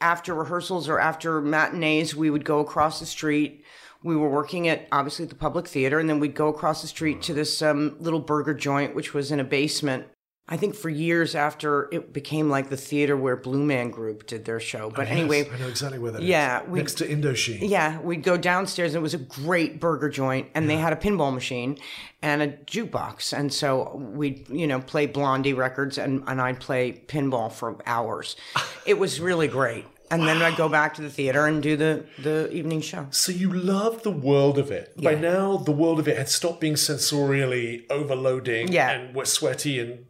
After 0.00 0.34
rehearsals 0.34 0.88
or 0.88 1.00
after 1.00 1.40
matinees, 1.40 2.14
we 2.14 2.30
would 2.30 2.44
go 2.44 2.60
across 2.60 3.00
the 3.00 3.06
street. 3.06 3.64
We 4.02 4.14
were 4.14 4.28
working 4.28 4.68
at 4.68 4.86
obviously 4.92 5.24
the 5.24 5.34
public 5.34 5.66
theater, 5.66 5.98
and 5.98 6.08
then 6.08 6.20
we'd 6.20 6.34
go 6.34 6.48
across 6.48 6.82
the 6.82 6.88
street 6.88 7.22
to 7.22 7.34
this 7.34 7.62
um, 7.62 7.96
little 7.98 8.20
burger 8.20 8.54
joint, 8.54 8.94
which 8.94 9.14
was 9.14 9.32
in 9.32 9.40
a 9.40 9.44
basement. 9.44 10.06
I 10.48 10.56
think 10.56 10.76
for 10.76 10.88
years 10.88 11.34
after 11.34 11.88
it 11.90 12.12
became 12.12 12.48
like 12.48 12.70
the 12.70 12.76
theater 12.76 13.16
where 13.16 13.34
Blue 13.34 13.64
Man 13.64 13.90
Group 13.90 14.26
did 14.28 14.44
their 14.44 14.60
show. 14.60 14.90
But 14.90 15.08
oh, 15.08 15.10
Yes, 15.10 15.10
anyway, 15.18 15.50
I 15.52 15.58
know 15.58 15.66
exactly 15.66 15.98
where 15.98 16.12
that 16.12 16.22
is. 16.22 16.28
Yeah, 16.28 16.62
we- 16.64 16.78
next 16.78 16.94
to 16.98 17.04
Indochine. 17.08 17.68
yeah, 17.68 18.00
we'd 18.00 18.22
go 18.22 18.36
downstairs 18.36 18.94
and 18.94 19.00
it 19.00 19.02
was 19.02 19.14
a 19.14 19.18
great 19.18 19.80
burger 19.80 20.08
joint 20.08 20.48
and 20.54 20.70
they 20.70 20.76
had 20.76 20.92
a 20.92 20.96
pinball 20.96 21.34
machine 21.34 21.78
and 22.22 22.42
a 22.42 22.48
jukebox. 22.48 23.36
And 23.36 23.52
so 23.52 23.96
we'd, 23.96 24.48
you 24.48 24.68
know, 24.68 24.80
play 24.80 25.06
Blondie 25.06 25.52
records 25.52 25.98
and, 25.98 26.22
and 26.28 26.40
I'd 26.40 26.60
play 26.60 26.92
pinball 26.92 27.50
for 27.50 27.76
hours. 27.84 28.36
It 28.84 28.98
was 29.00 29.20
really 29.20 29.48
great. 29.48 29.84
And 30.10 30.22
then 30.22 30.40
I'd 30.40 30.56
go 30.56 30.68
back 30.68 30.94
to 30.94 31.02
the 31.02 31.10
theater 31.10 31.46
and 31.46 31.62
do 31.62 31.76
the, 31.76 32.04
the 32.22 32.50
evening 32.52 32.80
show. 32.80 33.08
So 33.10 33.32
you 33.32 33.52
loved 33.52 34.04
the 34.04 34.10
world 34.10 34.56
of 34.58 34.70
it. 34.70 34.94
By 35.02 35.14
now, 35.16 35.56
the 35.56 35.72
world 35.72 35.98
of 35.98 36.06
it 36.06 36.16
had 36.16 36.28
stopped 36.28 36.60
being 36.60 36.74
sensorially 36.74 37.84
overloading 37.90 38.68
Yeah. 38.72 38.90
and 38.90 39.14
was 39.14 39.32
sweaty 39.32 39.80
and 39.80 40.04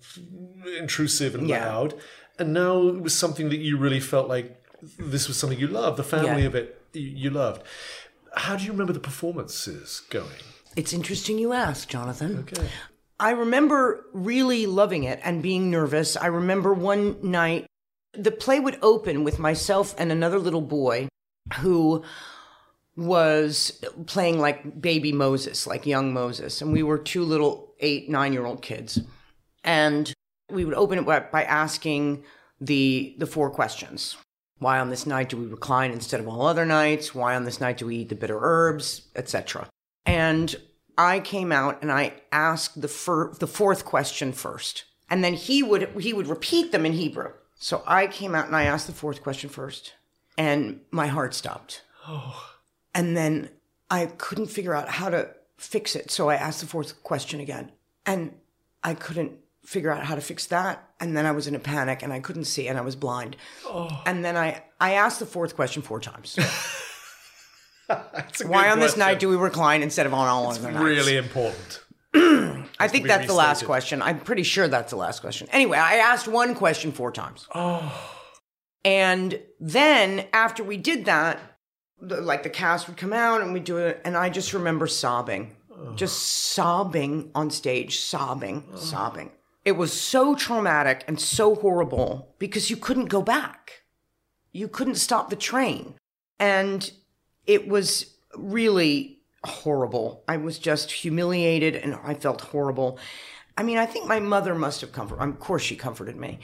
intrusive 0.78 1.34
and 1.34 1.48
Yeah. 1.48 1.66
loud. 1.66 1.94
And 2.38 2.52
now 2.52 2.86
it 2.88 3.00
was 3.00 3.14
something 3.14 3.48
that 3.48 3.58
you 3.58 3.78
really 3.78 4.00
felt 4.00 4.28
like 4.28 4.62
this 4.98 5.28
was 5.28 5.38
something 5.38 5.58
you 5.58 5.66
loved. 5.68 5.96
The 5.96 6.04
family 6.04 6.42
Yeah. 6.42 6.48
of 6.48 6.54
it 6.54 6.80
you, 6.92 7.02
you 7.08 7.30
loved. 7.30 7.62
How 8.34 8.56
do 8.56 8.64
you 8.64 8.72
remember 8.72 8.92
the 8.92 9.00
performances 9.00 10.02
going? 10.10 10.28
It's 10.76 10.92
interesting 10.92 11.38
you 11.38 11.52
ask, 11.54 11.88
Jonathan. 11.88 12.38
Okay. 12.40 12.68
I 13.18 13.30
remember 13.30 14.04
really 14.12 14.66
loving 14.66 15.04
it 15.04 15.20
and 15.24 15.42
being 15.42 15.70
nervous. 15.70 16.16
I 16.18 16.26
remember 16.26 16.74
one 16.74 17.16
night 17.22 17.66
the 18.18 18.30
play 18.30 18.60
would 18.60 18.78
open 18.82 19.24
with 19.24 19.38
myself 19.38 19.94
and 19.98 20.10
another 20.10 20.38
little 20.38 20.60
boy 20.62 21.08
who 21.58 22.02
was 22.96 23.80
playing 24.06 24.38
like 24.40 24.80
baby 24.80 25.12
Moses, 25.12 25.66
like 25.66 25.86
young 25.86 26.12
Moses. 26.12 26.62
And 26.62 26.72
we 26.72 26.82
were 26.82 26.98
two 26.98 27.24
little 27.24 27.74
eight, 27.80 28.08
nine 28.08 28.32
year 28.32 28.46
old 28.46 28.62
kids. 28.62 29.00
And 29.62 30.12
we 30.50 30.64
would 30.64 30.74
open 30.74 30.98
it 30.98 31.04
by 31.04 31.44
asking 31.44 32.24
the, 32.60 33.14
the 33.18 33.26
four 33.26 33.50
questions. 33.50 34.16
Why 34.58 34.78
on 34.78 34.88
this 34.88 35.06
night 35.06 35.28
do 35.28 35.36
we 35.36 35.46
recline 35.46 35.90
instead 35.90 36.20
of 36.20 36.28
all 36.28 36.46
other 36.46 36.64
nights? 36.64 37.14
Why 37.14 37.36
on 37.36 37.44
this 37.44 37.60
night 37.60 37.76
do 37.76 37.86
we 37.86 37.96
eat 37.96 38.08
the 38.08 38.14
bitter 38.14 38.38
herbs, 38.40 39.08
etc. 39.14 39.68
And 40.06 40.56
I 40.96 41.20
came 41.20 41.52
out 41.52 41.82
and 41.82 41.92
I 41.92 42.14
asked 42.32 42.80
the 42.80 42.88
fir- 42.88 43.34
the 43.34 43.46
fourth 43.46 43.84
question 43.84 44.32
first, 44.32 44.84
and 45.10 45.22
then 45.22 45.34
he 45.34 45.62
would 45.62 45.90
he 46.00 46.14
would 46.14 46.26
repeat 46.26 46.72
them 46.72 46.86
in 46.86 46.94
Hebrew. 46.94 47.32
So 47.58 47.82
I 47.86 48.06
came 48.06 48.34
out 48.34 48.46
and 48.46 48.56
I 48.56 48.64
asked 48.64 48.86
the 48.86 48.92
fourth 48.92 49.22
question 49.22 49.50
first, 49.50 49.94
and 50.36 50.80
my 50.90 51.06
heart 51.06 51.34
stopped. 51.34 51.82
Oh. 52.06 52.50
And 52.94 53.16
then 53.16 53.50
I 53.90 54.06
couldn't 54.06 54.46
figure 54.46 54.74
out 54.74 54.88
how 54.88 55.08
to 55.10 55.30
fix 55.56 55.96
it, 55.96 56.10
so 56.10 56.28
I 56.28 56.34
asked 56.34 56.60
the 56.60 56.66
fourth 56.66 57.02
question 57.02 57.40
again, 57.40 57.72
and 58.04 58.34
I 58.82 58.94
couldn't 58.94 59.32
figure 59.66 59.90
out 59.90 60.04
how 60.04 60.14
to 60.14 60.20
fix 60.20 60.46
that. 60.46 60.88
And 61.00 61.16
then 61.16 61.26
I 61.26 61.32
was 61.32 61.46
in 61.46 61.54
a 61.54 61.58
panic 61.58 62.02
and 62.02 62.12
I 62.12 62.20
couldn't 62.20 62.44
see 62.44 62.68
and 62.68 62.78
I 62.78 62.82
was 62.82 62.94
blind. 62.96 63.36
Oh. 63.66 64.02
And 64.06 64.24
then 64.24 64.36
I, 64.36 64.62
I 64.80 64.92
asked 64.92 65.18
the 65.18 65.26
fourth 65.26 65.56
question 65.56 65.82
four 65.82 66.00
times. 66.00 66.38
Why 68.46 68.70
on 68.70 68.78
this 68.78 68.96
night 68.96 69.18
do 69.18 69.28
we 69.28 69.36
recline 69.36 69.82
instead 69.82 70.06
of 70.06 70.14
on 70.14 70.28
all 70.28 70.48
other 70.50 70.70
nights? 70.70 70.78
Really 70.84 71.16
important. 71.16 71.80
I 72.78 72.88
think 72.88 73.06
that's 73.06 73.26
the 73.26 73.34
last 73.34 73.64
question. 73.64 74.02
I'm 74.02 74.20
pretty 74.20 74.42
sure 74.42 74.68
that's 74.68 74.90
the 74.90 74.96
last 74.96 75.20
question. 75.20 75.48
Anyway, 75.50 75.78
I 75.78 75.96
asked 75.96 76.28
one 76.28 76.54
question 76.54 76.92
four 76.92 77.10
times. 77.12 77.46
Oh. 77.54 77.92
And 78.84 79.40
then 79.58 80.26
after 80.32 80.62
we 80.62 80.76
did 80.76 81.06
that, 81.06 81.40
the, 82.00 82.20
like 82.20 82.42
the 82.42 82.50
cast 82.50 82.86
would 82.86 82.96
come 82.96 83.12
out 83.12 83.40
and 83.40 83.52
we'd 83.52 83.64
do 83.64 83.78
it, 83.78 84.00
and 84.04 84.16
I 84.16 84.28
just 84.28 84.52
remember 84.52 84.86
sobbing, 84.86 85.56
just 85.94 86.22
sobbing 86.22 87.30
on 87.34 87.50
stage, 87.50 87.98
sobbing, 87.98 88.64
sobbing. 88.76 89.32
It 89.64 89.72
was 89.72 89.92
so 89.92 90.34
traumatic 90.36 91.04
and 91.08 91.20
so 91.20 91.56
horrible 91.56 92.34
because 92.38 92.70
you 92.70 92.76
couldn't 92.76 93.06
go 93.06 93.22
back. 93.22 93.82
You 94.52 94.68
couldn't 94.68 94.94
stop 94.94 95.28
the 95.28 95.36
train. 95.36 95.94
And 96.38 96.88
it 97.46 97.66
was 97.66 98.14
really 98.36 99.15
horrible. 99.46 100.22
I 100.28 100.36
was 100.36 100.58
just 100.58 100.90
humiliated 100.92 101.76
and 101.76 101.94
I 102.02 102.14
felt 102.14 102.40
horrible. 102.40 102.98
I 103.56 103.62
mean, 103.62 103.78
I 103.78 103.86
think 103.86 104.06
my 104.06 104.20
mother 104.20 104.54
must 104.54 104.80
have 104.82 104.92
comforted. 104.92 105.26
Of 105.26 105.40
course, 105.40 105.62
she 105.62 105.76
comforted 105.76 106.16
me, 106.16 106.40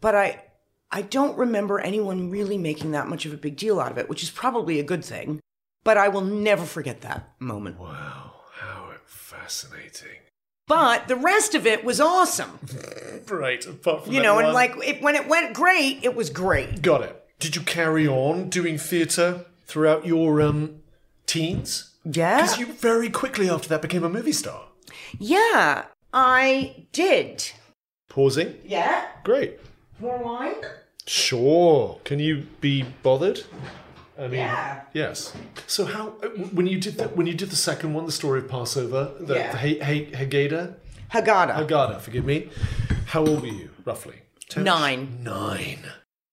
but 0.00 0.14
I, 0.14 0.44
I 0.90 1.02
don't 1.02 1.36
remember 1.36 1.80
anyone 1.80 2.30
really 2.30 2.58
making 2.58 2.92
that 2.92 3.08
much 3.08 3.26
of 3.26 3.32
a 3.32 3.36
big 3.36 3.56
deal 3.56 3.80
out 3.80 3.90
of 3.90 3.98
it, 3.98 4.08
which 4.08 4.22
is 4.22 4.30
probably 4.30 4.78
a 4.78 4.84
good 4.84 5.04
thing. 5.04 5.40
But 5.84 5.96
I 5.96 6.08
will 6.08 6.20
never 6.20 6.64
forget 6.64 7.00
that 7.00 7.30
moment. 7.40 7.80
Wow, 7.80 8.34
how 8.54 8.92
fascinating. 9.04 10.18
But 10.68 11.08
the 11.08 11.16
rest 11.16 11.54
of 11.54 11.66
it 11.66 11.84
was 11.84 12.00
awesome, 12.00 12.58
Right, 13.28 13.66
apart 13.66 14.04
from 14.04 14.12
you 14.12 14.22
know. 14.22 14.38
And 14.38 14.46
one- 14.46 14.54
like 14.54 14.76
it, 14.84 15.02
when 15.02 15.16
it 15.16 15.26
went 15.28 15.54
great, 15.54 16.04
it 16.04 16.14
was 16.14 16.30
great. 16.30 16.82
Got 16.82 17.02
it. 17.02 17.18
Did 17.40 17.56
you 17.56 17.62
carry 17.62 18.06
on 18.06 18.48
doing 18.48 18.78
theatre 18.78 19.46
throughout 19.66 20.06
your 20.06 20.40
um, 20.40 20.82
teens? 21.26 21.91
Yeah, 22.04 22.36
Because 22.42 22.58
you 22.58 22.66
very 22.66 23.08
quickly 23.10 23.48
after 23.48 23.68
that 23.68 23.82
became 23.82 24.04
a 24.04 24.08
movie 24.08 24.32
star. 24.32 24.64
yeah, 25.18 25.84
I 26.12 26.86
did. 26.92 27.50
Pausing. 28.08 28.56
Yeah, 28.64 29.06
Great. 29.24 29.58
more 30.00 30.18
wine. 30.18 30.54
Sure. 31.06 32.00
Can 32.04 32.18
you 32.18 32.46
be 32.60 32.84
bothered? 33.02 33.44
I 34.18 34.22
mean, 34.22 34.32
Yeah. 34.40 34.82
yes. 34.92 35.32
So 35.66 35.84
how 35.86 36.14
uh, 36.22 36.28
when 36.52 36.66
you 36.66 36.78
did 36.78 36.98
the, 36.98 37.08
when 37.08 37.26
you 37.26 37.34
did 37.34 37.50
the 37.50 37.56
second 37.56 37.94
one, 37.94 38.04
the 38.06 38.12
story 38.12 38.40
of 38.40 38.48
Passover, 38.48 39.12
the, 39.18 39.34
Yeah. 39.34 39.52
the 39.52 39.58
He- 39.58 39.80
He- 39.80 40.12
Haggadah, 40.12 40.74
Haggadah. 41.12 41.54
Haggadah, 41.66 42.00
forgive 42.00 42.24
me. 42.24 42.48
How 43.06 43.20
old 43.26 43.40
were 43.42 43.48
you 43.48 43.70
roughly? 43.84 44.16
Ten? 44.48 44.64
Nine. 44.64 45.18
Nine. 45.22 45.84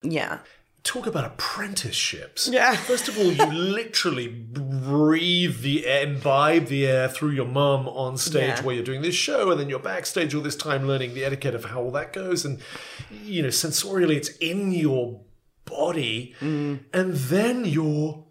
Yeah. 0.02 0.38
Talk 0.82 1.06
about 1.06 1.24
apprenticeships. 1.26 2.48
Yeah. 2.48 2.74
First 2.90 3.08
of 3.08 3.18
all, 3.18 3.30
you 3.30 3.44
literally 3.46 4.28
breathe 4.28 5.60
the 5.60 5.86
air, 5.86 6.04
imbibe 6.06 6.66
the 6.66 6.86
air 6.86 7.08
through 7.08 7.30
your 7.30 7.46
mum 7.46 7.86
on 7.88 8.16
stage 8.16 8.48
Yeah. 8.58 8.62
while 8.62 8.74
you're 8.74 8.84
doing 8.84 9.02
this 9.02 9.14
show, 9.14 9.50
and 9.50 9.60
then 9.60 9.68
you're 9.68 9.78
backstage 9.78 10.34
all 10.34 10.40
this 10.42 10.56
time 10.56 10.86
learning 10.86 11.12
the 11.14 11.24
etiquette 11.24 11.54
of 11.54 11.66
how 11.66 11.82
all 11.82 11.90
that 11.92 12.12
goes, 12.12 12.44
and 12.44 12.60
you 13.22 13.42
know, 13.42 13.48
sensorially, 13.48 14.16
it's 14.16 14.30
in 14.38 14.72
your 14.72 15.20
body, 15.66 16.34
Mm. 16.40 16.80
and 16.92 17.14
then 17.14 17.64
you're 17.66 18.26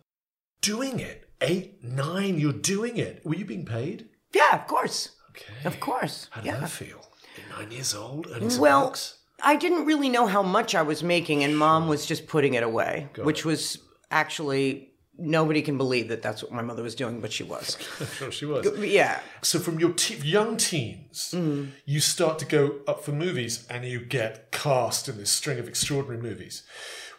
doing 0.62 1.00
it. 1.00 1.30
Eight, 1.42 1.84
nine, 1.84 2.40
you're 2.40 2.52
doing 2.52 2.98
it. 2.98 3.22
Were 3.24 3.36
you 3.36 3.46
being 3.46 3.66
paid? 3.66 4.10
Yeah, 4.34 4.56
of 4.56 4.68
course. 4.68 5.10
Okay. 5.30 5.54
Of 5.66 5.80
course. 5.80 6.28
How 6.32 6.42
did 6.42 6.48
Yeah. 6.48 6.60
that 6.62 6.70
feel? 6.70 7.06
At 7.38 7.58
nine 7.60 7.72
years 7.72 7.94
old, 7.94 8.28
earning 8.30 8.50
some 8.50 8.62
Well, 8.62 8.86
bucks? 8.88 9.19
I 9.44 9.56
didn't 9.56 9.86
really 9.86 10.10
know 10.10 10.28
how 10.28 10.44
much 10.44 10.76
I 10.76 10.82
was 10.82 11.04
making, 11.04 11.44
and 11.44 11.58
mom 11.58 11.88
was 11.88 12.06
just 12.06 12.28
putting 12.28 12.54
it 12.56 12.64
away, 12.64 13.10
which 13.18 13.46
was 13.46 13.78
actually 14.12 14.86
nobody 15.22 15.62
can 15.62 15.78
believe 15.78 16.08
that 16.08 16.22
that's 16.22 16.42
what 16.42 16.52
my 16.54 16.62
mother 16.62 16.82
was 16.82 16.96
doing, 16.96 17.20
but 17.20 17.32
she 17.32 17.44
was. 17.44 17.78
sure 18.18 18.32
she 18.32 18.46
was. 18.46 18.66
Yeah. 18.80 19.20
So 19.42 19.60
from 19.60 19.78
your 19.80 19.92
te- 19.92 20.16
young 20.26 20.56
teens, 20.56 21.34
Mm. 21.36 21.72
you 21.86 22.00
start 22.00 22.40
to 22.40 22.46
go 22.46 22.80
up 22.88 23.04
for 23.04 23.12
movies, 23.12 23.68
and 23.70 23.84
you 23.86 24.00
get 24.00 24.52
cast 24.52 25.10
in 25.10 25.18
this 25.18 25.30
string 25.32 25.60
of 25.60 25.68
extraordinary 25.68 26.22
movies. 26.22 26.64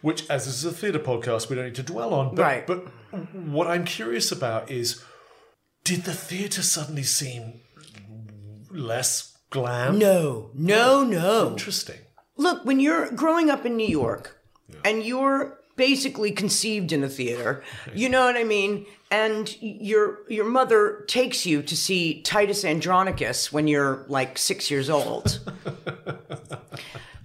Which, 0.01 0.29
as 0.31 0.47
this 0.47 0.55
is 0.55 0.64
a 0.64 0.73
theatre 0.73 0.99
podcast, 0.99 1.51
we 1.51 1.57
don't 1.57 1.66
need 1.66 1.75
to 1.75 1.83
dwell 1.83 2.14
on. 2.14 2.35
But, 2.35 2.43
Right. 2.43 2.66
But 2.66 2.87
what 3.35 3.66
I'm 3.66 3.85
curious 3.85 4.33
about 4.33 4.71
is, 4.71 5.05
did 5.85 6.05
the 6.05 6.14
theatre 6.14 6.62
suddenly 6.62 7.03
seem 7.03 7.61
less 8.71 9.37
glam? 9.51 9.99
No, 9.99 10.51
no, 10.55 11.05
no. 11.05 11.49
Interesting. 11.51 11.99
Look, 12.41 12.64
when 12.64 12.80
you're 12.80 13.11
growing 13.11 13.51
up 13.51 13.66
in 13.66 13.76
New 13.76 13.86
York 13.86 14.41
and 14.82 15.05
you're 15.05 15.59
basically 15.76 16.32
conceived 16.32 16.91
in 16.91 17.05
a 17.05 17.09
theater, 17.09 17.62
you 17.95 18.09
know 18.09 18.24
what 18.24 18.34
I 18.34 18.45
mean? 18.45 18.86
And 19.11 19.55
your 19.61 20.20
your 20.26 20.47
mother 20.47 21.05
takes 21.07 21.45
you 21.45 21.61
to 21.62 21.76
see 21.76 22.22
Titus 22.22 22.64
Andronicus 22.64 23.53
when 23.53 23.68
you're 23.68 24.07
like 24.09 24.38
six 24.38 24.70
years 24.70 24.88
old. 24.88 25.38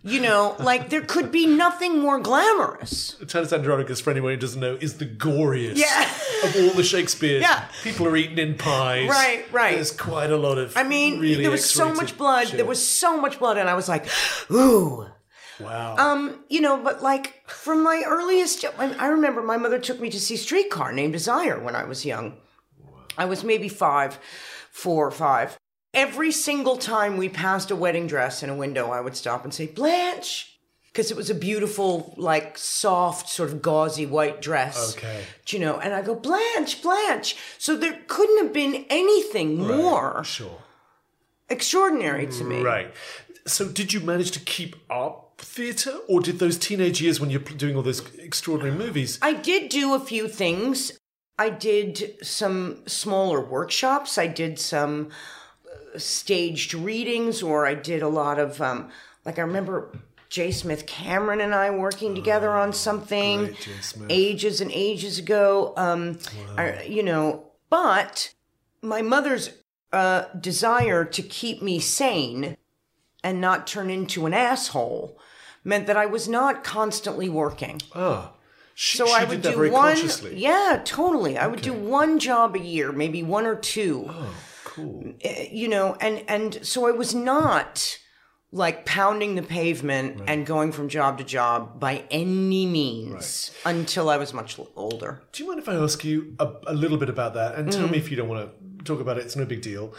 you 0.06 0.22
know, 0.22 0.56
like 0.60 0.90
there 0.90 1.02
could 1.02 1.32
be 1.32 1.48
nothing 1.48 2.00
more 2.00 2.20
glamorous. 2.20 3.16
Titus 3.28 3.52
Andronicus, 3.52 4.00
for 4.00 4.12
anyone 4.12 4.32
who 4.34 4.38
doesn't 4.38 4.62
know, 4.62 4.78
is 4.80 4.98
the 5.00 5.06
goriest 5.06 5.78
Yeah. 5.78 6.04
of 6.44 6.56
all 6.56 6.70
the 6.76 6.84
Shakespeares. 6.84 7.42
Yeah. 7.42 7.66
People 7.84 8.08
are 8.08 8.16
eating 8.16 8.38
in 8.38 8.54
pies. 8.56 9.10
Right, 9.10 9.46
right. 9.52 9.76
There's 9.76 9.92
quite 9.92 10.30
a 10.30 10.38
lot 10.38 10.58
of 10.60 10.78
I 10.78 10.84
mean, 10.84 11.20
really 11.20 11.42
there 11.42 11.52
was 11.52 11.66
so 11.70 11.92
much 11.94 12.18
blood. 12.18 12.48
shit. 12.48 12.58
There 12.58 12.66
was 12.66 12.86
so 12.86 13.20
much 13.20 13.40
blood, 13.40 13.58
and 13.58 13.68
I 13.68 13.74
was 13.74 13.90
like, 13.90 14.06
ooh. 14.52 15.08
Wow. 15.60 15.96
Um, 15.98 16.44
you 16.50 16.60
know, 16.62 16.78
but 16.84 17.02
like 17.02 17.50
from 17.50 17.82
my 17.82 18.04
earliest, 18.06 18.66
I 18.78 18.94
I 19.00 19.08
remember 19.08 19.42
my 19.42 19.58
mother 19.58 19.80
took 19.80 20.00
me 20.02 20.10
to 20.10 20.20
see 20.20 20.36
Streetcar 20.38 20.92
Named 20.92 21.14
Desire 21.14 21.58
when 21.64 21.76
I 21.76 21.86
was 21.86 22.06
young. 22.06 22.38
I 23.18 23.24
was 23.26 23.44
maybe 23.44 23.70
five, 23.70 24.20
four 24.70 25.08
or 25.08 25.12
five. 25.12 25.58
Every 25.96 26.32
single 26.32 26.78
time 26.78 27.18
we 27.18 27.30
passed 27.30 27.72
a 27.72 27.76
wedding 27.76 28.06
dress 28.06 28.44
in 28.44 28.50
a 28.50 28.56
window, 28.56 28.92
I 28.92 29.02
would 29.02 29.16
stop 29.16 29.44
and 29.44 29.54
say, 29.54 29.68
Blanche. 29.68 30.52
Because 30.92 31.12
it 31.12 31.18
was 31.18 31.30
a 31.30 31.36
beautiful, 31.36 32.14
like 32.16 32.58
soft, 32.58 33.28
sort 33.30 33.50
of 33.50 33.62
gauzy 33.62 34.06
white 34.06 34.42
dress. 34.42 34.96
Okay. 34.96 35.24
You 35.48 35.60
know, 35.60 35.78
and 35.78 35.94
I 35.94 36.02
go, 36.02 36.16
Blanche, 36.16 36.82
Blanche. 36.82 37.36
So 37.58 37.76
there 37.76 38.00
couldn't 38.08 38.38
have 38.44 38.54
been 38.54 38.86
anything 38.90 39.58
more 39.58 40.24
sure. 40.24 40.60
extraordinary 41.50 42.28
to 42.28 42.44
me. 42.46 42.62
Right. 42.62 42.94
So, 43.46 43.68
did 43.68 43.92
you 43.92 44.00
manage 44.00 44.32
to 44.32 44.40
keep 44.40 44.78
up 44.90 45.34
theatre, 45.38 45.98
or 46.08 46.22
did 46.22 46.40
those 46.40 46.58
teenage 46.58 47.02
years 47.02 47.20
when 47.20 47.30
you're 47.30 47.42
doing 47.42 47.76
all 47.76 47.84
those 47.84 48.02
extraordinary 48.16 48.76
movies? 48.76 49.20
I 49.22 49.34
did 49.34 49.70
do 49.70 49.94
a 49.94 50.00
few 50.00 50.28
things. 50.28 50.98
I 51.38 51.50
did 51.50 52.16
some 52.26 52.88
smaller 52.88 53.42
workshops. 53.42 54.18
I 54.18 54.28
did 54.28 54.60
some 54.60 55.10
staged 55.98 56.74
readings, 56.74 57.42
or 57.44 57.66
I 57.66 57.74
did 57.76 58.02
a 58.02 58.08
lot 58.08 58.40
of, 58.40 58.62
um, 58.62 58.90
like, 59.26 59.38
I 59.40 59.42
remember 59.44 59.98
J. 60.30 60.52
Smith 60.52 60.86
Cameron 60.86 61.42
and 61.42 61.54
I 61.56 61.70
working 61.70 62.16
together 62.16 62.52
on 62.52 62.74
something 62.74 63.56
ages 64.10 64.62
and 64.62 64.72
ages 64.74 65.20
ago. 65.20 65.74
Um, 65.78 66.20
I, 66.58 66.84
you 66.84 67.04
know, 67.04 67.52
but 67.70 68.34
my 68.82 69.02
mother's 69.02 69.52
uh, 69.94 70.26
desire 70.40 71.06
to 71.06 71.22
keep 71.22 71.62
me 71.62 71.80
sane 71.80 72.58
and 73.24 73.40
not 73.40 73.66
turn 73.68 73.90
into 73.90 74.26
an 74.26 74.34
asshole 74.34 75.18
meant 75.64 75.88
that 75.88 75.98
I 75.98 76.06
was 76.06 76.28
not 76.28 76.64
constantly 76.64 77.30
working. 77.30 77.82
Ah, 77.96 78.34
she, 78.76 78.98
So 78.98 79.06
she 79.08 79.14
I 79.14 79.20
did 79.22 79.30
would 79.30 79.44
that 79.44 79.52
do 79.52 79.56
very 79.58 79.70
one. 79.72 79.94
consciously. 79.96 80.36
Yeah, 80.38 80.82
totally. 80.86 81.38
I 81.38 81.48
would 81.48 81.62
do 81.62 81.74
one 81.74 82.20
job 82.20 82.56
a 82.56 82.60
year, 82.60 82.92
maybe 82.92 83.24
one 83.24 83.46
or 83.46 83.56
two. 83.56 84.06
Oh, 84.10 84.36
cool. 84.76 85.14
eh, 85.22 85.48
You 85.52 85.68
know, 85.68 85.96
and 86.02 86.24
and 86.28 86.60
so 86.66 86.88
I 86.88 86.92
was 86.92 87.14
not 87.16 87.98
like 88.52 88.86
pounding 88.86 89.36
the 89.36 89.42
pavement 89.44 90.22
and 90.28 90.46
going 90.46 90.72
from 90.72 90.88
job 90.88 91.18
to 91.18 91.24
job 91.26 91.78
by 91.80 92.04
any 92.10 92.66
means 92.66 93.52
until 93.66 94.10
I 94.10 94.18
was 94.18 94.34
much 94.34 94.58
older. 94.76 95.12
Do 95.34 95.44
you 95.44 95.50
mind 95.50 95.60
if 95.60 95.68
I 95.68 95.76
ask 95.76 96.06
you 96.06 96.36
a, 96.40 96.48
a 96.68 96.74
little 96.74 96.98
bit 96.98 97.10
about 97.10 97.34
that? 97.34 97.56
And 97.56 97.68
Mm. 97.68 97.72
tell 97.78 97.88
me 97.90 97.98
if 97.98 98.10
you 98.10 98.16
don't 98.18 98.30
want 98.30 98.42
to 98.48 98.84
talk 98.86 99.02
about 99.02 99.18
it. 99.18 99.26
It's 99.26 99.36
no 99.36 99.46
big 99.46 99.62
deal. 99.62 99.94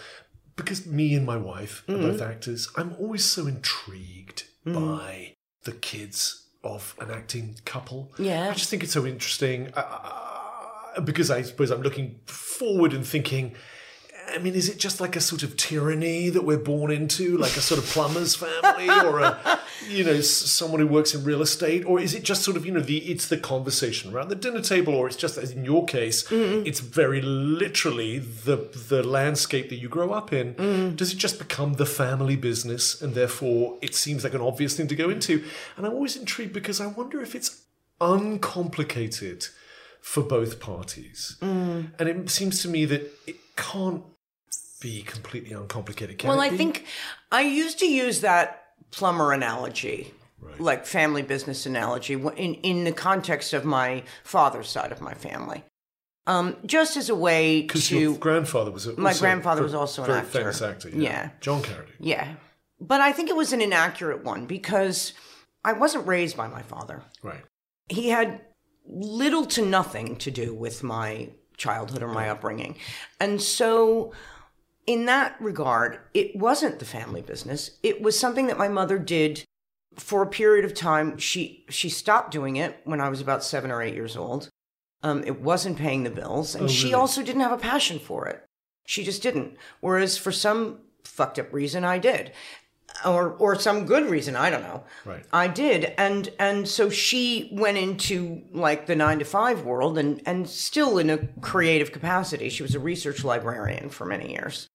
Because 0.56 0.86
me 0.86 1.14
and 1.14 1.26
my 1.26 1.36
wife 1.36 1.84
are 1.88 1.98
both 1.98 2.20
Mm. 2.20 2.30
actors. 2.30 2.68
I'm 2.76 2.94
always 2.98 3.24
so 3.24 3.46
intrigued 3.46 4.44
by 4.64 5.34
the 5.64 5.72
kids 5.72 6.46
of 6.64 6.94
an 6.98 7.10
acting 7.10 7.56
couple. 7.66 8.12
Yeah. 8.18 8.48
I 8.50 8.54
just 8.54 8.70
think 8.70 8.82
it's 8.82 8.92
so 8.92 9.04
interesting. 9.06 9.70
Uh, 9.76 11.00
because 11.04 11.30
I 11.30 11.42
suppose 11.42 11.70
I'm 11.70 11.82
looking 11.82 12.20
forward 12.26 12.92
and 12.94 13.06
thinking, 13.06 13.54
I 14.28 14.38
mean, 14.38 14.54
is 14.54 14.68
it 14.68 14.78
just 14.78 15.00
like 15.00 15.16
a 15.16 15.20
sort 15.20 15.42
of 15.42 15.56
tyranny 15.56 16.28
that 16.30 16.44
we're 16.44 16.58
born 16.58 16.90
into, 16.90 17.36
like 17.36 17.56
a 17.56 17.60
sort 17.60 17.78
of 17.78 17.86
plumber's 17.86 18.34
family, 18.34 18.88
or 18.88 19.20
a, 19.20 19.60
you 19.88 20.04
know, 20.04 20.12
s- 20.12 20.28
someone 20.28 20.80
who 20.80 20.86
works 20.86 21.14
in 21.14 21.24
real 21.24 21.42
estate, 21.42 21.84
or 21.84 22.00
is 22.00 22.14
it 22.14 22.22
just 22.22 22.42
sort 22.42 22.56
of, 22.56 22.66
you 22.66 22.72
know, 22.72 22.80
the 22.80 22.98
it's 23.10 23.28
the 23.28 23.36
conversation 23.36 24.12
around 24.12 24.28
the 24.28 24.34
dinner 24.34 24.60
table, 24.60 24.94
or 24.94 25.06
it's 25.06 25.16
just 25.16 25.38
as 25.38 25.52
in 25.52 25.64
your 25.64 25.84
case, 25.84 26.24
mm-hmm. 26.28 26.66
it's 26.66 26.80
very 26.80 27.22
literally 27.22 28.18
the 28.18 28.56
the 28.88 29.02
landscape 29.02 29.68
that 29.68 29.76
you 29.76 29.88
grow 29.88 30.12
up 30.12 30.32
in. 30.32 30.54
Mm-hmm. 30.54 30.96
Does 30.96 31.12
it 31.12 31.18
just 31.18 31.38
become 31.38 31.74
the 31.74 31.86
family 31.86 32.36
business, 32.36 33.00
and 33.00 33.14
therefore 33.14 33.78
it 33.82 33.94
seems 33.94 34.24
like 34.24 34.34
an 34.34 34.40
obvious 34.40 34.76
thing 34.76 34.88
to 34.88 34.96
go 34.96 35.08
into? 35.08 35.44
And 35.76 35.86
I'm 35.86 35.92
always 35.92 36.16
intrigued 36.16 36.52
because 36.52 36.80
I 36.80 36.86
wonder 36.86 37.20
if 37.20 37.34
it's 37.34 37.62
uncomplicated 38.00 39.46
for 40.00 40.22
both 40.22 40.60
parties. 40.60 41.36
Mm. 41.40 41.90
And 41.98 42.08
it 42.08 42.30
seems 42.30 42.62
to 42.62 42.68
me 42.68 42.84
that 42.84 43.12
it 43.26 43.36
can't 43.56 44.04
be 44.80 45.02
completely 45.02 45.52
uncomplicated. 45.52 46.18
Can 46.18 46.28
Well, 46.28 46.40
I 46.40 46.50
be? 46.50 46.56
think 46.56 46.86
I 47.32 47.42
used 47.42 47.78
to 47.80 47.86
use 47.86 48.20
that 48.20 48.64
plumber 48.90 49.32
analogy, 49.32 50.12
like 50.58 50.86
family 50.86 51.22
business 51.22 51.66
analogy, 51.66 52.14
in, 52.14 52.54
in 52.56 52.84
the 52.84 52.92
context 52.92 53.52
of 53.52 53.64
my 53.64 54.02
father's 54.24 54.68
side 54.68 54.92
of 54.92 55.00
my 55.00 55.14
family. 55.14 55.64
Um, 56.28 56.56
just 56.66 56.96
as 56.96 57.08
a 57.08 57.14
way 57.14 57.62
because 57.62 57.88
your 57.90 58.16
grandfather 58.16 58.72
was 58.72 58.86
a, 58.86 58.98
My 59.00 59.14
grandfather 59.14 59.62
was 59.62 59.74
also 59.74 60.02
an 60.04 60.10
actor. 60.10 60.26
famous 60.40 60.60
actor. 60.60 60.88
Yeah. 60.88 60.96
Yeah. 61.00 61.30
John 61.40 61.62
Carradine. 61.62 61.92
yeah. 62.00 62.34
But 62.80 63.00
I 63.00 63.12
think 63.12 63.30
it 63.30 63.36
was 63.36 63.52
an 63.52 63.60
inaccurate 63.62 64.24
one 64.24 64.46
because 64.46 65.12
I 65.64 65.72
wasn't 65.72 66.06
raised 66.06 66.36
by 66.36 66.48
my 66.48 66.62
father. 66.62 67.02
Right. 67.22 67.42
he 67.88 68.08
had 68.08 68.40
little 68.88 69.46
to 69.46 69.64
nothing 69.64 70.16
to 70.16 70.30
do 70.30 70.52
with 70.54 70.82
my 70.82 71.30
childhood 71.56 72.02
or 72.02 72.08
my 72.08 72.28
upbringing. 72.28 72.76
And 73.20 73.40
so, 73.40 74.12
in 74.86 75.06
that 75.06 75.36
regard, 75.40 75.98
it 76.14 76.36
wasn't 76.36 76.78
the 76.78 76.84
family 76.84 77.20
business. 77.20 77.72
It 77.82 78.00
was 78.00 78.18
something 78.18 78.46
that 78.46 78.58
my 78.58 78.68
mother 78.68 78.98
did 78.98 79.44
for 79.96 80.22
a 80.22 80.28
period 80.28 80.64
of 80.64 80.74
time. 80.74 81.18
She 81.18 81.64
she 81.68 81.88
stopped 81.88 82.30
doing 82.30 82.56
it 82.56 82.80
when 82.84 83.00
I 83.00 83.08
was 83.08 83.20
about 83.20 83.44
seven 83.44 83.70
or 83.70 83.82
eight 83.82 83.94
years 83.94 84.16
old. 84.16 84.48
Um, 85.02 85.24
it 85.24 85.40
wasn't 85.40 85.78
paying 85.78 86.04
the 86.04 86.10
bills, 86.10 86.54
and 86.54 86.70
she 86.70 86.86
really? 86.86 86.94
also 86.94 87.22
didn't 87.22 87.42
have 87.42 87.52
a 87.52 87.58
passion 87.58 87.98
for 87.98 88.26
it. 88.26 88.44
She 88.86 89.04
just 89.04 89.22
didn't. 89.22 89.56
Whereas 89.80 90.16
for 90.16 90.32
some 90.32 90.80
fucked 91.04 91.38
up 91.38 91.52
reason, 91.52 91.84
I 91.84 91.98
did, 91.98 92.32
or 93.04 93.30
or 93.32 93.58
some 93.58 93.86
good 93.86 94.08
reason, 94.08 94.36
I 94.36 94.50
don't 94.50 94.62
know. 94.62 94.84
Right. 95.04 95.24
I 95.32 95.48
did, 95.48 95.94
and 95.98 96.28
and 96.38 96.68
so 96.68 96.90
she 96.90 97.50
went 97.52 97.78
into 97.78 98.42
like 98.52 98.86
the 98.86 98.96
nine 98.96 99.18
to 99.18 99.24
five 99.24 99.64
world, 99.64 99.98
and 99.98 100.22
and 100.26 100.48
still 100.48 100.98
in 100.98 101.10
a 101.10 101.18
creative 101.40 101.92
capacity. 101.92 102.48
She 102.48 102.62
was 102.62 102.74
a 102.74 102.80
research 102.80 103.24
librarian 103.24 103.90
for 103.90 104.06
many 104.06 104.30
years. 104.32 104.68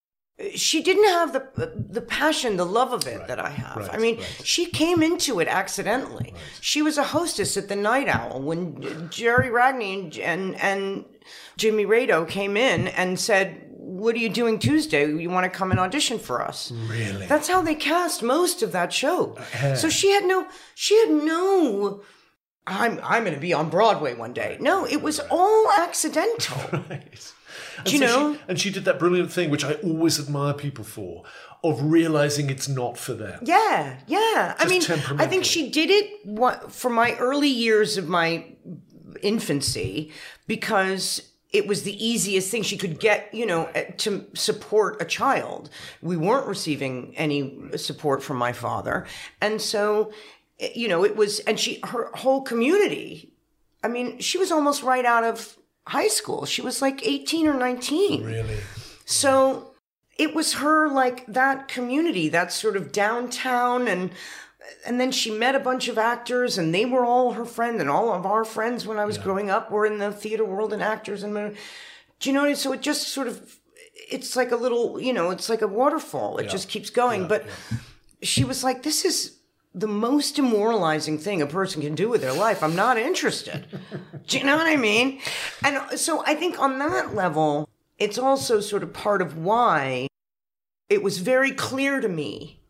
She 0.54 0.82
didn't 0.82 1.04
have 1.04 1.32
the 1.32 1.72
the 1.88 2.00
passion, 2.00 2.56
the 2.56 2.66
love 2.66 2.92
of 2.92 3.06
it 3.06 3.28
that 3.28 3.38
I 3.38 3.50
have. 3.50 3.90
I 3.92 3.98
mean, 3.98 4.16
right. 4.16 4.40
she 4.42 4.66
came 4.66 5.02
into 5.02 5.40
it 5.40 5.46
accidentally. 5.46 6.34
She 6.60 6.80
was 6.82 6.96
a 6.98 7.04
hostess 7.04 7.56
at 7.56 7.68
the 7.68 7.76
Night 7.76 8.08
Owl 8.08 8.40
when 8.40 9.08
Jerry 9.10 9.50
Ragni 9.50 10.18
and 10.20 10.54
and, 10.56 11.04
Jimmy 11.56 11.84
Rado 11.84 12.26
came 12.26 12.56
in 12.56 12.88
and 12.88 13.20
said, 13.20 13.66
"What 13.68 14.14
are 14.14 14.18
you 14.18 14.30
doing 14.30 14.58
Tuesday? 14.58 15.06
You 15.06 15.28
want 15.30 15.44
to 15.44 15.50
come 15.50 15.70
and 15.70 15.78
audition 15.78 16.18
for 16.18 16.42
us?" 16.42 16.72
Really? 16.72 17.26
That's 17.26 17.48
how 17.48 17.60
they 17.60 17.74
cast 17.74 18.22
most 18.22 18.62
of 18.62 18.72
that 18.72 18.92
show. 18.92 19.36
Uh, 19.62 19.74
so 19.74 19.90
she 19.90 20.10
had 20.12 20.24
no, 20.24 20.48
she 20.74 20.98
had 20.98 21.10
no. 21.10 22.02
I'm 22.66 23.00
I'm 23.02 23.24
going 23.24 23.34
to 23.34 23.40
be 23.40 23.52
on 23.52 23.70
Broadway 23.70 24.14
one 24.14 24.32
day. 24.32 24.56
No, 24.60 24.86
it 24.86 25.02
was 25.02 25.20
all 25.30 25.70
accidental. 25.70 26.58
Right. 26.88 27.32
And 27.76 27.86
Do 27.86 27.92
you 27.92 27.98
so 27.98 28.06
know? 28.06 28.34
She, 28.34 28.40
and 28.48 28.60
she 28.60 28.70
did 28.70 28.84
that 28.86 28.98
brilliant 28.98 29.30
thing, 29.30 29.50
which 29.50 29.64
I 29.64 29.74
always 29.74 30.18
admire 30.18 30.54
people 30.54 30.84
for, 30.84 31.24
of 31.62 31.82
realizing 31.82 32.48
it's 32.50 32.68
not 32.68 32.96
for 32.96 33.12
them. 33.14 33.40
Yeah, 33.44 33.98
yeah. 34.06 34.54
I 34.58 34.66
mean, 34.68 34.82
I 35.18 35.26
think 35.26 35.44
she 35.44 35.70
did 35.70 35.90
it 35.90 36.70
for 36.70 36.90
my 36.90 37.14
early 37.16 37.48
years 37.48 37.98
of 37.98 38.08
my 38.08 38.46
infancy 39.22 40.12
because 40.46 41.32
it 41.52 41.66
was 41.66 41.82
the 41.82 42.04
easiest 42.04 42.50
thing 42.50 42.62
she 42.62 42.78
could 42.78 42.98
get, 42.98 43.32
you 43.34 43.44
know, 43.44 43.66
eh, 43.74 43.84
to 43.98 44.26
support 44.34 45.00
a 45.02 45.04
child. 45.04 45.68
We 46.00 46.16
weren't 46.16 46.46
receiving 46.46 47.14
any 47.16 47.76
support 47.76 48.22
from 48.22 48.38
my 48.38 48.52
father. 48.52 49.06
And 49.40 49.60
so, 49.60 50.12
you 50.74 50.88
know, 50.88 51.04
it 51.04 51.16
was, 51.16 51.40
and 51.40 51.58
she, 51.58 51.80
her 51.84 52.10
whole 52.14 52.42
community, 52.42 53.32
I 53.82 53.88
mean, 53.88 54.18
she 54.18 54.38
was 54.38 54.52
almost 54.52 54.82
right 54.82 55.04
out 55.04 55.24
of 55.24 55.56
high 55.86 56.08
school. 56.08 56.46
She 56.46 56.62
was 56.62 56.80
like 56.80 57.06
18 57.06 57.48
or 57.48 57.54
19. 57.54 58.24
Really? 58.24 58.58
So 59.04 59.72
it 60.18 60.34
was 60.34 60.54
her 60.54 60.88
like 60.88 61.26
that 61.26 61.68
community, 61.68 62.28
that 62.28 62.52
sort 62.52 62.76
of 62.76 62.92
downtown 62.92 63.88
and 63.88 64.10
and 64.86 65.00
then 65.00 65.10
she 65.10 65.30
met 65.30 65.56
a 65.56 65.60
bunch 65.60 65.88
of 65.88 65.98
actors 65.98 66.56
and 66.56 66.72
they 66.72 66.84
were 66.84 67.04
all 67.04 67.32
her 67.32 67.44
friends 67.44 67.80
and 67.80 67.90
all 67.90 68.12
of 68.12 68.24
our 68.24 68.44
friends 68.44 68.86
when 68.86 68.98
I 68.98 69.04
was 69.04 69.18
growing 69.18 69.50
up 69.50 69.70
were 69.70 69.84
in 69.84 69.98
the 69.98 70.12
theater 70.12 70.44
world 70.44 70.72
and 70.72 70.80
actors 70.82 71.24
and 71.24 71.34
do 72.20 72.30
you 72.30 72.32
know 72.32 72.40
what 72.40 72.46
I 72.46 72.50
mean? 72.50 72.56
so 72.56 72.72
it 72.72 72.80
just 72.80 73.08
sort 73.08 73.26
of 73.26 73.58
it's 74.08 74.36
like 74.36 74.52
a 74.52 74.56
little 74.56 75.00
you 75.00 75.12
know 75.12 75.30
it's 75.30 75.48
like 75.48 75.62
a 75.62 75.66
waterfall 75.66 76.38
it 76.38 76.48
just 76.48 76.68
keeps 76.68 76.90
going 76.90 77.26
but 77.26 77.44
she 78.22 78.44
was 78.44 78.62
like 78.62 78.84
this 78.84 79.04
is 79.04 79.36
the 79.74 79.88
most 79.88 80.36
demoralizing 80.36 81.18
thing 81.18 81.40
a 81.40 81.46
person 81.46 81.80
can 81.82 81.94
do 81.94 82.08
with 82.08 82.20
their 82.20 82.32
life. 82.32 82.62
I'm 82.62 82.76
not 82.76 82.98
interested. 82.98 83.66
Do 84.26 84.38
you 84.38 84.44
know 84.44 84.56
what 84.56 84.66
i 84.66 84.76
mean? 84.76 85.20
And 85.64 85.98
so 85.98 86.22
i 86.26 86.34
think 86.34 86.60
on 86.60 86.78
that 86.78 87.14
level 87.14 87.68
it's 87.98 88.18
also 88.18 88.60
sort 88.60 88.82
of 88.82 88.92
part 88.92 89.22
of 89.22 89.36
why 89.36 90.08
it 90.88 91.02
was 91.02 91.18
very 91.18 91.52
clear 91.52 92.00
to 92.00 92.08
me 92.08 92.60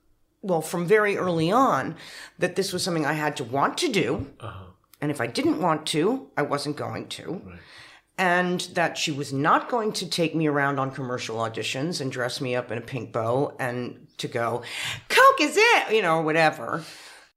well 0.42 0.60
from 0.60 0.86
very 0.86 1.16
early 1.16 1.50
on 1.50 1.96
that 2.38 2.56
this 2.56 2.72
was 2.72 2.82
something 2.82 3.06
i 3.06 3.12
had 3.12 3.36
to 3.36 3.44
want 3.44 3.78
to 3.78 3.88
do. 3.88 4.30
Uh-huh. 4.40 4.66
And 5.00 5.10
if 5.10 5.20
i 5.20 5.26
didn't 5.26 5.60
want 5.60 5.86
to 5.88 6.28
i 6.36 6.42
wasn't 6.42 6.76
going 6.76 7.08
to. 7.08 7.42
And 8.18 8.60
that 8.74 8.98
she 8.98 9.10
was 9.10 9.32
not 9.32 9.68
going 9.68 9.92
to 9.94 10.08
take 10.08 10.34
me 10.34 10.46
around 10.46 10.78
on 10.78 10.90
commercial 10.90 11.36
auditions 11.38 12.00
and 12.00 12.12
dress 12.12 12.40
me 12.40 12.54
up 12.54 12.70
in 12.70 12.78
a 12.78 12.82
pink 12.82 13.10
bow 13.10 13.56
and 13.58 14.01
to 14.18 14.28
go, 14.28 14.62
Coke 15.08 15.40
is 15.40 15.56
it, 15.56 15.94
you 15.94 16.02
know, 16.02 16.20
whatever. 16.20 16.84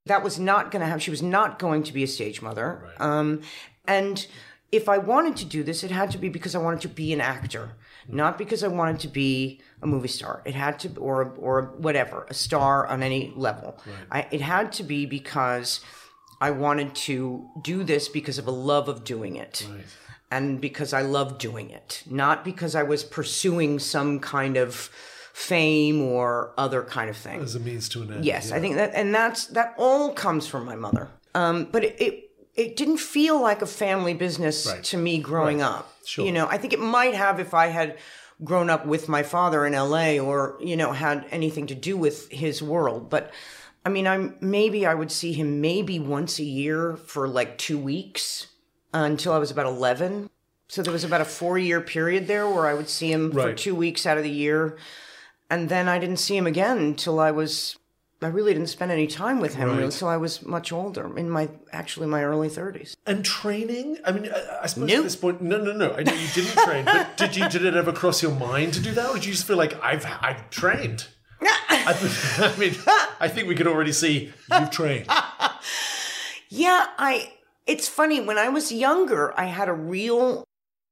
That 0.06 0.24
was 0.24 0.40
not 0.40 0.72
going 0.72 0.82
to 0.82 0.86
happen. 0.86 1.00
She 1.00 1.12
was 1.12 1.24
not 1.24 1.58
going 1.58 1.84
to 1.84 1.94
be 1.94 2.04
a 2.04 2.08
stage 2.08 2.42
mother. 2.42 2.90
Um, 3.00 3.42
and 3.88 4.26
if 4.72 4.88
I 4.90 4.98
wanted 4.98 5.36
to 5.38 5.46
do 5.46 5.64
this, 5.64 5.84
it 5.84 5.92
had 5.92 6.12
to 6.12 6.18
be 6.18 6.30
because 6.30 6.54
I 6.54 6.60
wanted 6.60 6.82
to 6.82 6.90
be 6.90 7.14
an 7.14 7.22
actor, 7.22 7.72
not 8.08 8.38
because 8.38 8.64
I 8.64 8.68
wanted 8.68 9.00
to 9.02 9.08
be 9.08 9.62
a 9.82 9.88
movie 9.88 10.08
star. 10.08 10.42
It 10.46 10.54
had 10.54 10.80
to, 10.80 10.90
or 11.00 11.34
or 11.38 11.74
whatever, 11.78 12.26
a 12.30 12.34
star 12.34 12.86
on 12.88 13.02
any 13.02 13.34
level. 13.36 13.80
I, 14.12 14.28
it 14.32 14.42
had 14.42 14.72
to 14.74 14.84
be 14.84 15.06
because 15.06 15.82
I 16.42 16.52
wanted 16.52 16.94
to 16.96 17.48
do 17.62 17.84
this 17.84 18.10
because 18.10 18.38
of 18.38 18.48
a 18.48 18.52
love 18.52 18.90
of 18.90 19.04
doing 19.04 19.36
it 19.38 19.68
and 20.30 20.60
because 20.60 20.92
I 20.94 21.02
loved 21.02 21.40
doing 21.40 21.70
it, 21.70 22.04
not 22.10 22.44
because 22.44 22.76
I 22.76 22.84
was 22.84 23.04
pursuing 23.04 23.80
some 23.80 24.20
kind 24.20 24.58
of 24.58 24.90
fame 25.36 26.02
or 26.02 26.54
other 26.58 26.82
kind 26.82 27.10
of 27.10 27.18
thing. 27.18 27.42
As 27.42 27.56
a 27.56 27.60
means 27.60 27.90
to 27.90 28.02
an 28.04 28.14
end. 28.14 28.24
Yes, 28.26 28.50
yeah. 28.50 28.56
I 28.56 28.60
think 28.62 28.76
that, 28.76 28.92
and 28.96 29.14
that's 29.14 29.48
that 29.48 29.74
all 29.78 30.14
comes 30.14 30.48
from 30.48 30.64
my 30.66 30.76
mother. 30.78 31.10
Um, 31.34 31.66
but 31.74 31.84
it, 31.84 32.02
it 32.02 32.32
it 32.56 32.76
didn't 32.78 33.00
feel 33.00 33.42
like 33.42 33.62
a 33.62 33.66
family 33.66 34.14
business 34.14 34.66
Right. 34.66 34.82
to 34.86 34.98
me 34.98 35.18
growing 35.20 35.60
Right. 35.60 35.66
up. 35.68 35.94
Sure. 36.06 36.26
You 36.26 36.32
know, 36.32 36.48
I 36.48 36.58
think 36.58 36.72
it 36.72 36.80
might 36.80 37.16
have 37.16 37.42
if 37.42 37.54
I 37.54 37.68
had 37.68 37.98
grown 38.46 38.70
up 38.70 38.86
with 38.86 39.10
my 39.10 39.24
father 39.24 39.66
in 39.66 39.74
L.A. 39.74 40.20
or 40.22 40.58
you 40.62 40.78
know 40.78 40.94
had 40.94 41.26
anything 41.32 41.68
to 41.68 41.76
do 41.76 41.98
with 41.98 42.30
his 42.32 42.64
world, 42.64 43.10
but. 43.10 43.32
I 43.88 43.90
mean, 43.92 44.08
I'm 44.08 44.36
maybe 44.42 44.88
I 44.88 44.96
would 44.96 45.12
see 45.12 45.32
him 45.32 45.62
maybe 45.62 46.00
once 46.00 46.40
a 46.40 46.44
year 46.44 46.96
for 46.98 47.28
like 47.28 47.60
two 47.60 47.78
weeks 47.78 48.48
until 48.96 49.32
I 49.32 49.38
was 49.38 49.52
about 49.52 49.68
11. 49.68 50.28
So 50.70 50.82
there 50.82 50.92
was 50.92 51.04
about 51.04 51.22
a 51.22 51.26
four 51.26 51.60
year 51.60 51.80
period 51.82 52.26
there 52.26 52.50
where 52.50 52.66
I 52.66 52.74
would 52.74 52.90
see 52.90 53.12
him 53.12 53.32
for 53.32 53.54
two 53.54 53.76
weeks 53.76 54.08
out 54.08 54.18
of 54.18 54.24
the 54.24 54.32
year. 54.32 54.76
And 55.50 55.70
then 55.70 55.88
I 55.88 56.00
didn't 56.00 56.18
see 56.18 56.36
him 56.36 56.48
again 56.48 56.78
until 56.80 57.20
I 57.20 57.32
was, 57.32 57.78
I 58.22 58.28
really 58.28 58.54
didn't 58.54 58.70
spend 58.70 58.92
any 58.92 59.06
time 59.08 59.40
with 59.40 59.56
him 59.56 59.70
Right. 59.70 59.84
until 59.84 60.08
I 60.08 60.18
was 60.18 60.44
much 60.44 60.72
older, 60.72 61.16
in 61.18 61.30
my, 61.30 61.50
actually 61.72 62.08
my 62.08 62.24
early 62.24 62.50
30s. 62.50 62.96
And 63.06 63.24
training? 63.24 63.98
I 64.06 64.12
mean, 64.12 64.32
I, 64.34 64.60
I 64.64 64.66
suppose 64.66 64.88
Nope. 64.90 64.98
at 65.00 65.04
this 65.04 65.16
point, 65.16 65.42
no, 65.42 65.58
no, 65.58 65.72
no. 65.74 65.92
I 65.94 66.02
know 66.04 66.14
you 66.14 66.28
didn't 66.34 66.58
train, 66.64 66.86
but 66.86 67.16
did 67.18 67.36
you? 67.36 67.48
Did 67.48 67.64
it 67.66 67.76
ever 67.76 67.94
cross 67.94 68.24
your 68.24 68.32
mind 68.34 68.74
to 68.74 68.80
do 68.82 68.92
that, 68.94 69.10
or 69.10 69.14
did 69.16 69.26
you 69.26 69.34
just 69.34 69.46
feel 69.46 69.58
like 69.58 69.76
I've 69.84 70.06
I've 70.22 70.50
trained? 70.50 71.08
I, 71.42 71.94
I 72.40 72.58
mean, 72.58 72.74
I 73.20 73.28
think 73.28 73.48
we 73.48 73.54
could 73.56 73.68
already 73.68 73.92
see 73.92 74.34
you've 74.52 74.72
trained. 74.72 75.08
Yeah, 76.50 76.88
I, 76.98 77.34
it's 77.66 77.88
funny, 77.88 78.22
when 78.22 78.38
I 78.38 78.50
was 78.50 78.72
younger, 78.72 79.38
I 79.38 79.46
had 79.46 79.68
a 79.68 79.74
real 79.74 80.46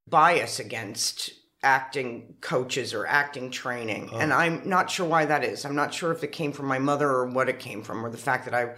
bias 0.10 0.60
against 0.60 1.32
acting 1.64 2.36
coaches 2.42 2.94
or 2.94 3.08
acting 3.08 3.50
training. 3.50 4.10
Oh. 4.12 4.20
And 4.20 4.34
I'm 4.34 4.68
not 4.68 4.92
sure 4.92 5.08
why 5.08 5.26
that 5.26 5.44
is. 5.44 5.66
I'm 5.66 5.76
not 5.76 5.94
sure 5.94 6.12
if 6.12 6.24
it 6.24 6.32
came 6.32 6.52
from 6.52 6.68
my 6.68 6.80
mother 6.80 7.10
or 7.10 7.26
what 7.26 7.50
it 7.50 7.60
came 7.60 7.82
from, 7.82 8.06
or 8.06 8.10
the 8.10 8.18
fact 8.18 8.46
that 8.46 8.54
I, 8.54 8.76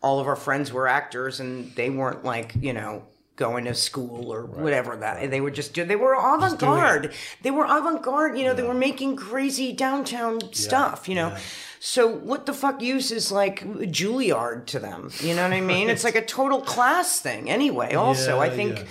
all 0.00 0.20
of 0.20 0.26
our 0.26 0.36
friends 0.36 0.72
were 0.72 0.88
actors 0.88 1.40
and 1.40 1.74
they 1.74 1.90
weren't 1.90 2.24
like, 2.24 2.54
you 2.60 2.72
know, 2.72 3.04
going 3.36 3.64
to 3.66 3.74
school 3.74 4.32
or 4.32 4.46
whatever 4.46 4.96
that 4.96 5.30
they 5.30 5.40
were 5.40 5.50
just 5.50 5.72
doing. 5.72 5.86
They 5.86 5.96
were 5.96 6.14
avant 6.14 6.58
garde. 6.58 7.12
They 7.42 7.52
were 7.52 7.64
avant 7.64 8.02
garde. 8.02 8.36
You 8.36 8.44
know, 8.44 8.54
they 8.54 8.64
were 8.64 8.74
making 8.74 9.16
crazy 9.16 9.72
downtown 9.72 10.52
stuff. 10.52 11.08
You 11.08 11.14
know. 11.14 11.36
So 11.80 12.08
what 12.08 12.46
the 12.46 12.52
fuck 12.52 12.82
use 12.82 13.12
is 13.12 13.30
like 13.30 13.60
Juilliard 13.62 14.66
to 14.66 14.80
them? 14.80 15.10
You 15.20 15.36
know 15.36 15.44
what 15.44 15.52
I 15.52 15.60
mean? 15.60 15.88
It's 15.88 16.02
like 16.02 16.16
a 16.16 16.24
total 16.24 16.60
class 16.60 17.20
thing 17.20 17.48
anyway. 17.48 17.94
Also, 17.94 18.40
I 18.40 18.50
think 18.50 18.78
yeah. 18.78 18.84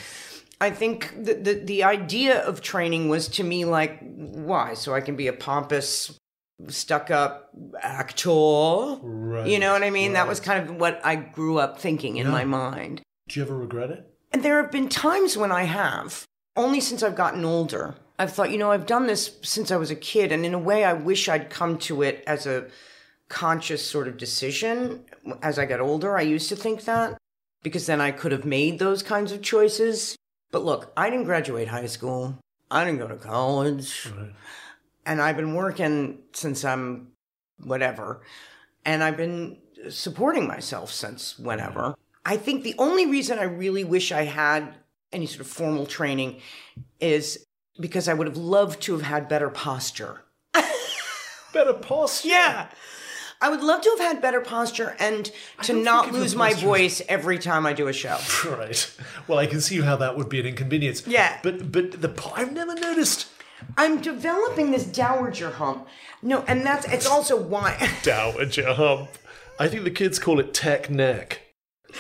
I 0.60 0.72
think 0.72 1.14
the, 1.16 1.34
the 1.36 1.53
the 1.53 1.84
idea 1.84 2.39
of 2.43 2.62
training 2.62 3.10
was 3.10 3.28
to 3.30 3.43
me 3.43 3.66
like 3.66 3.99
why 4.01 4.74
so 4.74 4.93
I 4.93 5.01
can 5.01 5.16
be 5.16 5.28
a 5.28 5.34
pompous 5.34 6.18
stuck 6.68 7.12
up 7.12 7.49
actor. 7.82 8.30
Right, 8.30 9.47
You 9.47 9.60
know 9.60 9.74
what 9.74 9.84
I 9.84 9.89
mean? 9.89 10.14
That 10.14 10.28
was 10.28 10.39
kind 10.39 10.68
of 10.68 10.76
what 10.76 10.99
I 11.05 11.16
grew 11.16 11.60
up 11.60 11.80
thinking 11.80 12.18
in 12.18 12.30
my 12.30 12.43
mind. 12.45 13.01
Do 13.28 13.39
you 13.39 13.45
ever 13.45 13.55
regret 13.55 13.91
it? 13.91 14.10
And 14.32 14.43
there 14.43 14.62
have 14.62 14.72
been 14.72 14.89
times 14.89 15.38
when 15.38 15.51
I 15.51 15.64
have, 15.64 16.26
only 16.55 16.82
since 16.82 17.03
I've 17.03 17.16
gotten 17.16 17.45
older. 17.45 17.95
I've 18.20 18.34
thought, 18.34 18.51
you 18.51 18.58
know, 18.58 18.72
I've 18.72 18.88
done 18.88 19.08
this 19.08 19.38
since 19.43 19.70
I 19.70 19.78
was 19.78 19.91
a 19.91 19.95
kid, 19.95 20.32
and 20.32 20.45
in 20.45 20.53
a 20.53 20.60
way, 20.60 20.84
I 20.84 20.93
wish 20.93 21.30
I'd 21.30 21.49
come 21.49 21.78
to 21.80 22.01
it 22.01 22.24
as 22.26 22.47
a 22.47 22.68
conscious 23.30 23.86
sort 23.86 24.08
of 24.08 24.18
decision 24.18 25.03
as 25.41 25.60
I 25.60 25.66
got 25.66 25.80
older. 25.80 26.18
I 26.18 26.22
used 26.22 26.49
to 26.49 26.55
think 26.55 26.86
that 26.86 27.18
because 27.62 27.86
then 27.86 28.01
I 28.01 28.12
could 28.12 28.32
have 28.32 28.45
made 28.45 28.80
those 28.80 29.03
kinds 29.03 29.32
of 29.32 29.41
choices. 29.41 30.16
But 30.51 30.63
look, 30.63 30.91
I 30.95 31.09
didn't 31.09 31.25
graduate 31.25 31.67
high 31.67 31.87
school, 31.87 32.37
I 32.71 32.85
didn't 32.85 32.99
go 32.99 33.07
to 33.07 33.15
college, 33.15 34.09
and 35.05 35.21
I've 35.21 35.37
been 35.37 35.53
working 35.53 36.19
since 36.33 36.63
I'm 36.63 37.09
whatever, 37.59 38.21
and 38.85 39.03
I've 39.03 39.17
been 39.17 39.57
supporting 39.89 40.47
myself 40.47 40.91
since 40.91 41.37
whenever. 41.37 41.95
I 42.25 42.37
think 42.37 42.63
the 42.63 42.75
only 42.77 43.05
reason 43.05 43.39
I 43.39 43.43
really 43.43 43.83
wish 43.83 44.11
I 44.11 44.23
had 44.23 44.75
any 45.11 45.25
sort 45.25 45.41
of 45.41 45.47
formal 45.47 45.85
training 45.85 46.41
is 46.99 47.45
because 47.79 48.07
I 48.07 48.13
would 48.13 48.27
have 48.27 48.37
loved 48.37 48.81
to 48.83 48.93
have 48.93 49.03
had 49.03 49.29
better 49.29 49.49
posture. 49.49 50.23
Better 51.53 51.73
posture. 51.73 52.27
Yeah. 52.27 52.67
I 53.39 53.49
would 53.49 53.61
love 53.61 53.81
to 53.81 53.89
have 53.91 53.99
had 53.99 54.21
better 54.21 54.41
posture 54.41 54.95
and 54.99 55.31
to 55.63 55.73
not 55.73 56.11
lose 56.11 56.35
my 56.35 56.51
posture 56.51 56.65
voice 56.65 57.01
every 57.07 57.38
time 57.38 57.65
I 57.67 57.73
do 57.73 57.88
a 57.88 57.93
show. 57.93 58.17
Right. 58.47 58.95
Well, 59.27 59.38
I 59.38 59.45
can 59.45 59.61
see 59.61 59.81
how 59.81 59.95
that 59.97 60.17
would 60.17 60.29
be 60.29 60.39
an 60.39 60.45
inconvenience. 60.47 61.05
Yeah. 61.05 61.38
But 61.43 61.71
but 61.71 62.01
the 62.01 62.09
po- 62.09 62.33
I've 62.35 62.51
never 62.53 62.73
noticed 62.75 63.27
I'm 63.77 64.01
developing 64.01 64.71
this 64.71 64.85
dowager 64.85 65.51
hump. 65.51 65.88
No, 66.21 66.43
and 66.47 66.65
that's 66.65 66.85
it's 66.88 67.05
also 67.05 67.39
why 67.39 67.89
dowager 68.03 68.73
hump. 68.73 69.09
I 69.59 69.67
think 69.67 69.83
the 69.83 69.91
kids 69.91 70.17
call 70.19 70.39
it 70.39 70.53
tech 70.53 70.89
neck. 70.89 71.41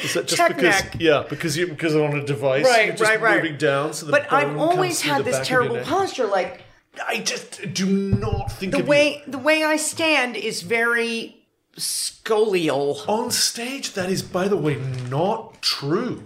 Is 0.03 0.13
that 0.13 0.27
just 0.27 0.37
Tech 0.37 0.55
because? 0.55 0.83
neck. 0.83 0.95
Yeah, 0.99 1.23
because 1.29 1.57
you 1.57 1.67
because 1.67 1.95
on 1.95 2.15
a 2.17 2.23
device, 2.25 2.65
Right, 2.65 2.87
you're 2.87 2.95
just 2.95 3.09
right, 3.09 3.21
right. 3.21 3.41
moving 3.43 3.57
down. 3.57 3.93
So 3.93 4.05
the 4.07 4.11
But 4.11 4.31
I've 4.33 4.49
bone 4.49 4.57
comes 4.57 4.71
always 4.71 5.01
through 5.01 5.11
had 5.13 5.19
the 5.21 5.23
this 5.31 5.39
of 5.39 5.49
your 5.49 5.59
terrible 5.61 5.75
neck. 5.77 5.85
posture 5.85 6.27
like 6.27 6.61
I 7.05 7.19
just 7.19 7.73
do 7.73 7.85
not 7.85 8.51
think 8.51 8.71
the 8.73 8.83
way 8.83 9.21
the 9.27 9.37
way 9.37 9.63
I 9.63 9.77
stand 9.77 10.35
is 10.35 10.61
very 10.61 11.45
scolial. 11.77 13.07
on 13.07 13.31
stage. 13.31 13.93
That 13.93 14.09
is, 14.09 14.21
by 14.23 14.47
the 14.47 14.57
way, 14.57 14.75
not 15.09 15.61
true. 15.61 16.23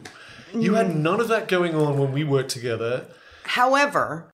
You 0.53 0.71
Mm. 0.71 0.75
had 0.77 0.95
none 0.95 1.19
of 1.19 1.27
that 1.29 1.47
going 1.47 1.75
on 1.75 1.97
when 1.97 2.11
we 2.11 2.23
worked 2.23 2.49
together. 2.51 3.07
However, 3.43 4.29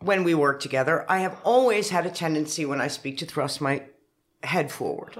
when 0.00 0.24
we 0.24 0.34
work 0.34 0.60
together, 0.60 1.04
I 1.08 1.18
have 1.20 1.36
always 1.44 1.90
had 1.90 2.06
a 2.06 2.10
tendency 2.10 2.64
when 2.64 2.80
I 2.80 2.88
speak 2.88 3.18
to 3.18 3.26
thrust 3.26 3.60
my 3.60 3.82
head 4.42 4.70
forward, 4.72 5.16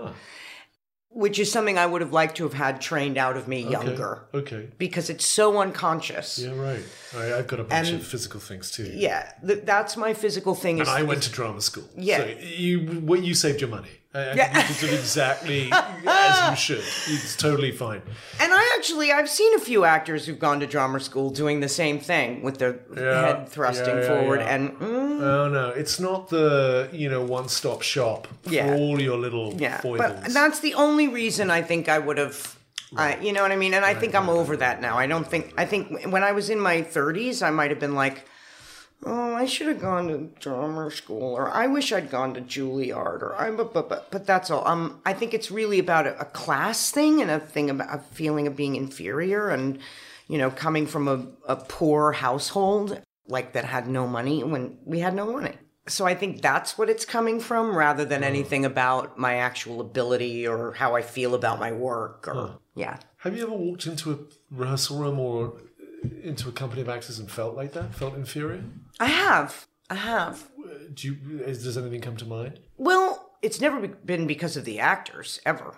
which 1.15 1.39
is 1.39 1.51
something 1.53 1.77
I 1.79 1.87
would 1.87 2.01
have 2.01 2.13
liked 2.13 2.37
to 2.39 2.45
have 2.45 2.55
had 2.55 2.81
trained 2.81 3.19
out 3.19 3.37
of 3.37 3.47
me 3.49 3.63
younger 3.69 4.25
Okay. 4.35 4.69
because 4.79 5.11
it's 5.11 5.27
so 5.27 5.59
unconscious. 5.59 6.39
Yeah, 6.39 6.55
right. 6.55 6.83
I, 7.17 7.35
I've 7.35 7.47
got 7.47 7.61
a 7.61 7.65
bunch 7.65 7.89
And- 7.89 8.01
of 8.01 8.07
physical 8.07 8.41
things 8.41 8.71
too. 8.71 8.91
Yeah, 8.95 9.31
th- 9.47 9.65
that's 9.65 9.97
my 9.97 10.15
physical 10.15 10.55
thing. 10.55 10.79
Is, 10.79 10.89
And 10.89 10.97
I 10.99 11.03
went 11.03 11.23
to 11.25 11.31
drama 11.31 11.61
school. 11.61 11.85
Yeah. 11.97 12.19
So 12.19 12.25
you, 12.41 12.81
what 13.03 13.23
you 13.23 13.35
saved 13.35 13.61
your 13.61 13.71
money. 13.71 13.91
I, 14.15 14.21
I 14.31 14.35
Yeah. 14.35 14.49
think 14.65 14.69
you 14.83 14.87
did 14.89 14.95
it 14.95 15.01
exactly 15.01 15.73
as 16.07 16.51
you 16.51 16.57
should. 16.57 16.85
It's 17.15 17.37
totally 17.37 17.73
fine. 17.73 18.03
and 18.41 18.53
I 18.53 18.75
actually 18.77 19.11
I've 19.13 19.29
seen 19.31 19.55
a 19.55 19.59
few 19.59 19.85
actors 19.85 20.27
who've 20.27 20.39
gone 20.39 20.61
to 20.61 20.67
drama 20.67 21.01
school 21.01 21.31
doing 21.31 21.61
the 21.61 21.69
same 21.69 21.99
thing 21.99 22.43
with 22.43 22.59
their 22.59 22.81
Yeah, 22.97 23.21
head 23.21 23.49
thrusting 23.49 23.97
yeah, 23.99 24.07
forward, 24.07 24.41
and 24.43 24.73
mm, 24.79 25.21
Oh 25.23 25.49
no, 25.49 25.69
it's 25.71 25.99
not 26.01 26.29
the 26.29 26.89
you 26.93 27.09
know 27.09 27.25
one 27.25 27.49
stop 27.49 27.83
shop 27.83 28.27
for 28.43 28.75
all 28.79 29.01
your 29.01 29.19
little 29.19 29.55
yeah. 29.57 29.81
foibles. 29.81 29.99
But 30.23 30.33
that's 30.33 30.61
the 30.61 30.75
only 30.75 31.09
reason 31.09 31.51
I 31.51 31.63
think 31.63 31.89
I 31.89 31.99
would 31.99 32.19
have. 32.19 32.57
I, 32.95 33.17
you 33.21 33.33
know 33.33 33.41
what 33.41 33.53
I 33.53 33.57
mean, 33.57 33.73
and 33.73 33.87
I 33.87 33.95
think 33.95 34.15
I'm 34.15 34.29
over 34.29 34.55
that 34.59 34.83
now. 34.83 34.99
I 34.99 35.07
don't 35.07 35.27
think 35.27 35.55
I 35.57 35.65
think 35.65 36.05
when 36.13 36.23
I 36.23 36.33
was 36.33 36.51
in 36.51 36.61
my 36.61 36.83
30s, 36.83 37.43
I 37.43 37.49
might 37.51 37.71
have 37.71 37.81
been 37.81 37.95
like, 37.95 38.27
"Oh, 39.05 39.35
I 39.35 39.47
should 39.47 39.69
have 39.69 39.81
gone 39.81 40.09
to 40.09 40.31
drama 40.41 40.91
school," 40.91 41.35
or 41.35 41.51
"I 41.51 41.67
wish 41.67 41.93
I'd 41.93 42.11
gone 42.11 42.35
to 42.35 42.41
Juilliard," 42.41 43.23
or 43.23 43.35
"I." 43.37 43.51
But 43.51 43.73
but 43.73 43.89
but, 43.89 44.11
but 44.11 44.27
that's 44.27 44.51
all. 44.51 44.67
Um, 44.67 45.01
I 45.05 45.13
think 45.13 45.35
it's 45.35 45.51
really 45.51 45.79
about 45.79 46.07
a, 46.07 46.21
a 46.21 46.25
class 46.25 46.91
thing 46.91 47.21
and 47.21 47.31
a 47.31 47.41
thing 47.41 47.71
about 47.71 47.95
a 47.95 47.99
feeling 47.99 48.47
of 48.47 48.57
being 48.57 48.77
inferior, 48.77 49.49
and 49.49 49.79
you 50.29 50.39
know, 50.39 50.51
coming 50.51 50.87
from 50.87 51.09
a, 51.09 51.27
a 51.47 51.57
poor 51.57 52.13
household 52.13 53.01
like 53.27 53.53
that 53.53 53.65
had 53.65 53.87
no 53.87 54.07
money 54.07 54.43
when 54.43 54.79
we 54.85 55.01
had 55.01 55.15
no 55.15 55.31
money. 55.31 55.57
So 55.89 56.07
I 56.07 56.15
think 56.15 56.43
that's 56.43 56.79
what 56.79 56.89
it's 56.89 57.05
coming 57.05 57.41
from 57.41 57.77
rather 57.77 58.05
than 58.05 58.23
anything 58.23 58.65
about 58.65 59.19
my 59.19 59.37
actual 59.37 59.81
ability 59.81 60.47
or 60.47 60.73
how 60.73 60.95
I 60.95 61.03
feel 61.03 61.35
about 61.35 61.59
my 61.59 61.73
work 61.73 62.29
or 62.29 62.59
yeah. 62.75 62.99
Have 63.19 63.37
you 63.37 63.43
ever 63.43 63.53
walked 63.53 63.87
into 63.87 64.13
a 64.13 64.19
rehearsal 64.51 64.99
room 64.99 65.19
or 65.19 65.55
into 66.23 66.49
a 66.49 66.53
company 66.53 66.83
of 66.83 66.89
actors 66.89 67.19
and 67.19 67.31
felt 67.31 67.57
like 67.57 67.73
that? 67.73 67.95
Felt 67.95 68.15
inferior? 68.15 68.63
I 69.03 69.07
have. 69.07 69.67
I 69.91 69.97
have. 69.97 70.49
Uh, 70.65 70.69
do 70.95 71.09
you? 71.09 71.41
Is, 71.45 71.65
does 71.65 71.77
anything 71.77 72.01
come 72.01 72.17
to 72.19 72.25
mind? 72.25 72.61
Well, 72.79 73.33
it's 73.43 73.61
never 73.61 73.89
been 73.89 74.29
because 74.29 74.57
of 74.57 74.65
the 74.65 74.79
actors 74.79 75.41
ever. 75.45 75.75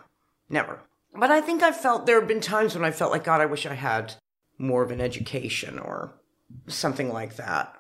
Never. 0.51 0.83
But 1.15 1.31
I 1.31 1.41
think 1.41 1.63
I've 1.63 1.77
felt 1.77 2.05
there 2.05 2.19
have 2.21 2.29
been 2.29 2.43
times 2.43 2.75
when 2.75 2.85
I 2.85 2.91
felt 2.91 3.13
like 3.13 3.25
god 3.25 3.41
I 3.41 3.47
wish 3.47 3.65
I 3.65 3.73
had 3.73 4.15
more 4.59 4.83
of 4.83 4.91
an 4.91 5.01
education 5.01 5.79
or 5.79 6.13
something 6.67 7.09
like 7.09 7.37
that. 7.37 7.75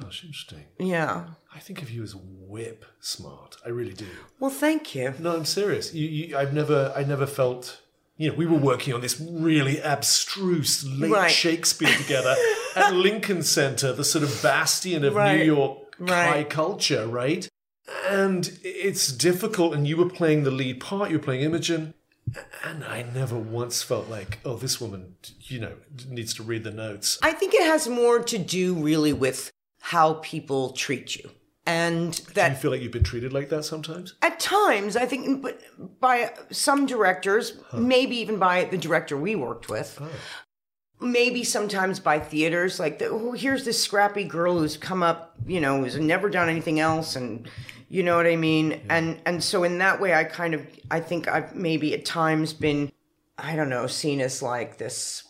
Gosh, 0.00 0.24
interesting. 0.24 0.64
Yeah. 0.78 1.26
I 1.54 1.58
think 1.58 1.82
of 1.82 1.90
you 1.90 2.02
as 2.02 2.14
whip 2.16 2.86
smart. 3.00 3.56
I 3.66 3.68
really 3.68 3.92
do. 3.92 4.08
Well, 4.40 4.50
thank 4.50 4.94
you. 4.94 5.12
No, 5.18 5.36
I'm 5.36 5.44
serious. 5.44 5.92
You, 5.92 6.08
you, 6.08 6.38
I've 6.38 6.54
never, 6.54 6.92
I 6.96 7.04
never 7.04 7.26
felt. 7.26 7.82
You 8.16 8.30
know, 8.30 8.36
we 8.36 8.46
were 8.46 8.56
working 8.58 8.94
on 8.94 9.00
this 9.02 9.20
really 9.20 9.78
abstruse 9.82 10.84
late 10.86 11.10
Right. 11.10 11.30
Shakespeare 11.30 11.94
together 11.96 12.34
at 12.76 12.94
Lincoln 12.94 13.42
Center, 13.42 13.92
the 13.92 14.04
sort 14.04 14.24
of 14.24 14.42
bastion 14.42 15.04
of 15.04 15.14
New 15.14 15.44
York 15.44 15.78
high 16.08 16.30
Right. 16.36 16.50
culture, 16.50 17.06
right? 17.06 17.48
And 18.08 18.58
it's 18.64 19.12
difficult. 19.12 19.74
And 19.74 19.86
you 19.86 19.96
were 19.96 20.08
playing 20.08 20.44
the 20.44 20.50
lead 20.50 20.80
part. 20.80 21.10
You 21.10 21.18
were 21.18 21.22
playing 21.22 21.42
Imogen, 21.42 21.94
and 22.64 22.82
I 22.84 23.02
never 23.14 23.36
once 23.36 23.82
felt 23.82 24.08
like, 24.08 24.38
oh, 24.44 24.56
this 24.56 24.80
woman, 24.80 25.14
you 25.42 25.60
know, 25.60 25.72
needs 26.08 26.34
to 26.34 26.42
read 26.42 26.64
the 26.64 26.70
notes. 26.72 27.18
I 27.22 27.32
think 27.32 27.54
it 27.54 27.62
has 27.62 27.86
more 27.88 28.20
to 28.22 28.38
do 28.38 28.74
really 28.74 29.12
with 29.12 29.52
how 29.80 30.14
people 30.14 30.70
treat 30.72 31.16
you. 31.16 31.30
And 31.66 32.12
Do 32.14 32.22
you 32.22 32.34
that 32.34 32.60
feel 32.62 32.70
like 32.70 32.80
you've 32.80 32.92
been 32.92 33.02
treated 33.02 33.32
like 33.32 33.48
that 33.48 33.64
sometimes? 33.64 34.14
at 34.22 34.38
times, 34.38 34.96
I 34.96 35.04
think, 35.06 35.42
but 35.42 35.60
by 36.00 36.32
some 36.50 36.86
directors, 36.86 37.58
maybe 37.74 38.16
even 38.18 38.38
by 38.38 38.64
the 38.64 38.78
director 38.78 39.16
we 39.16 39.34
worked 39.34 39.68
with, 39.68 40.00
maybe 41.00 41.42
sometimes 41.42 41.98
by 41.98 42.20
theaters, 42.20 42.78
like, 42.78 42.98
the, 43.00 43.08
oh, 43.08 43.32
here's 43.32 43.64
this 43.64 43.82
scrappy 43.82 44.24
girl 44.24 44.58
who's 44.58 44.76
come 44.76 45.02
up, 45.02 45.34
you 45.46 45.60
know, 45.60 45.82
who's 45.82 45.98
never 45.98 46.30
done 46.30 46.48
anything 46.48 46.78
else, 46.78 47.16
and 47.16 47.48
you 47.88 48.02
know 48.02 48.16
what 48.16 48.26
I 48.26 48.36
mean. 48.36 48.82
And 48.88 49.20
and 49.26 49.42
so 49.42 49.64
in 49.64 49.78
that 49.78 50.00
way, 50.00 50.14
I 50.14 50.24
kind 50.24 50.54
of, 50.54 50.64
I 50.90 51.00
think 51.00 51.26
I've 51.28 51.54
maybe 51.54 51.94
at 51.94 52.04
times 52.04 52.52
been, 52.52 52.92
I 53.38 53.56
don't 53.56 53.68
know, 53.68 53.86
seen 53.88 54.20
as 54.20 54.40
like 54.40 54.78
this, 54.78 55.24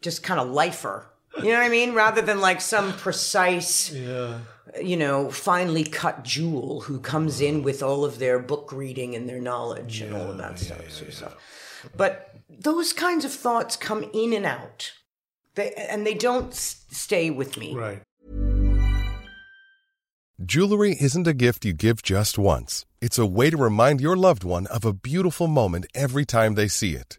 just 0.00 0.22
kind 0.22 0.40
of 0.40 0.48
lifer. 0.48 1.06
You 1.38 1.50
know 1.50 1.58
what 1.58 1.66
I 1.66 1.68
mean? 1.68 1.94
Rather 1.94 2.22
than 2.22 2.40
like 2.40 2.60
some 2.60 2.92
precise 2.92 3.90
Yeah. 3.92 4.38
You 4.82 4.96
know, 4.96 5.30
finely 5.30 5.84
cut 5.84 6.24
jewel 6.24 6.82
who 6.82 6.98
comes 6.98 7.40
in 7.40 7.62
with 7.62 7.82
all 7.82 8.04
of 8.04 8.18
their 8.18 8.38
book 8.38 8.72
reading 8.72 9.14
and 9.14 9.28
their 9.28 9.40
knowledge 9.40 10.00
and 10.00 10.14
all 10.14 10.30
of 10.30 10.38
that 10.38 10.58
stuff. 10.58 10.90
sort 10.90 11.08
of 11.08 11.14
stuff. 11.14 11.36
But 11.96 12.34
those 12.48 12.92
kinds 12.92 13.24
of 13.24 13.32
thoughts 13.32 13.76
come 13.76 14.04
in 14.12 14.32
and 14.32 14.46
out. 14.46 14.92
They, 15.54 15.72
and 15.74 16.06
they 16.06 16.14
don't 16.14 16.48
s- 16.52 16.84
stay 16.90 17.30
with 17.30 17.56
me. 17.58 17.74
Right. 17.74 18.02
Jewelry 20.44 20.96
isn't 21.00 21.28
a 21.28 21.32
gift 21.34 21.64
you 21.64 21.72
give 21.72 22.02
just 22.02 22.38
once. 22.38 22.84
It's 23.00 23.18
a 23.18 23.26
way 23.26 23.50
to 23.50 23.56
remind 23.56 24.00
your 24.00 24.16
loved 24.16 24.42
one 24.42 24.66
of 24.66 24.84
a 24.84 24.92
beautiful 24.92 25.46
moment 25.46 25.86
every 25.94 26.24
time 26.24 26.54
they 26.54 26.66
see 26.68 26.94
it. 26.94 27.18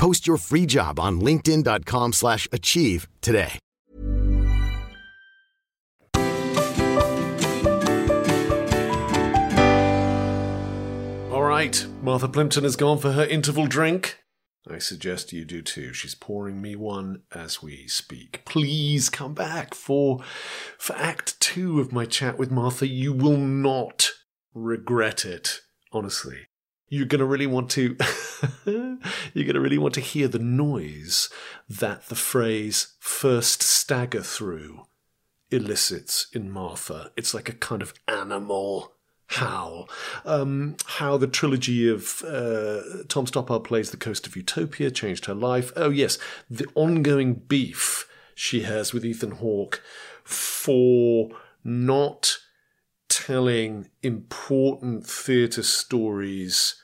Post 0.00 0.26
your 0.26 0.38
free 0.38 0.64
job 0.64 0.98
on 0.98 1.20
linkedin.com/achieve 1.20 2.14
slash 2.14 2.48
achieve 2.50 3.06
today. 3.20 3.58
All 11.30 11.42
right, 11.42 11.86
Martha 12.02 12.28
Plimpton 12.28 12.64
has 12.64 12.76
gone 12.76 12.98
for 12.98 13.12
her 13.12 13.26
interval 13.26 13.66
drink. 13.66 14.16
I 14.70 14.78
suggest 14.78 15.34
you 15.34 15.44
do 15.44 15.60
too. 15.60 15.92
She's 15.92 16.14
pouring 16.14 16.62
me 16.62 16.76
one 16.76 17.22
as 17.34 17.62
we 17.62 17.86
speak. 17.86 18.42
Please 18.46 19.10
come 19.10 19.34
back 19.34 19.74
for 19.74 20.20
for 20.78 20.96
act 20.96 21.38
2 21.40 21.78
of 21.78 21.92
my 21.92 22.06
chat 22.06 22.38
with 22.38 22.50
Martha. 22.50 22.86
You 22.86 23.12
will 23.12 23.36
not 23.36 24.10
regret 24.54 25.24
it, 25.26 25.60
honestly. 25.92 26.46
You're 26.90 27.06
going 27.06 27.20
to 27.20 27.24
really 27.24 27.46
want 27.46 27.70
to 27.70 27.96
you're 28.66 28.98
going 29.34 29.54
to 29.54 29.60
really 29.60 29.78
want 29.78 29.94
to 29.94 30.00
hear 30.00 30.28
the 30.28 30.38
noise 30.38 31.30
that 31.68 32.08
the 32.08 32.16
phrase 32.16 32.94
first 32.98 33.62
stagger 33.62 34.22
through 34.22 34.82
elicits 35.50 36.26
in 36.32 36.50
Martha. 36.50 37.12
It's 37.16 37.32
like 37.32 37.48
a 37.48 37.54
kind 37.54 37.80
of 37.80 37.94
animal 38.06 38.92
howl. 39.28 39.88
Um, 40.24 40.76
how 40.86 41.16
the 41.16 41.26
trilogy 41.26 41.88
of 41.88 42.22
uh, 42.24 43.04
Tom 43.08 43.26
Stoppard 43.26 43.64
plays 43.64 43.90
The 43.90 43.96
Coast 43.96 44.26
of 44.26 44.36
Utopia 44.36 44.90
changed 44.90 45.26
her 45.26 45.34
life. 45.34 45.72
Oh, 45.76 45.90
yes, 45.90 46.18
the 46.48 46.66
ongoing 46.74 47.34
beef 47.34 48.08
she 48.34 48.62
has 48.62 48.92
with 48.92 49.04
Ethan 49.04 49.32
Hawke 49.32 49.82
for 50.24 51.30
not 51.62 52.38
telling 53.26 53.88
important 54.02 55.06
theatre 55.06 55.62
stories 55.62 56.76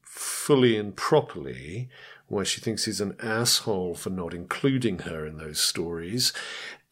fully 0.00 0.76
and 0.76 0.96
properly, 0.96 1.88
where 2.28 2.44
she 2.44 2.60
thinks 2.60 2.84
he's 2.84 3.00
an 3.00 3.16
asshole 3.20 3.94
for 3.94 4.10
not 4.10 4.32
including 4.32 5.00
her 5.00 5.26
in 5.26 5.36
those 5.36 5.60
stories. 5.60 6.32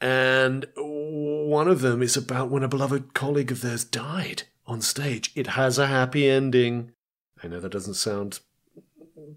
And 0.00 0.66
one 0.76 1.68
of 1.68 1.80
them 1.80 2.02
is 2.02 2.16
about 2.16 2.50
when 2.50 2.62
a 2.62 2.68
beloved 2.68 3.14
colleague 3.14 3.50
of 3.50 3.62
theirs 3.62 3.84
died 3.84 4.44
on 4.66 4.80
stage. 4.80 5.32
It 5.34 5.48
has 5.48 5.78
a 5.78 5.86
happy 5.86 6.28
ending. 6.28 6.92
I 7.42 7.48
know 7.48 7.60
that 7.60 7.72
doesn't 7.72 7.94
sound 7.94 8.40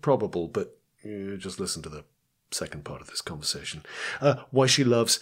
probable, 0.01 0.47
but 0.47 0.77
just 1.37 1.59
listen 1.59 1.81
to 1.83 1.89
the 1.89 2.03
second 2.51 2.83
part 2.83 3.01
of 3.01 3.09
this 3.09 3.21
conversation. 3.21 3.83
Uh, 4.19 4.43
why 4.51 4.65
she 4.67 4.83
loves 4.83 5.19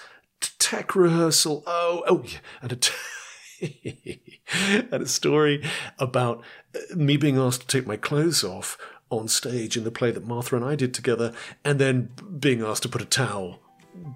tech 0.59 0.95
rehearsal. 0.95 1.63
Oh, 1.67 2.03
oh, 2.07 2.23
yeah, 2.25 2.39
and 2.61 2.71
a. 2.71 2.75
T- 2.75 2.93
and 4.91 5.03
a 5.03 5.07
story 5.07 5.63
about 5.99 6.43
uh, 6.75 6.95
me 6.95 7.17
being 7.17 7.37
asked 7.37 7.61
to 7.61 7.67
take 7.67 7.87
my 7.87 7.97
clothes 7.97 8.43
off 8.43 8.77
on 9.09 9.27
stage 9.27 9.77
in 9.77 9.83
the 9.83 9.91
play 9.91 10.11
that 10.11 10.25
Martha 10.25 10.55
and 10.55 10.65
I 10.65 10.75
did 10.75 10.93
together, 10.93 11.33
and 11.63 11.79
then 11.79 12.09
being 12.39 12.61
asked 12.63 12.83
to 12.83 12.89
put 12.89 13.01
a 13.01 13.05
towel 13.05 13.59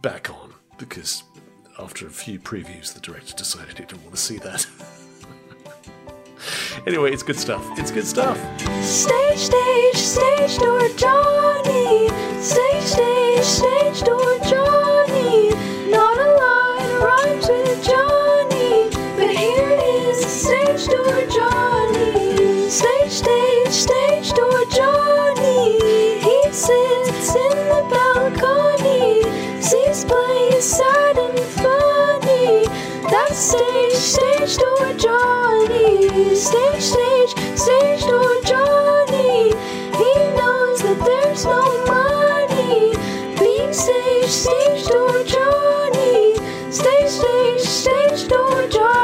back 0.02 0.30
on 0.30 0.54
because 0.78 1.24
after 1.78 2.08
a 2.08 2.10
few 2.10 2.39
previews, 2.39 2.93
the 2.93 3.00
director 3.00 3.36
decided 3.36 3.78
he 3.78 3.86
didn't 3.86 4.02
want 4.02 4.16
to 4.16 4.22
see 4.22 4.38
that. 4.39 4.66
anyway, 6.88 7.12
it's 7.12 7.24
good 7.24 7.39
stuff. 7.39 7.66
It's 7.78 7.91
good 7.91 8.08
stuff. 8.08 8.38
Stage, 8.84 9.38
stage, 9.38 9.95
stage 9.95 10.58
door 10.58 10.88
Johnny. 10.97 12.10
Stage, 12.41 12.84
stage, 12.84 13.43
stage 13.43 14.02
door 14.04 14.39
Johnny. 35.00 36.36
Stage, 36.36 36.82
stage, 36.82 37.58
stage 37.58 38.02
door 38.02 38.36
Johnny. 38.43 39.50
He 40.00 40.14
knows 40.38 40.82
that 40.84 41.00
there's 41.06 41.45
no 41.45 41.86
money. 41.86 42.93
Being 43.39 43.74
stage, 43.74 44.30
stage 44.30 44.88
door 44.88 45.24
Johnny. 45.24 46.36
Stage, 46.72 47.10
stage, 47.10 47.62
stage 47.62 48.28
door 48.28 48.68
Johnny. 48.68 49.00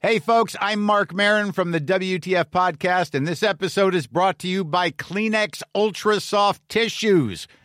Hey, 0.00 0.18
folks, 0.18 0.54
I'm 0.60 0.82
Marc 0.82 1.14
Maron 1.14 1.52
from 1.52 1.70
the 1.70 1.80
WTF 1.80 2.50
Podcast, 2.50 3.14
and 3.14 3.26
this 3.26 3.42
episode 3.42 3.94
is 3.94 4.06
brought 4.06 4.38
to 4.40 4.48
you 4.48 4.62
by 4.62 4.90
Kleenex 4.90 5.62
Ultra 5.74 6.20
Soft 6.20 6.68
Tissues, 6.68 7.48